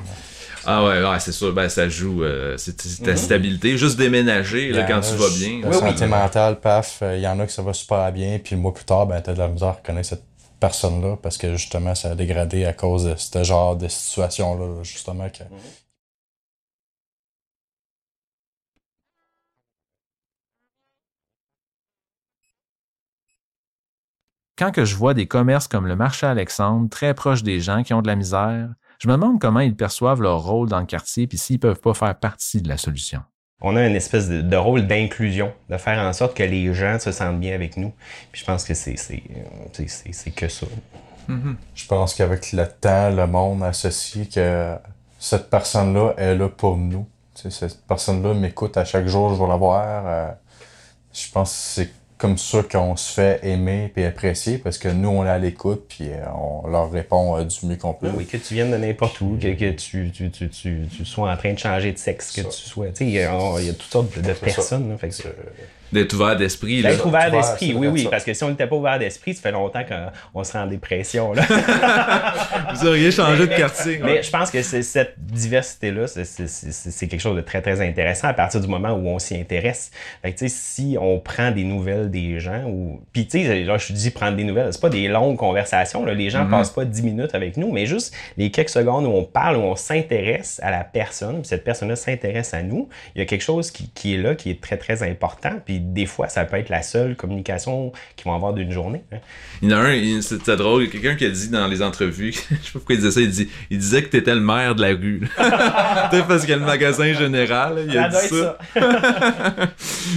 Ah 0.70 0.84
ouais, 0.84 1.02
ouais, 1.02 1.18
c'est 1.20 1.32
sûr, 1.32 1.52
ben 1.54 1.68
ça 1.70 1.88
joue. 1.88 2.22
euh, 2.22 2.56
c'est 2.58 2.76
ta 3.02 3.12
Mhm. 3.12 3.16
stabilité. 3.16 3.78
Juste 3.78 3.96
déménager, 3.98 4.70
là, 4.70 4.82
quand 4.84 5.00
tu 5.00 5.14
vas 5.16 5.30
bien. 5.38 5.60
La 5.62 5.72
santé 5.72 6.06
mentale, 6.06 6.60
paf, 6.60 6.98
euh, 7.02 7.16
il 7.16 7.22
y 7.22 7.26
en 7.26 7.40
a 7.40 7.46
que 7.46 7.52
ça 7.52 7.62
va 7.62 7.72
super 7.72 8.12
bien, 8.12 8.38
puis 8.38 8.54
le 8.54 8.60
mois 8.60 8.74
plus 8.74 8.84
tard, 8.84 9.06
ben, 9.06 9.20
t'as 9.22 9.32
de 9.32 9.38
la 9.38 9.48
misère 9.48 9.68
à 9.68 9.72
reconnaître 9.72 10.08
cette 10.10 10.24
personne-là 10.60 11.16
parce 11.22 11.38
que 11.38 11.54
justement, 11.56 11.94
ça 11.94 12.10
a 12.10 12.14
dégradé 12.14 12.66
à 12.66 12.74
cause 12.74 13.04
de 13.04 13.14
ce 13.16 13.44
genre 13.44 13.76
de 13.76 13.88
situation-là, 13.88 14.66
là, 14.76 14.82
justement. 14.82 15.28
Que... 15.30 15.44
Quand 24.56 24.72
que 24.72 24.84
je 24.84 24.96
vois 24.96 25.14
des 25.14 25.26
commerces 25.26 25.68
comme 25.68 25.86
le 25.86 25.96
marché 25.96 26.26
Alexandre, 26.26 26.88
très 26.90 27.14
proches 27.14 27.42
des 27.42 27.60
gens 27.60 27.82
qui 27.82 27.94
ont 27.94 28.02
de 28.02 28.08
la 28.08 28.16
misère, 28.16 28.68
je 28.98 29.08
me 29.08 29.12
demande 29.14 29.40
comment 29.40 29.60
ils 29.60 29.76
perçoivent 29.76 30.20
leur 30.22 30.42
rôle 30.42 30.68
dans 30.68 30.80
le 30.80 30.86
quartier 30.86 31.26
puis 31.26 31.38
s'ils 31.38 31.58
peuvent 31.60 31.80
pas 31.80 31.94
faire 31.94 32.14
partie 32.18 32.60
de 32.62 32.68
la 32.68 32.76
solution. 32.76 33.20
On 33.60 33.74
a 33.76 33.86
une 33.86 33.96
espèce 33.96 34.28
de, 34.28 34.40
de 34.40 34.56
rôle 34.56 34.86
d'inclusion, 34.86 35.52
de 35.68 35.76
faire 35.78 35.98
en 35.98 36.12
sorte 36.12 36.36
que 36.36 36.44
les 36.44 36.72
gens 36.74 36.98
se 37.00 37.10
sentent 37.10 37.40
bien 37.40 37.54
avec 37.54 37.76
nous. 37.76 37.92
Puis 38.30 38.40
je 38.42 38.46
pense 38.46 38.64
que 38.64 38.74
c'est 38.74 38.96
c'est- 38.96 39.22
c'est- 39.72 39.88
c'est- 39.88 40.12
c'est 40.12 40.30
que 40.30 40.48
ça. 40.48 40.66
Je 41.74 41.86
pense 41.86 42.14
qu'avec 42.14 42.52
le 42.52 42.66
temps, 42.66 43.10
le 43.10 43.26
monde 43.26 43.62
associe 43.62 44.28
que 44.32 44.76
cette 45.18 45.50
personne-là 45.50 46.14
est 46.16 46.34
là 46.34 46.48
pour 46.48 46.76
nous. 46.76 47.06
Cette 47.34 47.84
personne-là 47.86 48.32
m'écoute 48.34 48.76
à 48.76 48.84
chaque 48.84 49.06
jour, 49.08 49.34
je 49.34 49.40
vais 49.42 49.48
la 49.48 49.56
voir. 49.56 50.04
euh, 50.06 50.30
je 51.12 51.30
pense 51.30 51.50
que 51.50 51.56
c'est 51.82 51.90
comme 52.18 52.36
ça 52.36 52.62
qu'on 52.64 52.96
se 52.96 53.12
fait 53.12 53.40
aimer 53.44 53.92
et 53.96 54.04
apprécier 54.04 54.58
parce 54.58 54.76
que 54.76 54.88
nous, 54.88 55.08
on 55.08 55.24
est 55.24 55.30
à 55.30 55.38
l'écoute 55.38 55.86
puis 55.88 56.08
euh, 56.10 56.24
on 56.34 56.68
leur 56.68 56.90
répond 56.90 57.38
euh, 57.38 57.44
du 57.44 57.66
mieux 57.66 57.76
qu'on 57.76 57.94
peut. 57.94 58.10
Oui, 58.14 58.26
que 58.26 58.36
tu 58.36 58.54
viennes 58.54 58.72
de 58.72 58.76
n'importe 58.76 59.20
où, 59.20 59.38
que, 59.40 59.54
que 59.54 59.70
tu, 59.70 60.10
tu, 60.12 60.30
tu, 60.30 60.48
tu, 60.50 60.82
tu 60.94 61.04
sois 61.04 61.30
en 61.32 61.36
train 61.36 61.52
de 61.52 61.58
changer 61.58 61.92
de 61.92 61.98
sexe, 61.98 62.32
que 62.32 62.40
tu 62.42 62.50
sois. 62.50 62.88
Tu 62.88 62.96
sais, 62.96 63.04
il 63.06 63.10
y, 63.12 63.20
a 63.20 63.32
il 63.60 63.66
y 63.66 63.70
a 63.70 63.72
toutes 63.72 63.90
sortes 63.92 64.18
de, 64.18 64.32
personnes. 64.32 64.90
là, 64.90 64.98
fait 64.98 65.08
que 65.08 65.14
c'est- 65.14 65.34
D'être 65.92 66.12
ouvert 66.14 66.36
d'esprit. 66.36 66.82
D'être 66.82 67.06
ouvert 67.06 67.30
d'esprit, 67.30 67.74
oui, 67.74 67.86
oui. 67.88 68.02
ça. 68.04 68.10
Parce 68.10 68.24
que 68.24 68.34
si 68.34 68.44
on 68.44 68.50
n'était 68.50 68.66
pas 68.66 68.76
ouvert 68.76 68.98
d'esprit, 68.98 69.34
ça 69.34 69.40
fait 69.42 69.52
longtemps 69.52 69.82
qu'on 70.32 70.44
serait 70.44 70.58
en 70.60 70.66
dépression. 70.66 71.32
Là. 71.32 71.42
Vous 72.74 72.86
auriez 72.86 73.10
changé 73.10 73.46
de 73.46 73.54
quartier. 73.54 74.00
Mais 74.02 74.22
je 74.22 74.30
pense 74.30 74.50
que 74.50 74.62
c'est- 74.62 74.82
cette 74.82 75.14
diversité-là, 75.18 76.06
c'est- 76.06 76.24
c'est 76.24 76.48
c'est- 76.48 76.90
c'est 76.90 77.08
quelque 77.08 77.20
chose 77.20 77.36
de 77.36 77.40
très, 77.40 77.62
très 77.62 77.80
intéressant 77.80 78.28
à 78.28 78.34
partir 78.34 78.60
du 78.60 78.68
moment 78.68 78.90
où 78.92 79.06
on 79.08 79.18
s'y 79.18 79.36
intéresse. 79.36 79.90
Fait 80.22 80.32
que, 80.32 80.38
tu 80.38 80.48
sais, 80.48 80.54
si 80.54 80.96
on 81.00 81.18
prend 81.18 81.50
des 81.50 81.64
nouvelles 81.64 82.10
des 82.10 82.38
gens, 82.40 82.64
ou. 82.66 83.00
Puis, 83.12 83.26
tu 83.26 83.42
sais, 83.44 83.64
là, 83.64 83.78
je 83.78 83.92
dis 83.92 84.10
prendre 84.10 84.36
des 84.36 84.44
nouvelles, 84.44 84.72
c'est 84.72 84.80
pas 84.80 84.88
des 84.90 85.08
longues 85.08 85.36
conversations. 85.36 86.04
Là. 86.04 86.14
Les 86.14 86.30
gens 86.30 86.44
Mhm. 86.44 86.50
passent 86.50 86.70
pas 86.70 86.84
10 86.84 87.02
minutes 87.02 87.34
avec 87.34 87.56
nous, 87.56 87.72
mais 87.72 87.86
juste 87.86 88.14
les 88.36 88.50
quelques 88.50 88.68
secondes 88.70 89.06
où 89.06 89.10
on 89.10 89.24
parle, 89.24 89.56
où 89.56 89.60
on 89.60 89.76
s'intéresse 89.76 90.60
à 90.62 90.70
la 90.70 90.84
personne, 90.84 91.40
puis 91.40 91.48
cette 91.48 91.64
personne-là 91.64 91.96
s'intéresse 91.96 92.54
à 92.54 92.62
nous, 92.62 92.88
il 93.14 93.18
y 93.18 93.22
a 93.22 93.24
quelque 93.24 93.42
chose 93.42 93.70
qui, 93.70 93.88
qui 93.94 94.14
est 94.14 94.18
là, 94.18 94.34
qui 94.34 94.50
est 94.50 94.60
très, 94.60 94.76
très 94.76 95.02
important. 95.02 95.50
Puis, 95.64 95.77
des 95.78 96.06
fois, 96.06 96.28
ça 96.28 96.44
peut 96.44 96.56
être 96.56 96.68
la 96.68 96.82
seule 96.82 97.16
communication 97.16 97.92
qu'ils 98.16 98.24
vont 98.24 98.34
avoir 98.34 98.52
d'une 98.52 98.70
journée. 98.70 99.04
hein. 99.12 99.18
Il 99.62 99.70
y 99.70 99.74
en 99.74 99.78
a 99.78 99.88
un, 99.88 100.20
c'était 100.22 100.56
drôle, 100.56 100.82
il 100.82 100.86
y 100.86 100.88
a 100.88 100.92
quelqu'un 100.92 101.16
qui 101.16 101.24
a 101.24 101.30
dit 101.30 101.48
dans 101.48 101.66
les 101.66 101.82
entrevues, 101.82 102.32
je 102.32 102.38
sais 102.38 102.54
pas 102.54 102.56
pourquoi 102.72 102.94
il 102.94 103.00
disait 103.00 103.10
ça, 103.10 103.20
il, 103.20 103.30
dit, 103.30 103.48
il 103.70 103.78
disait 103.78 104.02
que 104.02 104.08
t'étais 104.08 104.34
le 104.34 104.40
maire 104.40 104.74
de 104.74 104.82
la 104.82 104.88
rue. 104.88 105.20
Peut-être 105.36 106.26
parce 106.28 106.42
qu'il 106.42 106.50
y 106.50 106.54
a 106.54 106.56
le 106.56 106.64
magasin 106.64 107.12
général, 107.12 107.84
il 107.88 107.96
a 107.96 108.10
Ça 108.10 108.20
dit 108.20 108.28
ça. 108.28 108.58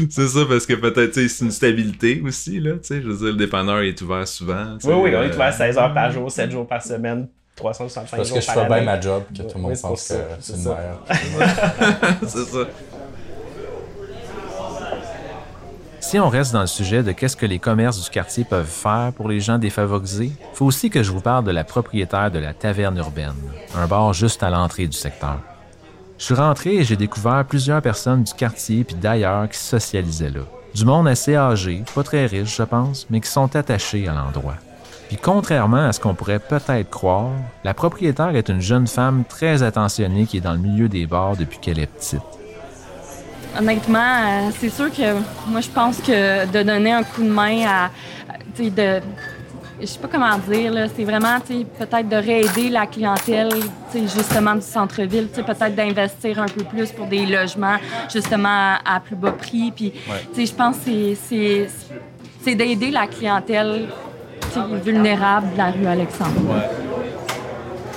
c'est 0.09 0.27
ça, 0.27 0.39
parce 0.47 0.65
que 0.65 0.73
peut-être, 0.73 1.13
c'est 1.13 1.45
une 1.45 1.51
stabilité 1.51 2.21
aussi, 2.25 2.59
là, 2.59 2.73
tu 2.73 2.79
sais, 2.83 3.01
je 3.01 3.07
veux 3.07 3.17
dire, 3.17 3.27
le 3.27 3.33
dépanneur 3.33 3.81
est 3.81 3.99
ouvert 4.01 4.27
souvent. 4.27 4.77
Oui, 4.83 4.93
oui, 4.93 5.11
on 5.15 5.19
euh, 5.19 5.29
est 5.29 5.33
ouvert 5.33 5.53
16 5.53 5.77
heures 5.77 5.93
par 5.93 6.11
jour, 6.11 6.31
7 6.31 6.51
jours 6.51 6.67
par 6.67 6.81
semaine, 6.83 7.27
365 7.55 8.17
Parce 8.17 8.27
jours 8.29 8.37
que 8.37 8.41
je 8.41 8.47
par 8.47 8.55
fais 8.55 8.67
bien 8.67 8.81
ma 8.81 8.99
job, 8.99 9.23
que 9.35 9.43
tout 9.43 9.55
le 9.55 9.61
monde 9.61 9.81
pense 9.81 10.07
que 10.07 10.15
c'est 10.39 10.53
une 10.55 10.63
mère. 10.63 10.99
c'est 12.27 12.45
ça. 12.45 12.67
Si 16.11 16.19
on 16.19 16.27
reste 16.27 16.51
dans 16.51 16.59
le 16.59 16.67
sujet 16.67 17.03
de 17.03 17.13
qu'est-ce 17.13 17.37
que 17.37 17.45
les 17.45 17.57
commerces 17.57 18.03
du 18.03 18.09
quartier 18.09 18.43
peuvent 18.43 18.65
faire 18.65 19.13
pour 19.15 19.29
les 19.29 19.39
gens 19.39 19.57
défavorisés, 19.57 20.33
faut 20.53 20.65
aussi 20.65 20.89
que 20.89 21.03
je 21.03 21.09
vous 21.09 21.21
parle 21.21 21.45
de 21.45 21.51
la 21.51 21.63
propriétaire 21.63 22.29
de 22.29 22.37
la 22.37 22.53
Taverne 22.53 22.97
Urbaine, 22.97 23.31
un 23.77 23.87
bar 23.87 24.11
juste 24.11 24.43
à 24.43 24.49
l'entrée 24.49 24.87
du 24.87 24.97
secteur. 24.97 25.39
Je 26.17 26.25
suis 26.25 26.33
rentré 26.33 26.75
et 26.75 26.83
j'ai 26.83 26.97
découvert 26.97 27.45
plusieurs 27.47 27.81
personnes 27.81 28.23
du 28.23 28.33
quartier 28.33 28.83
puis 28.83 28.97
d'ailleurs 28.97 29.47
qui 29.47 29.57
socialisaient 29.57 30.31
là. 30.31 30.41
Du 30.75 30.83
monde 30.83 31.07
assez 31.07 31.37
âgé, 31.37 31.81
pas 31.95 32.03
très 32.03 32.25
riche, 32.25 32.57
je 32.57 32.63
pense, 32.63 33.07
mais 33.09 33.21
qui 33.21 33.29
sont 33.29 33.55
attachés 33.55 34.09
à 34.09 34.13
l'endroit. 34.13 34.57
Puis 35.07 35.15
contrairement 35.15 35.85
à 35.87 35.93
ce 35.93 36.01
qu'on 36.01 36.13
pourrait 36.13 36.39
peut-être 36.39 36.89
croire, 36.89 37.31
la 37.63 37.73
propriétaire 37.73 38.35
est 38.35 38.49
une 38.49 38.59
jeune 38.59 38.87
femme 38.87 39.23
très 39.23 39.63
attentionnée 39.63 40.25
qui 40.25 40.39
est 40.39 40.41
dans 40.41 40.51
le 40.51 40.59
milieu 40.59 40.89
des 40.89 41.05
bars 41.05 41.37
depuis 41.37 41.59
qu'elle 41.59 41.79
est 41.79 41.87
petite. 41.87 42.40
Honnêtement, 43.57 43.99
euh, 43.99 44.49
c'est 44.59 44.69
sûr 44.69 44.89
que 44.91 45.13
moi, 45.47 45.59
je 45.61 45.69
pense 45.69 45.97
que 45.97 46.45
de 46.45 46.63
donner 46.63 46.93
un 46.93 47.03
coup 47.03 47.21
de 47.23 47.29
main 47.29 47.65
à, 47.67 47.89
tu 48.55 48.63
sais, 48.65 48.69
de, 48.69 49.01
je 49.81 49.85
sais 49.85 49.99
pas 49.99 50.07
comment 50.09 50.37
dire, 50.37 50.71
là, 50.71 50.85
c'est 50.95 51.03
vraiment, 51.03 51.37
tu 51.45 51.59
sais, 51.59 51.65
peut-être 51.65 52.07
de 52.07 52.15
réaider 52.15 52.69
la 52.69 52.85
clientèle, 52.85 53.49
tu 53.91 53.99
sais, 53.99 54.07
justement 54.17 54.55
du 54.55 54.61
centre-ville, 54.61 55.27
tu 55.29 55.35
sais, 55.35 55.43
peut-être 55.43 55.75
d'investir 55.75 56.39
un 56.39 56.45
peu 56.45 56.63
plus 56.63 56.91
pour 56.91 57.07
des 57.07 57.25
logements, 57.25 57.75
justement 58.11 58.47
à, 58.85 58.95
à 58.95 58.99
plus 59.01 59.15
bas 59.17 59.31
prix, 59.31 59.71
puis, 59.75 59.91
tu 59.91 59.99
sais, 60.33 60.45
je 60.45 60.53
pense 60.53 60.77
que 60.77 61.15
c'est- 61.27 61.67
c'est, 62.43 62.55
d'aider 62.55 62.89
la 62.91 63.05
clientèle, 63.07 63.87
vulnérable 64.83 65.51
de 65.53 65.57
la 65.57 65.71
rue 65.71 65.85
Alexandre. 65.87 66.39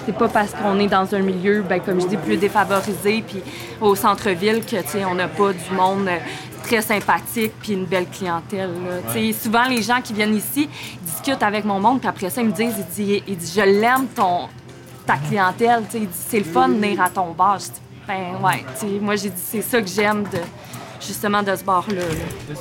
C'est 0.07 0.17
pas 0.17 0.29
parce 0.29 0.53
qu'on 0.53 0.79
est 0.79 0.87
dans 0.89 1.15
un 1.15 1.21
milieu, 1.21 1.63
ben, 1.63 1.81
comme 1.81 2.01
je 2.01 2.07
dis, 2.07 2.17
plus 2.17 2.37
défavorisé, 2.37 3.25
puis 3.27 3.43
au 3.81 3.95
centre-ville, 3.95 4.65
que, 4.65 4.77
tu 4.83 4.89
sais, 4.89 5.05
on 5.05 5.15
n'a 5.15 5.29
pas 5.29 5.53
du 5.53 5.75
monde 5.75 6.07
euh, 6.09 6.19
très 6.63 6.83
sympathique 6.83 7.53
puis 7.61 7.73
une 7.73 7.87
belle 7.87 8.07
clientèle. 8.09 8.71
là. 8.71 9.13
Tu 9.13 9.33
sais, 9.33 9.43
Souvent, 9.45 9.65
les 9.65 9.83
gens 9.83 10.01
qui 10.03 10.13
viennent 10.13 10.35
ici 10.35 10.69
discutent 11.03 11.43
avec 11.43 11.65
mon 11.65 11.81
monde, 11.81 12.01
puis 12.01 12.09
après 12.09 12.29
ça, 12.29 12.43
ils 12.43 12.49
me 12.49 12.53
disent, 12.53 12.75
ils 12.79 12.85
disent, 12.95 13.23
ils 13.27 13.37
disent, 13.37 13.55
je 13.55 13.63
l'aime, 13.63 14.07
ton, 14.15 14.49
ta 15.07 15.17
clientèle. 15.17 15.83
Tu 15.87 15.93
sais, 15.93 15.99
ils 15.99 16.09
disent, 16.09 16.27
c'est 16.29 16.39
le 16.39 16.45
fun 16.45 16.69
de 16.69 16.75
venir 16.75 17.01
à 17.01 17.09
ton 17.09 17.33
bar. 17.33 17.59
Je 17.59 17.65
dis, 17.67 17.81
ben 18.07 18.45
ouais, 18.45 18.65
tu 18.79 18.87
sais, 18.87 18.99
moi, 19.01 19.17
j'ai 19.17 19.31
dit, 19.31 19.43
c'est 19.43 19.63
ça 19.63 19.81
que 19.81 19.89
j'aime 19.89 20.25
de, 20.25 20.41
justement 21.01 21.43
de 21.43 21.57
ce 21.57 21.65
bar-là. 21.65 21.95
là. 21.97 22.55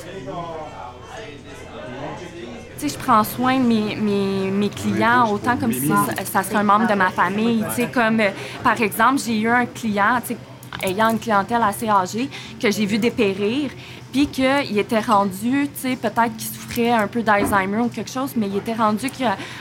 Sais, 2.88 2.98
je 2.98 3.02
prends 3.02 3.24
soin 3.24 3.58
de 3.58 3.64
mes, 3.64 3.96
mes, 3.96 4.50
mes 4.50 4.68
clients 4.68 5.30
autant 5.30 5.56
comme 5.56 5.72
si 5.72 5.88
ça, 5.88 6.24
ça 6.24 6.42
serait 6.42 6.56
un 6.56 6.64
membre 6.64 6.88
de 6.88 6.94
ma 6.94 7.10
famille. 7.10 7.64
Tu 7.70 7.82
sais, 7.82 7.88
comme, 7.88 8.20
euh, 8.20 8.30
par 8.62 8.80
exemple, 8.80 9.20
j'ai 9.24 9.38
eu 9.38 9.48
un 9.48 9.66
client, 9.66 10.20
tu 10.26 10.34
sais, 10.34 10.38
ayant 10.82 11.10
une 11.10 11.18
clientèle 11.18 11.62
assez 11.62 11.88
âgée, 11.88 12.28
que 12.60 12.70
j'ai 12.70 12.86
vu 12.86 12.98
dépérir, 12.98 13.70
puis 14.14 14.28
qu'il 14.28 14.78
était 14.78 15.00
rendu, 15.00 15.68
tu 15.74 15.80
sais, 15.88 15.96
peut-être 15.96 16.36
qu'il 16.36 16.46
souffrait 16.46 16.92
un 16.92 17.08
peu 17.08 17.20
d'Alzheimer 17.24 17.78
ou 17.78 17.88
quelque 17.88 18.12
chose, 18.12 18.34
mais 18.36 18.46
il 18.46 18.58
était 18.58 18.72
rendu 18.72 19.10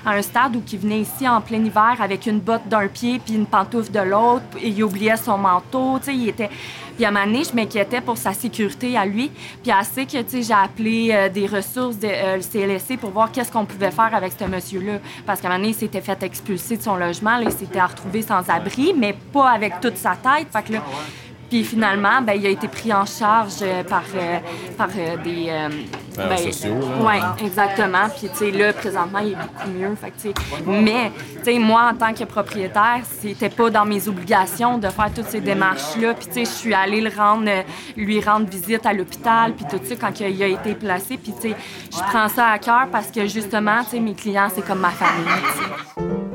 à 0.05 0.11
un 0.11 0.21
stade 0.21 0.55
où 0.55 0.61
il 0.71 0.77
venait 0.77 0.99
ici 0.99 1.27
en 1.27 1.41
plein 1.41 1.57
hiver 1.57 1.95
avec 1.99 2.27
une 2.27 2.39
botte 2.39 2.67
d'un 2.67 2.87
pied 2.87 3.17
puis 3.17 3.33
une 3.33 3.47
pantoufle 3.47 3.91
de 3.91 4.01
l'autre, 4.01 4.43
et 4.61 4.67
il 4.67 4.83
oubliait 4.83 5.17
son 5.17 5.39
manteau, 5.39 5.97
tu 5.97 6.05
sais, 6.05 6.15
il 6.15 6.29
était... 6.29 6.51
Puis 6.95 7.03
à 7.03 7.09
moment 7.09 7.25
donné, 7.25 7.43
je 7.43 7.55
m'inquiétais 7.55 8.01
pour 8.01 8.19
sa 8.19 8.33
sécurité 8.33 8.95
à 8.95 9.07
lui. 9.07 9.31
Puis 9.63 9.71
assez 9.71 10.05
que, 10.05 10.21
tu 10.21 10.29
sais, 10.29 10.41
j'ai 10.43 10.53
appelé 10.53 11.09
euh, 11.11 11.27
des 11.27 11.47
ressources 11.47 11.97
de 11.97 12.07
euh, 12.07 12.39
CLSC 12.39 12.97
pour 12.97 13.09
voir 13.09 13.31
qu'est-ce 13.31 13.51
qu'on 13.51 13.65
pouvait 13.65 13.89
faire 13.89 14.13
avec 14.13 14.33
ce 14.37 14.45
monsieur-là. 14.45 14.99
Parce 15.25 15.41
qu'à 15.41 15.47
un 15.47 15.53
moment 15.53 15.63
donné, 15.63 15.73
il 15.73 15.79
s'était 15.79 16.01
fait 16.01 16.21
expulser 16.21 16.77
de 16.77 16.83
son 16.83 16.95
logement. 16.95 17.37
Là, 17.37 17.45
il 17.45 17.51
s'était 17.51 17.81
retrouvé 17.81 18.21
sans 18.21 18.47
abri, 18.47 18.93
mais 18.95 19.15
pas 19.33 19.49
avec 19.49 19.81
toute 19.81 19.97
sa 19.97 20.11
tête. 20.11 20.49
Que 20.67 20.73
là, 20.73 20.83
puis 21.53 21.63
finalement, 21.63 22.19
ben, 22.23 22.33
il 22.33 22.47
a 22.47 22.49
été 22.49 22.67
pris 22.67 22.91
en 22.91 23.05
charge 23.05 23.57
euh, 23.61 23.83
par, 23.83 24.01
euh, 24.15 24.39
par 24.75 24.87
euh, 24.97 25.17
des... 25.23 25.45
euh, 25.49 25.69
Ben, 26.17 26.35
sociaux. 26.35 26.79
Oui, 27.01 27.13
exactement. 27.45 28.09
Puis, 28.17 28.27
tu 28.29 28.37
sais, 28.37 28.51
là, 28.51 28.73
présentement, 28.73 29.19
il 29.19 29.33
est 29.33 29.35
beaucoup 29.35 29.69
mieux. 29.69 29.95
Fait 29.95 30.09
que, 30.09 30.33
mais, 30.67 31.11
tu 31.37 31.43
sais, 31.43 31.59
moi, 31.59 31.91
en 31.91 31.95
tant 31.95 32.11
que 32.11 32.23
propriétaire, 32.23 33.01
c'était 33.21 33.49
pas 33.49 33.69
dans 33.69 33.85
mes 33.85 34.07
obligations 34.07 34.79
de 34.79 34.87
faire 34.87 35.13
toutes 35.13 35.27
ces 35.29 35.41
démarches-là. 35.41 36.15
Puis, 36.15 36.25
tu 36.25 36.33
sais, 36.33 36.45
je 36.45 36.49
suis 36.49 36.73
allée 36.73 37.01
le 37.01 37.11
rendre, 37.15 37.47
lui 37.95 38.19
rendre 38.19 38.47
visite 38.47 38.87
à 38.87 38.93
l'hôpital, 38.93 39.53
puis 39.53 39.65
tout 39.69 39.79
ça, 39.87 39.95
quand 39.95 40.19
il 40.21 40.41
a 40.41 40.47
été 40.47 40.73
placé. 40.73 41.17
Puis, 41.17 41.33
tu 41.39 41.49
sais, 41.49 41.55
je 41.91 41.99
prends 41.99 42.29
ça 42.29 42.47
à 42.47 42.57
cœur 42.57 42.87
parce 42.91 43.11
que, 43.11 43.27
justement, 43.27 43.83
tu 43.83 43.91
sais, 43.91 43.99
mes 43.99 44.15
clients, 44.15 44.49
c'est 44.53 44.65
comme 44.65 44.79
ma 44.79 44.89
famille, 44.89 46.32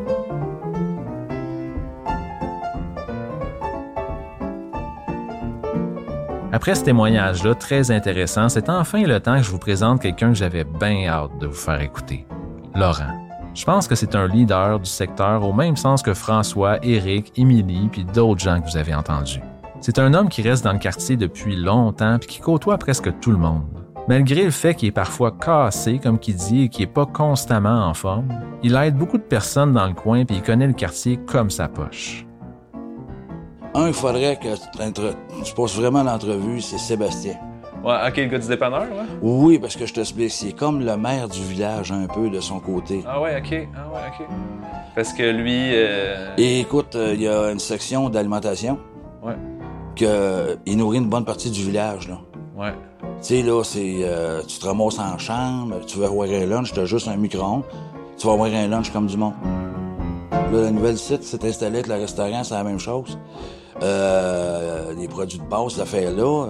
Après 6.51 6.75
ce 6.75 6.83
témoignage-là 6.83 7.55
très 7.55 7.91
intéressant, 7.91 8.49
c'est 8.49 8.71
enfin 8.71 9.03
le 9.03 9.21
temps 9.21 9.37
que 9.37 9.43
je 9.43 9.51
vous 9.51 9.59
présente 9.59 10.01
quelqu'un 10.01 10.29
que 10.29 10.39
j'avais 10.39 10.65
bien 10.65 11.07
hâte 11.07 11.39
de 11.39 11.47
vous 11.47 11.53
faire 11.53 11.81
écouter. 11.83 12.27
Laurent. 12.75 13.29
Je 13.55 13.65
pense 13.65 13.87
que 13.87 13.95
c'est 13.95 14.15
un 14.15 14.27
leader 14.27 14.79
du 14.81 14.89
secteur 14.89 15.45
au 15.45 15.53
même 15.53 15.77
sens 15.77 16.03
que 16.03 16.15
François, 16.15 16.79
Éric, 16.83 17.33
Émilie 17.37 17.89
puis 17.93 18.05
d'autres 18.05 18.41
gens 18.41 18.61
que 18.61 18.71
vous 18.71 18.77
avez 18.79 18.95
entendus. 18.95 19.43
C'est 19.81 19.99
un 19.99 20.15
homme 20.15 20.31
qui 20.31 20.41
reste 20.41 20.65
dans 20.65 20.73
le 20.73 20.79
quartier 20.79 21.17
depuis 21.17 21.55
longtemps 21.55 22.19
puis 22.19 22.29
qui 22.29 22.41
côtoie 22.41 22.79
presque 22.79 23.19
tout 23.21 23.31
le 23.31 23.37
monde. 23.37 23.65
Malgré 24.09 24.45
le 24.45 24.51
fait 24.51 24.75
qu'il 24.75 24.89
est 24.89 24.93
parfois 24.93 25.33
cassé, 25.33 25.99
comme 25.99 26.19
qu'il 26.19 26.37
dit, 26.37 26.63
et 26.63 26.69
qu'il 26.71 26.87
n'est 26.87 26.93
pas 26.93 27.05
constamment 27.05 27.87
en 27.87 27.93
forme, 27.93 28.29
il 28.63 28.75
aide 28.77 28.97
beaucoup 28.97 29.19
de 29.19 29.23
personnes 29.23 29.75
dans 29.75 29.87
le 29.87 29.93
coin 29.93 30.25
puis 30.25 30.37
il 30.37 30.43
connaît 30.43 30.67
le 30.67 30.73
quartier 30.73 31.19
comme 31.27 31.51
sa 31.51 31.69
poche. 31.69 32.28
Un, 33.79 33.87
il 33.89 33.95
faudrait 33.95 34.37
que 34.37 34.49
tu 35.45 35.55
passes 35.55 35.75
vraiment 35.77 36.03
l'entrevue, 36.03 36.61
c'est 36.61 36.79
Sébastien. 36.79 37.35
Ouais, 37.85 37.95
ok, 38.09 38.17
le 38.17 38.25
gars 38.27 38.39
du 38.39 38.49
dépanneur, 38.49 38.81
là? 38.81 39.05
Oui, 39.23 39.59
parce 39.61 39.77
que 39.77 39.87
je 39.87 39.95
t'explique, 39.95 40.33
c'est 40.33 40.53
comme 40.53 40.85
le 40.85 40.97
maire 40.97 41.29
du 41.29 41.41
village 41.43 41.93
un 41.93 42.07
peu 42.09 42.29
de 42.29 42.41
son 42.41 42.59
côté. 42.59 43.05
Ah 43.07 43.21
ouais, 43.21 43.37
ok. 43.39 43.69
Ah 43.77 43.89
ouais, 43.95 44.01
ok. 44.09 44.27
Parce 44.97 45.13
que 45.13 45.23
lui. 45.23 45.71
euh, 45.75 46.35
Et 46.37 46.59
écoute, 46.61 46.97
euh, 46.97 47.13
il 47.15 47.23
y 47.23 47.29
a 47.29 47.51
une 47.53 47.61
section 47.61 48.09
d'alimentation 48.11 48.79
Ouais. 49.23 49.37
que 49.95 50.59
il 50.67 50.77
nourrit 50.77 50.99
une 50.99 51.09
bonne 51.09 51.25
partie 51.25 51.51
du 51.51 51.63
village, 51.63 52.09
là. 52.09 52.19
Ouais. 52.57 52.73
Tu 53.23 53.29
sais, 53.29 53.43
là, 53.43 53.63
c'est. 53.63 53.99
euh, 54.03 54.43
tu 54.43 54.59
te 54.59 54.67
ramasses 54.67 54.99
en 54.99 55.17
chambre, 55.19 55.77
tu 55.87 55.99
veux 55.99 56.07
avoir 56.07 56.29
un 56.29 56.47
lunch, 56.47 56.73
t'as 56.73 56.85
juste 56.85 57.07
un 57.07 57.17
micro-ondes, 57.17 57.63
tu 58.17 58.27
vas 58.27 58.33
avoir 58.33 58.49
un 58.53 58.67
lunch 58.67 58.91
comme 58.91 59.07
du 59.07 59.17
monde. 59.17 59.35
Là, 60.33 60.63
le 60.63 60.71
nouvel 60.71 60.99
site 60.99 61.23
s'est 61.23 61.45
installé 61.47 61.77
avec 61.77 61.87
le 61.87 61.95
restaurant, 61.95 62.43
c'est 62.43 62.55
la 62.55 62.65
même 62.65 62.81
chose. 62.81 63.17
Euh, 63.83 64.93
les 64.99 65.09
produits 65.09 65.39
de 65.39 65.45
base, 65.45 65.75
ça 65.75 65.85
fait 65.85 66.11
là. 66.11 66.47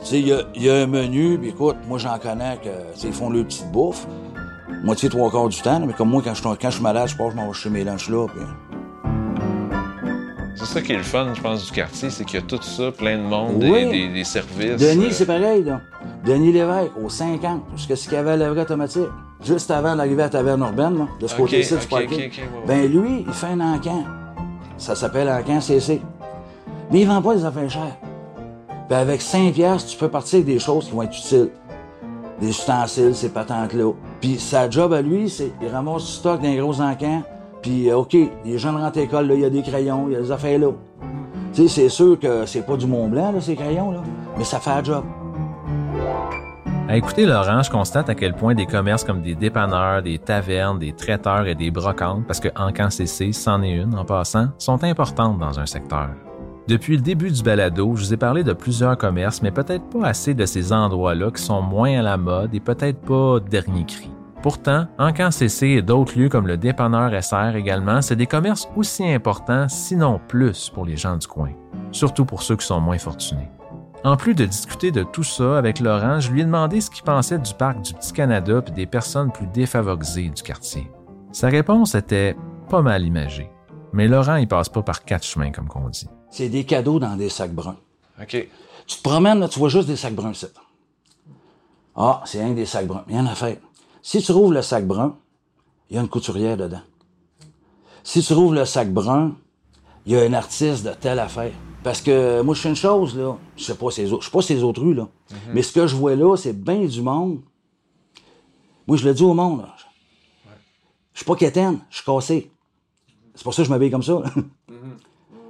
Tu 0.00 0.06
sais, 0.06 0.20
il 0.20 0.28
y 0.28 0.32
a, 0.32 0.40
il 0.54 0.62
y 0.64 0.70
a 0.70 0.74
un 0.74 0.86
menu, 0.86 1.38
puis 1.38 1.48
écoute, 1.50 1.76
moi 1.88 1.98
j'en 1.98 2.18
connais 2.18 2.58
que, 2.62 2.68
tu 2.94 3.00
sais, 3.00 3.06
ils 3.08 3.12
font 3.14 3.30
leur 3.30 3.44
petite 3.44 3.70
bouffe. 3.72 4.06
Moitié, 4.84 5.08
trois 5.08 5.30
quarts 5.30 5.48
du 5.48 5.60
temps, 5.62 5.80
mais 5.84 5.94
comme 5.94 6.10
moi, 6.10 6.20
quand 6.24 6.34
je, 6.34 6.42
quand 6.42 6.56
je 6.62 6.70
suis 6.70 6.82
malade, 6.82 7.08
je 7.08 7.16
pars, 7.16 7.30
je 7.30 7.36
m'en 7.36 7.46
vais 7.48 7.54
chez 7.54 7.70
mes 7.70 7.82
lunchs 7.82 8.08
là, 8.10 8.26
puis... 8.28 8.42
C'est 10.58 10.64
ça 10.64 10.80
qui 10.80 10.92
est 10.92 10.96
le 10.96 11.02
fun, 11.02 11.32
je 11.34 11.40
pense, 11.40 11.66
du 11.66 11.72
quartier, 11.72 12.08
c'est 12.10 12.24
qu'il 12.24 12.40
y 12.40 12.42
a 12.42 12.46
tout 12.46 12.60
ça, 12.62 12.90
plein 12.90 13.16
de 13.18 13.22
monde, 13.22 13.56
Oui. 13.62 13.86
des, 13.86 13.90
des- 13.90 14.08
des 14.14 14.24
services. 14.24 14.76
Denis, 14.80 15.06
euh, 15.06 15.10
c'est 15.10 15.26
pareil, 15.26 15.62
là. 15.64 15.80
Denis 16.24 16.52
Lévesque, 16.52 16.92
au 17.02 17.08
50, 17.08 17.62
jusqu'à 17.76 17.94
ce 17.96 18.04
qu'il 18.04 18.14
y 18.14 18.16
avait 18.16 18.36
la 18.36 18.50
vraie 18.50 18.62
automatique. 18.62 19.02
Juste 19.44 19.70
avant 19.70 19.94
d'arriver 19.94 20.22
à 20.22 20.28
Taverne 20.30 20.60
Urbaine, 20.60 20.98
là, 20.98 21.08
de 21.20 21.26
ce 21.26 21.36
côté-ci 21.36 21.74
du 21.76 21.86
parking. 21.86 22.10
ouais, 22.18 22.24
ouais. 22.26 22.30
Ben 22.66 22.90
lui, 22.90 23.24
il 23.26 23.32
fait 23.34 23.48
un 23.48 23.60
encan. 23.60 24.04
Ça 24.78 24.94
s'appelle 24.94 25.28
encan 25.28 25.60
CC. 25.60 26.00
Mais 26.90 27.00
il 27.00 27.08
vend 27.08 27.20
pas 27.20 27.34
des 27.34 27.44
affaires 27.44 27.70
chères. 27.70 27.96
Puis 28.88 28.96
avec 28.96 29.20
5 29.20 29.52
piastres, 29.52 29.90
tu 29.90 29.96
peux 29.96 30.08
partir 30.08 30.36
avec 30.36 30.46
des 30.46 30.58
choses 30.58 30.86
qui 30.86 30.92
vont 30.92 31.02
être 31.02 31.16
utiles. 31.16 31.50
Des 32.40 32.50
ustensiles, 32.50 33.14
ces 33.14 33.30
patentes-là. 33.30 33.92
Puis 34.20 34.38
sa 34.38 34.68
job 34.70 34.92
à 34.92 35.02
lui, 35.02 35.28
c'est 35.28 35.52
il 35.60 35.68
ramasse 35.68 36.04
du 36.04 36.12
stock 36.12 36.40
d'un 36.40 36.54
gros 36.56 36.80
encan. 36.80 37.22
Puis 37.62 37.90
euh, 37.90 37.98
OK, 37.98 38.16
les 38.44 38.58
jeunes 38.58 38.76
rentrent 38.76 38.98
à 38.98 39.00
l'école, 39.00 39.30
il 39.34 39.40
y 39.40 39.44
a 39.44 39.50
des 39.50 39.62
crayons, 39.62 40.06
il 40.08 40.12
y 40.12 40.16
a 40.16 40.20
des 40.20 40.30
affaires 40.30 40.58
là. 40.58 40.68
Tu 41.52 41.62
sais, 41.62 41.68
c'est 41.68 41.88
sûr 41.88 42.18
que 42.18 42.44
c'est 42.44 42.64
pas 42.66 42.76
du 42.76 42.86
Mont 42.86 43.08
Blanc, 43.08 43.32
là, 43.32 43.40
ces 43.40 43.56
crayons, 43.56 43.90
là. 43.90 44.02
Mais 44.36 44.44
ça 44.44 44.60
fait 44.60 44.70
la 44.70 44.82
job. 44.82 45.04
À 46.88 46.96
écouter 46.96 47.26
Laurent, 47.26 47.62
je 47.62 47.70
constate 47.70 48.08
à 48.10 48.14
quel 48.14 48.34
point 48.34 48.54
des 48.54 48.66
commerces 48.66 49.02
comme 49.02 49.22
des 49.22 49.34
dépanneurs, 49.34 50.02
des 50.02 50.18
tavernes, 50.18 50.78
des 50.78 50.92
traiteurs 50.92 51.46
et 51.46 51.56
des 51.56 51.72
brocantes, 51.72 52.24
parce 52.26 52.38
que 52.38 52.48
Encan 52.54 52.90
CC, 52.90 53.32
c'en 53.32 53.62
est 53.62 53.72
une 53.72 53.96
en 53.96 54.04
passant, 54.04 54.48
sont 54.58 54.84
importantes 54.84 55.38
dans 55.38 55.58
un 55.58 55.66
secteur. 55.66 56.10
Depuis 56.68 56.96
le 56.96 57.02
début 57.02 57.30
du 57.30 57.44
balado, 57.44 57.94
je 57.94 58.04
vous 58.04 58.14
ai 58.14 58.16
parlé 58.16 58.42
de 58.42 58.52
plusieurs 58.52 58.98
commerces, 58.98 59.40
mais 59.40 59.52
peut-être 59.52 59.88
pas 59.88 60.08
assez 60.08 60.34
de 60.34 60.44
ces 60.46 60.72
endroits-là 60.72 61.30
qui 61.30 61.40
sont 61.40 61.62
moins 61.62 61.96
à 62.00 62.02
la 62.02 62.16
mode 62.16 62.54
et 62.56 62.60
peut-être 62.60 63.00
pas 63.02 63.38
dernier 63.38 63.84
cri. 63.86 64.10
Pourtant, 64.42 64.86
Encan 64.98 65.30
CC 65.30 65.68
et 65.68 65.82
d'autres 65.82 66.18
lieux 66.18 66.28
comme 66.28 66.48
le 66.48 66.56
dépanneur 66.56 67.12
SR 67.22 67.54
également, 67.54 68.02
c'est 68.02 68.16
des 68.16 68.26
commerces 68.26 68.68
aussi 68.74 69.04
importants, 69.08 69.68
sinon 69.68 70.20
plus, 70.26 70.68
pour 70.70 70.84
les 70.84 70.96
gens 70.96 71.16
du 71.16 71.26
coin. 71.28 71.50
Surtout 71.92 72.24
pour 72.24 72.42
ceux 72.42 72.56
qui 72.56 72.66
sont 72.66 72.80
moins 72.80 72.98
fortunés. 72.98 73.48
En 74.02 74.16
plus 74.16 74.34
de 74.34 74.44
discuter 74.44 74.90
de 74.90 75.04
tout 75.04 75.24
ça 75.24 75.58
avec 75.58 75.78
Laurent, 75.78 76.18
je 76.18 76.32
lui 76.32 76.40
ai 76.40 76.44
demandé 76.44 76.80
ce 76.80 76.90
qu'il 76.90 77.04
pensait 77.04 77.38
du 77.38 77.54
parc 77.54 77.80
du 77.82 77.94
Petit 77.94 78.12
Canada 78.12 78.60
et 78.66 78.70
des 78.72 78.86
personnes 78.86 79.30
plus 79.30 79.46
défavorisées 79.46 80.30
du 80.30 80.42
quartier. 80.42 80.90
Sa 81.30 81.48
réponse 81.48 81.94
était 81.94 82.36
pas 82.68 82.82
mal 82.82 83.04
imagée. 83.04 83.50
Mais 83.96 84.08
Laurent, 84.08 84.36
il 84.36 84.46
passe 84.46 84.68
pas 84.68 84.82
par 84.82 85.06
quatre 85.06 85.24
chemins, 85.24 85.50
comme 85.50 85.68
qu'on 85.68 85.88
dit. 85.88 86.06
C'est 86.30 86.50
des 86.50 86.64
cadeaux 86.64 86.98
dans 86.98 87.16
des 87.16 87.30
sacs 87.30 87.54
bruns. 87.54 87.78
OK. 88.20 88.46
Tu 88.86 88.96
te 88.98 89.02
promènes, 89.02 89.40
là, 89.40 89.48
tu 89.48 89.58
vois 89.58 89.70
juste 89.70 89.88
des 89.88 89.96
sacs 89.96 90.14
bruns, 90.14 90.34
c'est. 90.34 90.52
Ah, 91.96 92.20
c'est 92.26 92.42
un 92.42 92.50
des 92.50 92.66
sacs 92.66 92.86
bruns. 92.86 93.04
Rien 93.08 93.24
à 93.24 93.34
faire. 93.34 93.56
Si 94.02 94.20
tu 94.20 94.32
rouvres 94.32 94.52
le 94.52 94.60
sac 94.60 94.86
brun, 94.86 95.16
il 95.88 95.96
y 95.96 95.98
a 95.98 96.02
une 96.02 96.10
couturière 96.10 96.58
dedans. 96.58 96.82
Si 98.04 98.22
tu 98.22 98.34
rouvres 98.34 98.52
le 98.52 98.66
sac 98.66 98.92
brun, 98.92 99.34
il 100.04 100.12
y 100.12 100.16
a 100.16 100.20
un 100.20 100.34
artiste 100.34 100.84
de 100.84 100.92
telle 100.92 101.18
affaire. 101.18 101.52
Parce 101.82 102.02
que 102.02 102.42
moi, 102.42 102.54
je 102.54 102.60
fais 102.60 102.68
une 102.68 102.76
chose, 102.76 103.16
là. 103.16 103.38
Je 103.56 103.64
sais 103.64 103.76
pas 103.76 103.90
ces 103.90 104.12
autres. 104.12 104.24
Je 104.24 104.26
sais 104.26 104.32
pas 104.32 104.42
ces 104.42 104.62
autres 104.62 104.82
rues, 104.82 104.94
là. 104.94 105.08
Mais 105.54 105.62
ce 105.62 105.72
que 105.72 105.86
je 105.86 105.96
vois 105.96 106.14
là, 106.14 106.36
c'est 106.36 106.52
bien 106.52 106.84
du 106.84 107.00
monde. 107.00 107.40
Moi, 108.86 108.98
je 108.98 109.08
le 109.08 109.14
dis 109.14 109.22
au 109.22 109.32
monde, 109.32 109.62
là. 109.62 109.74
Je 111.14 111.20
suis 111.20 111.24
pas 111.24 111.36
quétaine, 111.36 111.78
je 111.88 111.96
suis 111.96 112.04
cassé. 112.04 112.50
C'est 113.36 113.44
pour 113.44 113.54
ça 113.54 113.62
que 113.62 113.66
je 113.68 113.72
m'habille 113.72 113.90
comme 113.90 114.02
ça. 114.02 114.14
là. 114.14 114.30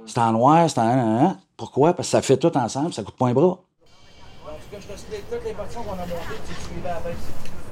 C'est 0.05 0.19
en 0.19 0.31
noir, 0.33 0.69
c'est 0.69 0.79
en. 0.79 0.83
hein, 0.83 1.25
hein. 1.25 1.37
Pourquoi? 1.57 1.93
Parce 1.93 2.07
que 2.07 2.11
ça 2.11 2.21
fait 2.21 2.37
tout 2.37 2.55
ensemble, 2.55 2.93
ça 2.93 3.01
coûte 3.03 3.15
pas 3.17 3.27
un 3.27 3.33
bras. 3.33 3.57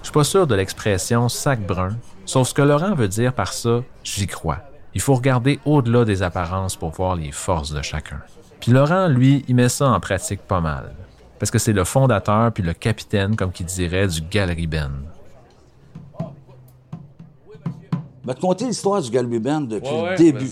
Je 0.01 0.03
suis 0.03 0.11
pas 0.13 0.24
sûr 0.24 0.47
de 0.47 0.55
l'expression 0.55 1.30
sac 1.30 1.66
brun, 1.66 1.97
sauf 2.26 2.47
ce 2.49 2.53
que 2.53 2.61
Laurent 2.61 2.93
veut 2.95 3.07
dire 3.07 3.34
par 3.34 3.53
ça, 3.53 3.82
j'y 4.03 4.28
crois. 4.28 4.59
Il 4.93 5.01
faut 5.01 5.16
regarder 5.16 5.59
au-delà 5.66 6.05
des 6.05 6.24
apparences 6.24 6.76
pour 6.76 6.91
voir 6.91 7.16
les 7.16 7.32
forces 7.32 7.72
de 7.72 7.82
chacun. 7.82 8.22
Puis 8.59 8.72
Laurent, 8.72 9.07
lui, 9.07 9.43
il 9.47 9.55
met 9.55 9.70
ça 9.70 9.89
en 9.89 9.99
pratique 9.99 10.41
pas 10.41 10.61
mal. 10.61 10.95
Parce 11.39 11.51
que 11.51 11.59
c'est 11.59 11.74
le 11.74 11.84
fondateur 11.84 12.51
puis 12.53 12.63
le 12.63 12.74
capitaine, 12.74 13.36
comme 13.36 13.51
qu'il 13.51 13.66
dirait, 13.66 14.07
du 14.07 14.22
Galerie 14.22 14.68
Ben. 14.68 14.91
Je 18.26 18.32
vais 18.32 18.36
te 18.36 18.42
conter 18.42 18.66
l'histoire 18.66 19.02
du 19.04 19.12
Band 19.40 19.62
depuis 19.62 19.88
Ouais, 19.88 20.02
ouais, 20.02 20.12
le 20.12 20.18
début. 20.18 20.46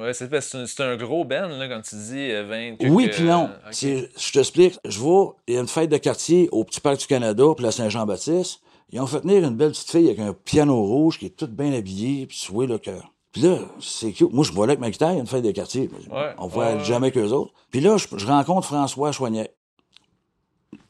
ouais, 0.00 0.14
c'est 0.14 0.40
c'est 0.40 0.56
un- 0.58 0.66
c'est 0.66 0.96
gros 0.96 1.24
band, 1.24 1.48
là, 1.48 1.68
quand 1.68 1.80
tu 1.82 1.96
dis 1.96 2.30
euh, 2.30 2.44
20 2.48 2.76
quelques- 2.76 2.92
Oui, 2.94 3.08
puis 3.08 3.24
non. 3.24 3.44
OK. 3.46 3.50
C'est- 3.72 4.08
Je 4.16 4.32
t'explique. 4.32 4.78
Je 4.84 5.00
vais, 5.00 5.26
il 5.48 5.54
y 5.54 5.58
a 5.58 5.60
une 5.60 5.66
fête 5.66 5.90
de 5.90 5.96
quartier 5.96 6.48
au 6.52 6.62
Petit 6.62 6.80
Parc 6.80 7.00
du 7.00 7.06
Canada, 7.06 7.44
puis 7.56 7.64
la 7.64 7.72
Saint-Jean-Baptiste. 7.72 8.60
Ils 8.92 9.00
ont 9.00 9.06
fait 9.08 9.18
venir 9.20 9.42
une 9.44 9.56
belle 9.56 9.72
petite 9.72 9.90
fille 9.90 10.06
avec 10.06 10.20
un 10.20 10.32
piano 10.32 10.80
rouge 10.80 11.18
qui 11.18 11.26
est 11.26 11.30
toute 11.36 11.50
bien 11.50 11.72
habillée, 11.72 12.26
puis 12.26 12.38
tu 12.40 12.52
vois 12.52 12.68
là 12.68 12.78
que. 12.78 12.92
Puis 13.32 13.42
là, 13.42 13.58
c'est 13.80 14.12
cute. 14.12 14.32
Moi, 14.32 14.44
je 14.44 14.52
vois 14.52 14.66
là 14.66 14.70
avec 14.72 14.80
ma 14.80 14.90
guitare, 14.90 15.10
il 15.10 15.14
y 15.14 15.18
a 15.18 15.20
une 15.20 15.26
fête 15.26 15.42
de 15.42 15.50
quartier. 15.50 15.90
On 16.38 16.46
voit 16.46 16.78
jamais 16.84 17.10
qu'eux 17.10 17.30
autres. 17.32 17.52
Puis 17.72 17.80
là, 17.80 17.96
je, 17.96 18.06
je 18.16 18.26
rencontre 18.26 18.68
François 18.68 19.10
Choignet. 19.10 19.52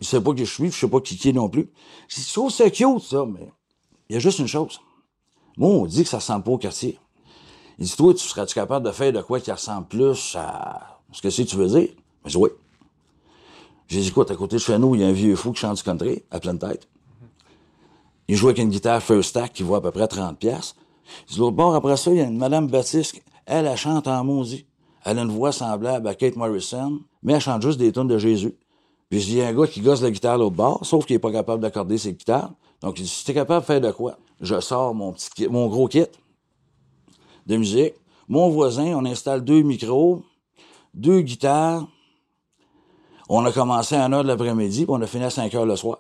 Il 0.01 0.07
sait 0.07 0.21
pas 0.21 0.35
qui 0.35 0.45
je 0.45 0.53
suis, 0.53 0.65
puis 0.65 0.73
je 0.73 0.79
sais 0.79 0.89
pas 0.89 1.01
qui 1.01 1.17
qui 1.17 1.31
est 1.31 1.33
non 1.33 1.49
plus. 1.49 1.71
Je 2.09 2.17
dis, 2.17 2.33
trouve 2.33 2.51
ça 2.51 2.69
cute, 2.71 3.01
ça, 3.01 3.25
mais 3.27 3.49
il 4.11 4.15
y 4.15 4.17
a 4.17 4.19
juste 4.21 4.39
une 4.39 4.47
chose. 4.47 4.79
Moi, 5.57 5.71
on 5.71 5.87
dit 5.87 6.03
que 6.03 6.09
ça 6.09 6.19
ressemble 6.19 6.45
pas 6.45 6.51
au 6.51 6.59
quartier. 6.59 6.99
Il 7.79 7.87
dit, 7.87 7.97
toi, 7.97 8.15
tu 8.15 8.27
serais-tu 8.27 8.55
capable 8.55 8.87
de 8.87 8.93
faire 8.93 9.13
de 9.13 9.21
quoi 9.21 9.41
qui 9.41 9.53
ressemble 9.53 9.87
plus 9.87 10.37
à 10.39 11.01
ce 11.13 11.23
que 11.23 11.31
c'est 11.31 11.45
tu 11.45 11.57
veux 11.57 11.69
dire? 11.69 11.89
Je 12.25 12.31
dis, 12.31 12.37
oui. 12.37 12.51
J'ai 13.89 14.01
dit, 14.01 14.09
écoute, 14.09 14.31
à 14.31 14.35
côté 14.35 14.57
de 14.57 14.61
chez 14.61 14.79
nous, 14.79 14.95
il 14.95 15.01
y 15.01 15.05
a 15.05 15.09
un 15.09 15.13
vieux 15.13 15.37
fou 15.37 15.53
qui 15.53 15.61
chante 15.61 15.77
du 15.77 15.83
country, 15.83 16.23
à 16.31 16.41
pleine 16.41 16.59
tête. 16.59 16.89
Il 18.29 18.37
joue 18.37 18.49
avec 18.49 18.59
une 18.59 18.71
guitare 18.71 19.03
First 19.03 19.31
Stack 19.31 19.53
qui 19.53 19.63
vaut 19.63 19.77
à 19.77 19.83
peu 19.83 19.93
près 19.93 20.09
30 20.09 20.39
pièces. 20.39 20.75
De 21.33 21.39
l'autre 21.39 21.57
bord, 21.57 21.75
après 21.75 21.97
ça, 21.97 22.11
il 22.11 22.17
y 22.17 22.21
a 22.21 22.25
une 22.25 22.37
Madame 22.37 22.67
Baptiste. 22.67 23.23
Elle, 23.47 23.67
elle 23.67 23.77
chante 23.77 24.09
en 24.09 24.25
maudit. 24.25 24.67
Elle 25.05 25.21
a 25.21 25.23
une 25.23 25.31
voix 25.31 25.53
semblable 25.53 26.09
à 26.09 26.17
Kate 26.17 26.35
Morrison, 26.35 26.99
mais 27.23 27.35
elle 27.35 27.41
chante 27.41 27.63
juste 27.63 27.79
des 27.79 27.93
tonnes 27.93 28.09
de 28.09 28.19
Jésus. 28.19 28.57
Puis 29.09 29.21
je 29.21 29.27
dis, 29.27 29.33
il 29.35 29.39
y 29.39 29.43
a 29.43 29.47
un 29.47 29.55
gars 29.55 29.69
qui 29.69 29.81
gosse 29.81 30.03
la 30.03 30.11
guitare 30.11 30.35
à 30.35 30.39
l'autre 30.39 30.57
bord, 30.57 30.85
sauf 30.85 31.07
qu'il 31.07 31.15
est 31.15 31.21
pas 31.21 31.31
capable 31.31 31.63
d'accorder 31.63 31.97
ses 31.97 32.13
guitares. 32.13 32.51
Donc, 32.81 32.99
il 32.99 33.05
dit, 33.05 33.09
si 33.09 33.25
t'es 33.25 33.35
capable 33.35 33.61
de 33.61 33.67
faire 33.67 33.81
de 33.81 33.93
quoi? 33.93 34.19
Je 34.41 34.61
sors 34.61 34.95
mon 34.95 35.15
gros 35.69 35.89
kit 35.89 36.07
de 37.47 37.57
musique. 37.57 37.95
Mon 38.29 38.49
voisin, 38.49 38.97
on 38.97 39.05
installe 39.05 39.45
deux 39.45 39.63
micros, 39.63 40.23
deux 40.95 41.21
guitares. 41.21 41.87
On 43.29 43.45
a 43.45 43.53
commencé 43.53 43.95
à 43.95 44.05
1 44.05 44.11
h 44.11 44.23
de 44.23 44.29
l'après-midi, 44.29 44.85
puis 44.85 44.95
on 44.95 45.01
a 45.01 45.07
fini 45.07 45.25
à 45.25 45.31
5 45.31 45.53
h 45.53 45.65
le 45.65 45.77
soir. 45.77 45.99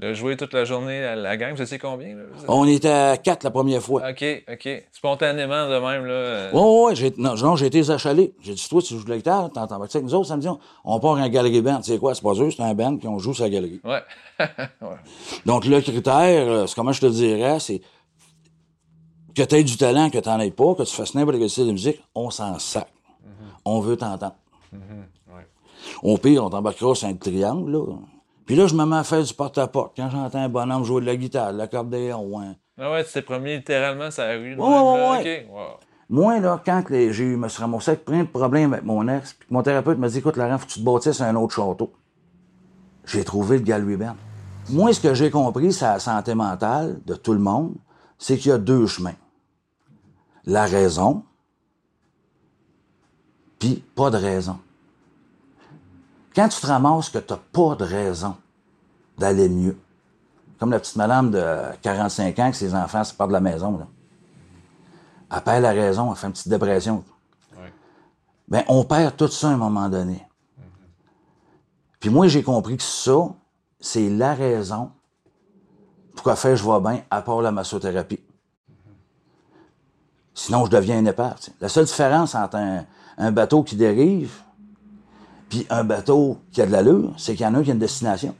De 0.00 0.12
jouer 0.12 0.36
toute 0.36 0.52
la 0.54 0.64
journée 0.64 1.04
à 1.04 1.14
la 1.14 1.36
gang, 1.36 1.52
vous 1.52 1.58
savez 1.64 1.78
combien? 1.78 2.16
Là? 2.16 2.24
On 2.48 2.66
était 2.66 2.88
à 2.88 3.16
4 3.16 3.44
la 3.44 3.52
première 3.52 3.80
fois. 3.80 4.02
OK, 4.10 4.24
OK. 4.52 4.68
Spontanément, 4.90 5.68
de 5.68 5.74
même, 5.78 6.04
là. 6.04 6.12
euh, 6.12 6.52
Ouais, 6.52 6.84
ouais, 6.86 6.96
j'ai, 6.96 7.12
non, 7.16 7.36
non, 7.36 7.54
j'ai 7.54 7.66
été 7.66 7.88
achalé. 7.88 8.34
J'ai 8.40 8.54
dit, 8.54 8.66
toi, 8.68 8.82
tu 8.82 8.94
joues 8.96 9.04
de 9.04 9.10
la 9.10 9.16
guitare, 9.18 9.52
t'entends 9.52 9.78
pas. 9.78 9.86
Tu 9.86 9.92
sais, 9.92 10.00
que 10.00 10.04
nous 10.04 10.14
autres, 10.16 10.26
samedi, 10.26 10.48
on, 10.48 10.58
on 10.84 10.98
part 10.98 11.14
un 11.14 11.28
galerie 11.28 11.62
band. 11.62 11.76
Tu 11.80 11.92
sais 11.92 11.98
quoi, 11.98 12.12
c'est 12.16 12.22
pas 12.24 12.34
eux, 12.34 12.50
c'est 12.50 12.60
un 12.62 12.74
band, 12.74 12.96
puis 12.96 13.06
on 13.06 13.20
joue 13.20 13.34
la 13.38 13.48
galerie. 13.48 13.80
Ouais. 13.84 14.02
ouais. 14.40 14.96
Donc, 15.46 15.64
le 15.64 15.80
critère, 15.80 16.48
euh, 16.48 16.66
c'est 16.66 16.74
comment 16.74 16.92
je 16.92 17.00
te 17.00 17.06
dirais, 17.06 17.60
c'est 17.60 17.80
que 19.32 19.42
tu 19.42 19.54
aies 19.54 19.62
du 19.64 19.76
talent, 19.76 20.10
que 20.10 20.18
tu 20.18 20.28
n'en 20.28 20.40
aies 20.40 20.50
pas, 20.50 20.74
que 20.74 20.82
tu 20.82 20.94
fasses 20.94 21.14
n'importe 21.14 21.38
quel 21.38 21.48
style 21.48 21.66
de 21.68 21.72
musique, 21.72 22.02
on 22.16 22.30
s'en 22.30 22.58
sac. 22.58 22.88
On 23.64 23.78
veut 23.78 23.96
t'entendre. 23.96 24.34
Au 26.02 26.18
pire, 26.18 26.44
on 26.44 26.50
t'embarquera 26.50 26.96
sur 26.96 27.06
un 27.06 27.14
triangle, 27.14 27.70
là. 27.70 27.84
Puis 28.46 28.56
là, 28.56 28.66
je 28.66 28.74
me 28.74 28.84
mets 28.84 28.96
à 28.96 29.04
faire 29.04 29.22
du 29.22 29.32
porte-à-porte. 29.32 29.94
Quand 29.96 30.10
j'entends 30.10 30.38
un 30.38 30.48
bonhomme 30.48 30.84
jouer 30.84 31.00
de 31.00 31.06
la 31.06 31.16
guitare, 31.16 31.52
de 31.52 31.58
l'accordéon, 31.58 32.40
hein. 32.40 32.54
Ah 32.78 32.90
ouais, 32.90 33.04
tu 33.04 33.12
t'es 33.12 33.22
promené 33.22 33.56
littéralement 33.56 34.10
sur 34.10 34.24
la 34.24 34.32
rue. 34.32 34.54
Ouais, 34.56 34.60
ouais, 34.60 35.22
ouais. 35.22 35.48
Wow. 35.50 35.60
Moi, 36.08 36.40
là, 36.40 36.60
quand 36.64 36.82
j'ai 36.90 37.06
eu, 37.06 37.36
me 37.36 37.48
suis 37.48 37.60
ramassé 37.60 37.92
avec 37.92 38.04
plein 38.04 38.24
de 38.24 38.28
problèmes 38.28 38.72
avec 38.74 38.84
mon 38.84 39.06
ex, 39.08 39.32
puis 39.32 39.48
mon 39.50 39.62
thérapeute 39.62 39.98
m'a 39.98 40.08
dit, 40.08 40.18
écoute, 40.18 40.36
Laurent, 40.36 40.58
faut 40.58 40.66
que 40.66 40.72
tu 40.72 40.80
te 40.80 40.84
bâtisses 40.84 41.20
un 41.20 41.34
autre 41.36 41.54
château. 41.54 41.92
J'ai 43.06 43.24
trouvé 43.24 43.58
le 43.58 43.64
Galway 43.64 43.96
Band. 43.96 44.16
Moi, 44.70 44.92
ce 44.92 45.00
que 45.00 45.14
j'ai 45.14 45.30
compris, 45.30 45.72
c'est 45.72 45.84
la 45.84 45.98
santé 45.98 46.34
mentale 46.34 47.00
de 47.04 47.14
tout 47.14 47.32
le 47.32 47.38
monde, 47.38 47.74
c'est 48.18 48.36
qu'il 48.36 48.50
y 48.50 48.52
a 48.52 48.58
deux 48.58 48.86
chemins. 48.86 49.14
La 50.44 50.64
raison, 50.66 51.22
puis 53.58 53.82
pas 53.94 54.10
de 54.10 54.16
raison. 54.16 54.58
Quand 56.34 56.48
tu 56.48 56.60
te 56.60 56.66
ramasses 56.66 57.10
que 57.10 57.18
t'as 57.18 57.36
pas 57.36 57.74
de 57.76 57.84
raison 57.84 58.36
d'aller 59.16 59.48
mieux, 59.48 59.78
comme 60.58 60.70
la 60.70 60.80
petite 60.80 60.96
madame 60.96 61.30
de 61.30 61.44
45 61.82 62.38
ans 62.38 62.50
que 62.50 62.56
ses 62.56 62.74
enfants 62.74 63.04
se 63.04 63.14
partent 63.14 63.30
de 63.30 63.34
la 63.34 63.40
maison, 63.40 63.78
là. 63.78 63.86
Elle 65.32 65.42
perd 65.42 65.62
la 65.62 65.70
raison, 65.70 66.10
elle 66.10 66.16
fait 66.16 66.26
une 66.26 66.32
petite 66.32 66.48
dépression. 66.48 67.04
Ben, 68.46 68.62
on 68.68 68.84
perd 68.84 69.16
tout 69.16 69.28
ça 69.28 69.48
à 69.48 69.52
un 69.52 69.56
moment 69.56 69.88
donné. 69.88 70.26
Puis 71.98 72.10
moi, 72.10 72.28
j'ai 72.28 72.42
compris 72.42 72.76
que 72.76 72.82
ça, 72.82 73.30
c'est 73.80 74.10
la 74.10 74.34
raison 74.34 74.90
pourquoi 76.14 76.36
faire 76.36 76.56
je 76.56 76.64
vais 76.64 76.80
bien, 76.80 77.02
à 77.10 77.22
part 77.22 77.42
la 77.42 77.50
massothérapie. 77.52 78.20
Sinon, 80.32 80.64
je 80.64 80.70
deviens 80.70 80.98
un 80.98 81.04
épave. 81.04 81.38
tu. 81.40 81.50
La 81.60 81.68
seule 81.68 81.84
différence 81.84 82.34
entre 82.34 82.56
un, 82.56 82.84
un 83.18 83.32
bateau 83.32 83.62
qui 83.62 83.76
dérive 83.76 84.32
puis 85.48 85.66
un 85.70 85.84
bateau 85.84 86.38
qui 86.52 86.62
a 86.62 86.66
de 86.66 86.72
l'allure, 86.72 87.12
c'est 87.16 87.34
qu'il 87.34 87.44
y 87.44 87.48
en 87.48 87.54
a 87.54 87.58
un 87.58 87.62
qui 87.62 87.70
a 87.70 87.74
une 87.74 87.78
destination. 87.78 88.34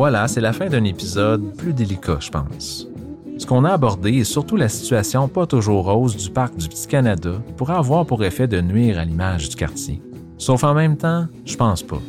Voilà, 0.00 0.28
c'est 0.28 0.40
la 0.40 0.54
fin 0.54 0.66
d'un 0.66 0.84
épisode 0.84 1.54
plus 1.58 1.74
délicat, 1.74 2.16
je 2.20 2.30
pense. 2.30 2.88
Ce 3.36 3.44
qu'on 3.44 3.64
a 3.66 3.72
abordé 3.72 4.12
et 4.14 4.24
surtout 4.24 4.56
la 4.56 4.70
situation 4.70 5.28
pas 5.28 5.44
toujours 5.44 5.84
rose 5.84 6.16
du 6.16 6.30
parc 6.30 6.56
du 6.56 6.68
Petit 6.68 6.86
Canada 6.86 7.32
pourrait 7.58 7.74
avoir 7.74 8.06
pour 8.06 8.24
effet 8.24 8.48
de 8.48 8.62
nuire 8.62 8.98
à 8.98 9.04
l'image 9.04 9.50
du 9.50 9.56
quartier. 9.56 10.00
Sauf 10.38 10.64
en 10.64 10.72
même 10.72 10.96
temps, 10.96 11.26
je 11.44 11.54
pense 11.54 11.82
pas. 11.82 12.00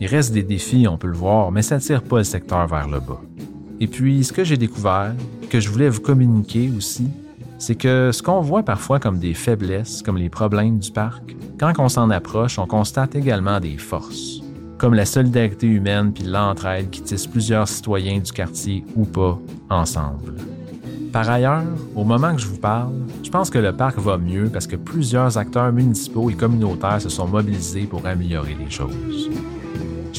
Il 0.00 0.06
reste 0.06 0.32
des 0.32 0.42
défis, 0.42 0.88
on 0.88 0.96
peut 0.96 1.08
le 1.08 1.16
voir, 1.16 1.52
mais 1.52 1.60
ça 1.60 1.78
tire 1.78 2.02
pas 2.02 2.18
le 2.18 2.24
secteur 2.24 2.66
vers 2.66 2.88
le 2.88 3.00
bas. 3.00 3.20
Et 3.80 3.86
puis, 3.86 4.24
ce 4.24 4.32
que 4.32 4.44
j'ai 4.44 4.56
découvert, 4.56 5.12
que 5.50 5.60
je 5.60 5.68
voulais 5.68 5.90
vous 5.90 6.00
communiquer 6.00 6.72
aussi, 6.74 7.08
c'est 7.58 7.74
que 7.74 8.10
ce 8.10 8.22
qu'on 8.22 8.40
voit 8.40 8.62
parfois 8.62 8.98
comme 8.98 9.18
des 9.18 9.34
faiblesses, 9.34 10.00
comme 10.00 10.16
les 10.16 10.30
problèmes 10.30 10.78
du 10.78 10.90
parc, 10.90 11.36
quand 11.58 11.74
on 11.78 11.90
s'en 11.90 12.08
approche, 12.08 12.58
on 12.58 12.66
constate 12.66 13.14
également 13.14 13.60
des 13.60 13.76
forces, 13.76 14.40
comme 14.78 14.94
la 14.94 15.04
solidarité 15.04 15.66
humaine 15.66 16.12
puis 16.14 16.24
l'entraide 16.24 16.88
qui 16.88 17.02
tissent 17.02 17.26
plusieurs 17.26 17.68
citoyens 17.68 18.20
du 18.20 18.32
quartier 18.32 18.82
ou 18.96 19.04
pas 19.04 19.38
ensemble. 19.68 20.32
Par 21.12 21.28
ailleurs, 21.28 21.64
au 21.94 22.04
moment 22.04 22.34
que 22.34 22.40
je 22.40 22.46
vous 22.46 22.56
parle, 22.56 22.92
je 23.22 23.28
pense 23.28 23.50
que 23.50 23.58
le 23.58 23.72
parc 23.72 23.98
va 23.98 24.16
mieux 24.16 24.48
parce 24.48 24.66
que 24.66 24.76
plusieurs 24.76 25.36
acteurs 25.36 25.72
municipaux 25.72 26.30
et 26.30 26.34
communautaires 26.34 27.02
se 27.02 27.10
sont 27.10 27.26
mobilisés 27.26 27.84
pour 27.84 28.06
améliorer 28.06 28.56
les 28.58 28.70
choses. 28.70 29.28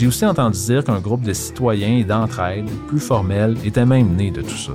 J'ai 0.01 0.07
aussi 0.07 0.25
entendu 0.25 0.57
dire 0.57 0.83
qu'un 0.83 0.99
groupe 0.99 1.21
de 1.21 1.31
citoyens 1.31 1.99
et 1.99 2.03
d'entraide 2.03 2.67
plus 2.87 2.99
formel 2.99 3.55
était 3.63 3.85
même 3.85 4.15
né 4.15 4.31
de 4.31 4.41
tout 4.41 4.57
ça. 4.57 4.71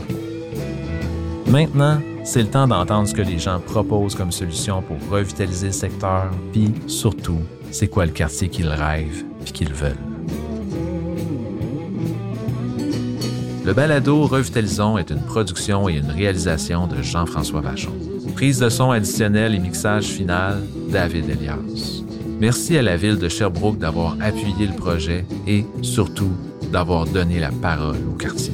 Maintenant, 1.49 1.99
c'est 2.23 2.43
le 2.43 2.49
temps 2.49 2.69
d'entendre 2.69 3.09
ce 3.09 3.13
que 3.13 3.23
les 3.23 3.41
gens 3.41 3.59
proposent 3.59 4.15
comme 4.15 4.31
solution 4.31 4.83
pour 4.83 4.97
revitaliser 5.11 5.67
le 5.67 5.73
secteur, 5.73 6.31
puis 6.53 6.73
surtout, 6.87 7.41
c'est 7.73 7.89
quoi 7.89 8.07
le 8.07 8.13
quartier 8.13 8.49
qu'ils 8.49 8.69
rêvent 8.69 9.25
puis 9.43 9.53
qu'ils 9.53 9.73
veulent. 9.73 9.99
Le 13.65 13.73
balado 13.73 14.29
Revitalisons 14.29 14.97
est 14.97 15.11
une 15.11 15.23
production 15.23 15.89
et 15.89 15.97
une 15.97 16.13
réalisation 16.13 16.87
de 16.87 17.03
Jean-François 17.03 17.63
Vachon. 17.63 17.91
Prise 18.37 18.61
de 18.61 18.69
son 18.69 18.93
additionnelle 18.93 19.57
et 19.57 19.59
mixage 19.59 20.05
final, 20.05 20.63
David 20.89 21.29
Elias. 21.29 22.06
Merci 22.39 22.77
à 22.77 22.83
la 22.83 22.97
ville 22.97 23.19
de 23.19 23.29
Sherbrooke 23.29 23.79
d'avoir 23.79 24.17
appuyé 24.21 24.67
le 24.67 24.75
projet 24.75 25.25
et, 25.47 25.65
surtout, 25.81 26.33
d'avoir 26.71 27.07
donné 27.07 27.41
la 27.41 27.51
parole 27.51 27.97
au 28.13 28.17
quartier. 28.17 28.53